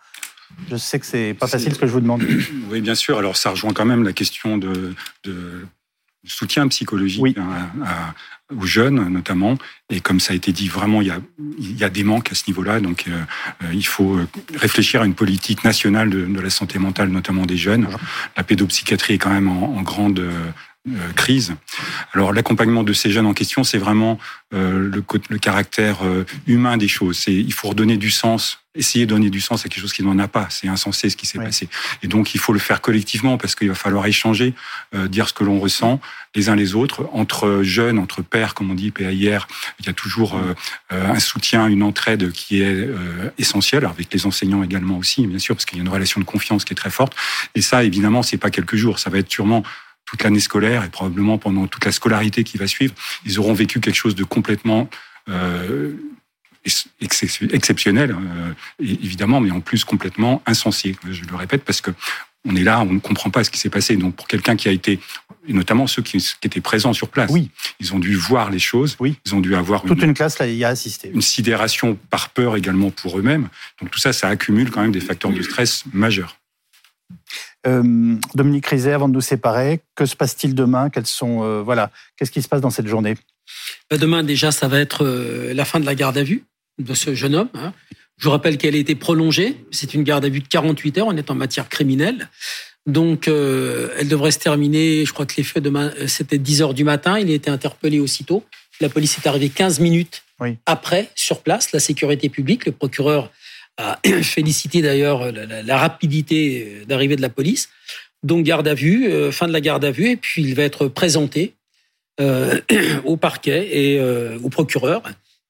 Je 0.69 0.77
sais 0.77 0.99
que 0.99 1.05
c'est 1.05 1.33
pas 1.33 1.47
facile 1.47 1.73
ce 1.73 1.79
que 1.79 1.87
je 1.87 1.91
vous 1.91 1.99
demande. 1.99 2.23
Oui, 2.69 2.79
bien 2.79 2.95
sûr. 2.95 3.17
Alors 3.17 3.35
ça 3.35 3.49
rejoint 3.49 3.73
quand 3.73 3.85
même 3.85 4.03
la 4.03 4.13
question 4.13 4.57
de, 4.57 4.93
soutien 6.25 6.67
psychologique 6.67 7.37
à, 7.83 8.13
aux 8.55 8.65
jeunes 8.65 9.07
notamment. 9.09 9.57
Et 9.89 9.99
comme 9.99 10.19
ça 10.19 10.33
a 10.33 10.35
été 10.35 10.51
dit, 10.51 10.67
vraiment, 10.67 11.01
il 11.01 11.07
y 11.07 11.11
a, 11.11 11.19
il 11.57 11.77
y 11.77 11.83
a 11.83 11.89
des 11.89 12.03
manques 12.03 12.31
à 12.31 12.35
ce 12.35 12.43
niveau-là. 12.47 12.79
Donc, 12.79 13.05
euh, 13.07 13.21
euh, 13.63 13.73
il 13.73 13.85
faut 13.85 14.17
euh, 14.17 14.27
réfléchir 14.55 15.01
à 15.01 15.05
une 15.05 15.15
politique 15.15 15.63
nationale 15.63 16.09
de, 16.09 16.25
de, 16.25 16.39
la 16.39 16.49
santé 16.49 16.79
mentale, 16.79 17.09
notamment 17.09 17.45
des 17.45 17.57
jeunes. 17.57 17.87
La 18.37 18.43
pédopsychiatrie 18.43 19.15
est 19.15 19.17
quand 19.17 19.31
même 19.31 19.49
en, 19.49 19.77
en 19.77 19.81
grande 19.81 20.21
euh, 20.89 21.13
crise. 21.15 21.53
Alors 22.11 22.33
l'accompagnement 22.33 22.81
de 22.81 22.91
ces 22.91 23.11
jeunes 23.11 23.27
en 23.27 23.35
question, 23.35 23.63
c'est 23.63 23.77
vraiment 23.77 24.17
euh, 24.51 24.89
le, 24.89 25.03
le, 25.29 25.37
caractère 25.37 26.03
euh, 26.03 26.25
humain 26.47 26.75
des 26.77 26.87
choses. 26.87 27.19
C'est 27.19 27.35
il 27.35 27.53
faut 27.53 27.67
redonner 27.67 27.97
du 27.97 28.09
sens, 28.09 28.63
essayer 28.73 29.05
de 29.05 29.11
donner 29.11 29.29
du 29.29 29.41
sens 29.41 29.63
à 29.63 29.69
quelque 29.69 29.81
chose 29.81 29.93
qui 29.93 30.01
n'en 30.01 30.17
a 30.17 30.27
pas. 30.27 30.47
C'est 30.49 30.67
insensé 30.67 31.11
ce 31.11 31.15
qui 31.15 31.27
s'est 31.27 31.37
passé. 31.37 31.69
Et 32.01 32.07
donc 32.07 32.33
il 32.33 32.39
faut 32.39 32.51
le 32.51 32.57
faire 32.57 32.81
collectivement 32.81 33.37
parce 33.37 33.53
qu'il 33.53 33.67
va 33.67 33.75
falloir 33.75 34.07
échanger, 34.07 34.55
dire 35.07 35.29
ce 35.29 35.33
que 35.33 35.43
l'on 35.43 35.59
ressent 35.59 36.01
les 36.33 36.49
uns 36.49 36.55
les 36.55 36.73
autres 36.73 37.07
entre 37.13 37.61
jeunes, 37.61 37.99
entre 37.99 38.23
pères, 38.23 38.55
comme 38.55 38.71
on 38.71 38.73
dit 38.73 38.89
PAIR. 38.89 39.47
Il 39.81 39.85
y 39.85 39.89
a 39.89 39.93
toujours 39.93 40.41
un 40.89 41.19
soutien, 41.19 41.67
une 41.67 41.83
entraide 41.83 42.31
qui 42.31 42.61
est 42.63 42.89
essentielle 43.37 43.85
avec 43.85 44.11
les 44.11 44.25
enseignants 44.25 44.63
également 44.63 44.97
aussi, 44.97 45.27
bien 45.27 45.37
sûr, 45.37 45.53
parce 45.53 45.65
qu'il 45.65 45.77
y 45.77 45.81
a 45.81 45.83
une 45.83 45.89
relation 45.89 46.19
de 46.19 46.25
confiance 46.25 46.65
qui 46.65 46.73
est 46.73 46.75
très 46.75 46.89
forte. 46.89 47.13
Et 47.53 47.61
ça, 47.61 47.83
évidemment, 47.83 48.23
c'est 48.23 48.37
pas 48.37 48.49
quelques 48.49 48.77
jours. 48.77 48.97
Ça 48.97 49.11
va 49.11 49.19
être 49.19 49.31
sûrement 49.31 49.63
toute 50.11 50.23
l'année 50.23 50.41
scolaire 50.41 50.83
et 50.83 50.89
probablement 50.89 51.37
pendant 51.37 51.67
toute 51.67 51.85
la 51.85 51.93
scolarité 51.93 52.43
qui 52.43 52.57
va 52.57 52.67
suivre, 52.67 52.93
ils 53.25 53.39
auront 53.39 53.53
vécu 53.53 53.79
quelque 53.79 53.95
chose 53.95 54.13
de 54.13 54.25
complètement 54.25 54.89
euh, 55.29 55.93
exceptionnel, 56.99 58.11
euh, 58.11 58.53
évidemment, 58.81 59.39
mais 59.39 59.51
en 59.51 59.61
plus 59.61 59.85
complètement 59.85 60.43
insensé. 60.45 60.97
Je 61.09 61.23
le 61.23 61.35
répète 61.37 61.63
parce 61.63 61.79
que 61.79 61.91
on 62.43 62.55
est 62.57 62.63
là, 62.63 62.81
on 62.81 62.91
ne 62.91 62.99
comprend 62.99 63.29
pas 63.29 63.45
ce 63.45 63.49
qui 63.49 63.57
s'est 63.57 63.69
passé. 63.69 63.95
Donc 63.95 64.15
pour 64.15 64.27
quelqu'un 64.27 64.57
qui 64.57 64.67
a 64.67 64.71
été, 64.71 64.99
et 65.47 65.53
notamment 65.53 65.87
ceux 65.87 66.01
qui, 66.01 66.17
étaient 66.43 66.59
présents 66.59 66.91
sur 66.91 67.07
place, 67.07 67.31
oui. 67.31 67.49
ils 67.79 67.93
ont 67.93 67.99
dû 67.99 68.15
voir 68.15 68.49
les 68.49 68.59
choses, 68.59 68.97
oui. 68.99 69.15
ils 69.25 69.33
ont 69.33 69.39
dû 69.39 69.55
avoir 69.55 69.83
toute 69.83 70.01
une, 70.01 70.13
classe 70.13 70.39
là, 70.39 70.47
y 70.47 70.65
a 70.65 70.69
assisté, 70.69 71.09
une 71.13 71.21
sidération 71.21 71.97
par 72.09 72.31
peur 72.31 72.57
également 72.57 72.89
pour 72.89 73.17
eux-mêmes. 73.17 73.47
Donc 73.79 73.91
tout 73.91 73.99
ça, 73.99 74.11
ça 74.11 74.27
accumule 74.27 74.71
quand 74.71 74.81
même 74.81 74.91
des 74.91 74.99
facteurs 74.99 75.31
de 75.31 75.41
stress 75.41 75.85
majeurs. 75.93 76.40
Euh, 77.67 78.15
Dominique 78.33 78.65
Rizet, 78.65 78.93
avant 78.93 79.07
de 79.07 79.13
nous 79.13 79.21
séparer, 79.21 79.81
que 79.95 80.05
se 80.05 80.15
passe-t-il 80.15 80.55
demain? 80.55 80.89
Quels 80.89 81.05
sont, 81.05 81.43
euh, 81.43 81.61
voilà, 81.61 81.91
qu'est-ce 82.17 82.31
qui 82.31 82.41
se 82.41 82.47
passe 82.47 82.61
dans 82.61 82.69
cette 82.69 82.87
journée? 82.87 83.15
Bah, 83.89 83.97
Demain, 83.97 84.23
déjà, 84.23 84.51
ça 84.51 84.67
va 84.67 84.79
être 84.79 85.05
euh, 85.05 85.53
la 85.53 85.65
fin 85.65 85.79
de 85.79 85.85
la 85.85 85.95
garde 85.95 86.17
à 86.17 86.23
vue 86.23 86.43
de 86.79 86.93
ce 86.93 87.13
jeune 87.13 87.35
homme. 87.35 87.49
Hein. 87.53 87.73
Je 88.17 88.25
vous 88.25 88.31
rappelle 88.31 88.57
qu'elle 88.57 88.75
a 88.75 88.79
été 88.79 88.95
prolongée. 88.95 89.63
C'est 89.71 89.93
une 89.93 90.03
garde 90.03 90.25
à 90.25 90.29
vue 90.29 90.41
de 90.41 90.47
48 90.47 90.97
heures. 90.99 91.07
On 91.07 91.17
est 91.17 91.29
en 91.29 91.35
matière 91.35 91.69
criminelle. 91.69 92.29
Donc, 92.87 93.27
elle 93.27 94.07
devrait 94.07 94.31
se 94.31 94.39
terminer. 94.39 95.05
Je 95.05 95.13
crois 95.13 95.25
que 95.25 95.33
les 95.37 95.43
faits 95.43 95.63
demain, 95.63 95.91
c'était 96.07 96.37
10 96.37 96.61
heures 96.61 96.73
du 96.73 96.83
matin. 96.83 97.17
Il 97.19 97.29
a 97.29 97.33
été 97.33 97.49
interpellé 97.49 97.99
aussitôt. 97.99 98.43
La 98.79 98.89
police 98.89 99.17
est 99.17 99.27
arrivée 99.27 99.49
15 99.49 99.79
minutes 99.79 100.23
après 100.67 101.09
sur 101.15 101.41
place. 101.41 101.71
La 101.71 101.79
sécurité 101.79 102.29
publique, 102.29 102.65
le 102.65 102.71
procureur 102.71 103.31
a 103.81 103.99
félicité 104.23 104.81
d'ailleurs 104.81 105.31
la, 105.31 105.77
rapidité 105.77 106.83
d'arrivée 106.87 107.15
de 107.15 107.21
la 107.21 107.29
police. 107.29 107.69
Donc 108.23 108.45
garde 108.45 108.67
à 108.67 108.73
vue, 108.73 109.07
euh, 109.07 109.31
fin 109.31 109.47
de 109.47 109.53
la 109.53 109.61
garde 109.61 109.83
à 109.83 109.91
vue, 109.91 110.09
et 110.09 110.15
puis 110.15 110.43
il 110.43 110.55
va 110.55 110.63
être 110.63 110.87
présenté 110.87 111.55
euh, 112.19 112.59
au 113.03 113.17
parquet 113.17 113.67
et 113.71 113.99
euh, 113.99 114.37
au 114.43 114.49
procureur. 114.49 115.01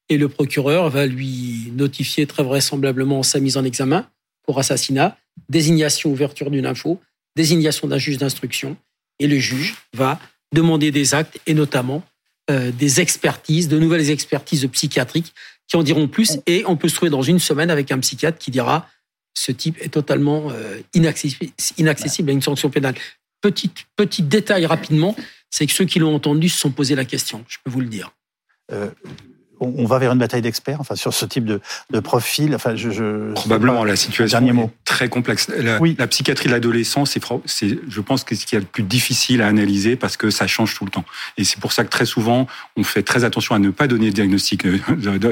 Et 0.09 0.17
le 0.17 0.29
procureur 0.29 0.89
va 0.89 1.05
lui 1.05 1.71
notifier 1.73 2.25
très 2.25 2.43
vraisemblablement 2.43 3.23
sa 3.23 3.39
mise 3.39 3.57
en 3.57 3.63
examen 3.63 4.07
pour 4.43 4.59
assassinat, 4.59 5.17
désignation, 5.49 6.11
ouverture 6.11 6.49
d'une 6.49 6.65
info, 6.65 6.99
désignation 7.35 7.87
d'un 7.87 7.97
juge 7.97 8.17
d'instruction. 8.17 8.77
Et 9.19 9.27
le 9.27 9.37
juge 9.37 9.75
va 9.93 10.19
demander 10.53 10.91
des 10.91 11.13
actes 11.13 11.39
et 11.47 11.53
notamment 11.53 12.03
des 12.49 12.99
expertises, 12.99 13.69
de 13.69 13.79
nouvelles 13.79 14.09
expertises 14.09 14.67
psychiatriques 14.73 15.33
qui 15.71 15.77
en 15.77 15.83
diront 15.83 16.09
plus. 16.09 16.37
Et 16.47 16.63
on 16.67 16.75
peut 16.75 16.89
se 16.89 16.95
trouver 16.95 17.09
dans 17.09 17.21
une 17.21 17.39
semaine 17.39 17.71
avec 17.71 17.91
un 17.91 17.99
psychiatre 17.99 18.37
qui 18.37 18.51
dira 18.51 18.89
ce 19.33 19.53
type 19.53 19.81
est 19.81 19.87
totalement 19.87 20.51
euh, 20.51 20.81
inaccessible, 20.93 22.29
à 22.29 22.33
une 22.33 22.41
sanction 22.41 22.69
pénale. 22.69 22.95
Petit, 23.39 23.71
petit 23.95 24.21
détail 24.21 24.65
rapidement, 24.65 25.15
c'est 25.49 25.65
que 25.65 25.71
ceux 25.71 25.85
qui 25.85 25.99
l'ont 25.99 26.13
entendu 26.13 26.49
se 26.49 26.59
sont 26.59 26.71
posé 26.71 26.93
la 26.95 27.05
question, 27.05 27.45
je 27.47 27.57
peux 27.63 27.71
vous 27.71 27.79
le 27.79 27.87
dire. 27.87 28.11
Euh, 28.73 28.89
on 29.61 29.85
va 29.85 29.99
vers 29.99 30.11
une 30.11 30.19
bataille 30.19 30.41
d'experts, 30.41 30.79
enfin 30.79 30.95
sur 30.95 31.13
ce 31.13 31.25
type 31.25 31.45
de, 31.45 31.61
de 31.91 31.99
profil. 31.99 32.55
Enfin, 32.55 32.75
je, 32.75 33.31
probablement 33.33 33.83
la 33.83 33.95
situation 33.95 34.45
est 34.45 34.69
très 34.85 35.09
complexe. 35.09 35.47
La, 35.57 35.79
oui. 35.79 35.95
la 35.97 36.07
psychiatrie 36.07 36.47
de 36.47 36.53
l'adolescence, 36.53 37.17
c'est, 37.45 37.79
je 37.87 38.01
pense, 38.01 38.23
que 38.23 38.35
ce 38.35 38.45
qui 38.45 38.55
est 38.55 38.59
le 38.59 38.65
plus 38.65 38.83
difficile 38.83 39.41
à 39.41 39.47
analyser 39.47 39.95
parce 39.95 40.17
que 40.17 40.29
ça 40.29 40.47
change 40.47 40.75
tout 40.75 40.85
le 40.85 40.91
temps. 40.91 41.05
Et 41.37 41.43
c'est 41.43 41.59
pour 41.59 41.71
ça 41.71 41.83
que 41.83 41.89
très 41.89 42.05
souvent, 42.05 42.47
on 42.75 42.83
fait 42.83 43.03
très 43.03 43.23
attention 43.23 43.55
à 43.55 43.59
ne 43.59 43.69
pas 43.69 43.87
donner 43.87 44.09
de 44.09 44.15
diagnostic 44.15 44.65
euh, 44.65 44.79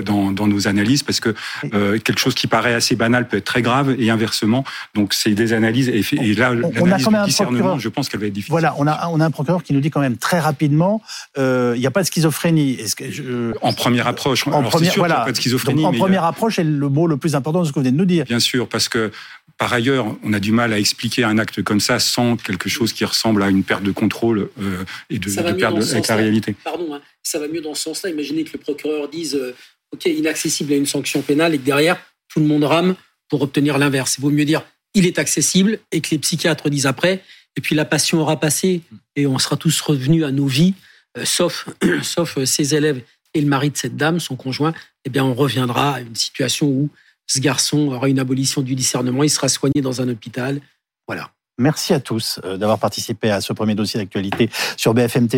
dans, 0.04 0.32
dans 0.32 0.48
nos 0.48 0.68
analyses 0.68 1.04
parce 1.04 1.20
que 1.20 1.34
euh, 1.74 2.00
quelque 2.00 2.20
chose 2.20 2.36
qui 2.36 2.48
paraît 2.48 2.74
assez 2.74 2.96
banal 2.96 3.28
peut 3.28 3.38
être 3.38 3.46
très 3.46 3.62
grave 3.62 3.96
et 3.98 4.10
inversement. 4.10 4.64
Donc 4.94 5.14
c'est 5.14 5.32
des 5.32 5.54
analyses 5.54 5.90
et, 5.90 6.04
et 6.16 6.34
là, 6.36 6.54
l'analyse 6.54 7.08
du 7.08 7.24
discernement, 7.26 7.80
je 7.80 7.90
pense 7.90 8.10
qu'elle 8.10 8.20
va 8.20 8.28
être 8.28 8.34
difficile. 8.34 8.52
Voilà, 8.52 8.76
on 8.78 8.88
a, 8.88 9.08
on 9.10 9.20
a 9.20 9.26
un 9.26 9.32
procureur 9.32 9.64
qui 9.64 9.74
nous 9.74 9.82
dit 9.82 9.90
quand 9.90 10.02
même 10.02 10.18
très 10.18 10.40
rapidement, 10.40 11.02
euh, 11.38 11.74
il 11.76 11.80
n'y 11.80 11.88
a 11.88 11.92
pas 11.92 12.02
de 12.02 12.08
schizophrénie. 12.08 12.74
Est-ce 12.74 12.96
que 12.96 13.10
je... 13.10 13.54
En 13.62 13.74
première 13.74 14.08
approche, 14.20 14.48
en 14.48 14.64
première, 14.64 14.92
sûr 14.92 15.02
voilà. 15.02 15.22
pas 15.22 15.32
de 15.32 15.38
schizophrénie. 15.38 15.86
en 15.86 15.94
première 15.94 16.24
approche, 16.26 16.58
c'est 16.58 16.64
le 16.64 16.90
mot 16.90 17.08
le 17.08 17.18
plus 17.18 17.36
important 17.36 17.62
de 17.62 17.66
ce 17.66 17.72
que 17.72 17.76
vous 17.76 17.82
venez 17.82 17.92
de 17.92 17.98
nous 17.98 18.06
dire. 18.06 18.26
Bien 18.26 18.40
sûr, 18.40 18.68
parce 18.68 18.90
que 18.90 19.12
par 19.58 19.74
ailleurs, 19.74 20.16
on 20.24 20.32
a 20.32 20.40
du 20.40 20.54
mal 20.54 20.72
à 20.72 20.80
expliquer 20.80 21.26
un 21.26 21.38
acte 21.38 21.62
comme 21.64 21.82
ça 21.82 22.00
sans 22.00 22.38
quelque 22.38 22.70
chose 22.70 22.94
qui 22.94 23.04
ressemble 23.04 23.44
à 23.44 23.50
une 23.50 23.64
perte 23.64 23.84
de 23.84 23.92
contrôle 23.92 24.50
euh, 24.62 24.86
et 25.10 25.20
de, 25.20 25.30
de 25.30 25.52
perte 25.52 25.76
avec 25.92 26.08
la 26.08 26.16
réalité. 26.16 26.56
Pardon, 26.64 26.94
hein, 26.94 27.02
ça 27.24 27.40
va 27.40 27.48
mieux 27.48 27.62
dans 27.62 27.76
ce 27.76 27.84
sens-là. 27.84 28.10
Imaginez 28.10 28.46
que 28.46 28.52
le 28.54 28.60
procureur 28.60 29.10
dise 29.10 29.36
euh, 29.36 29.54
OK, 29.92 30.06
inaccessible 30.06 30.72
à 30.72 30.76
une 30.78 30.86
sanction 30.86 31.22
pénale 31.22 31.54
et 31.56 31.58
que 31.58 31.66
derrière, 31.66 31.98
tout 32.30 32.40
le 32.40 32.46
monde 32.46 32.64
rame 32.64 32.96
pour 33.28 33.42
obtenir 33.42 33.78
l'inverse. 33.78 34.16
Il 34.18 34.22
vaut 34.22 34.30
mieux 34.30 34.46
dire 34.46 34.64
il 34.94 35.06
est 35.06 35.20
accessible 35.20 35.80
et 35.92 36.00
que 36.02 36.10
les 36.12 36.20
psychiatres 36.20 36.70
disent 36.70 36.86
après. 36.86 37.22
Et 37.58 37.62
puis 37.62 37.76
la 37.76 37.86
passion 37.86 38.22
aura 38.22 38.40
passé 38.40 38.82
et 39.18 39.28
on 39.28 39.38
sera 39.40 39.58
tous 39.58 39.82
revenus 39.82 40.24
à 40.24 40.32
nos 40.32 40.48
vies, 40.48 40.74
euh, 41.18 41.26
sauf, 41.26 41.68
sauf 42.02 42.42
ses 42.46 42.76
élèves 42.76 43.02
et 43.34 43.42
le 43.42 43.48
mari 43.48 43.70
de 43.70 43.78
cette 43.78 43.96
dame, 43.96 44.20
son 44.20 44.36
conjoint. 44.36 44.74
Eh 45.06 45.10
bien, 45.10 45.24
on 45.24 45.34
reviendra 45.34 45.96
à 45.96 46.00
une 46.02 46.16
situation 46.16 46.68
où 46.68 46.90
ce 47.28 47.40
garçon 47.40 47.90
aura 47.90 48.10
une 48.10 48.20
abolition 48.20 48.62
du 48.62 48.76
discernement, 48.76 49.24
il 49.24 49.30
sera 49.30 49.48
soigné 49.50 49.82
dans 49.82 50.02
un 50.02 50.10
hôpital. 50.10 50.62
Voilà. 51.08 51.32
Merci 51.60 51.94
à 51.94 52.00
tous 52.00 52.40
euh, 52.46 52.58
d'avoir 52.58 52.80
participé 52.80 53.30
à 53.30 53.42
ce 53.42 53.52
premier 53.52 53.76
dossier 53.76 54.00
d'actualité 54.00 54.50
sur 54.78 54.94
BFM 54.94 55.28
TV. 55.28 55.38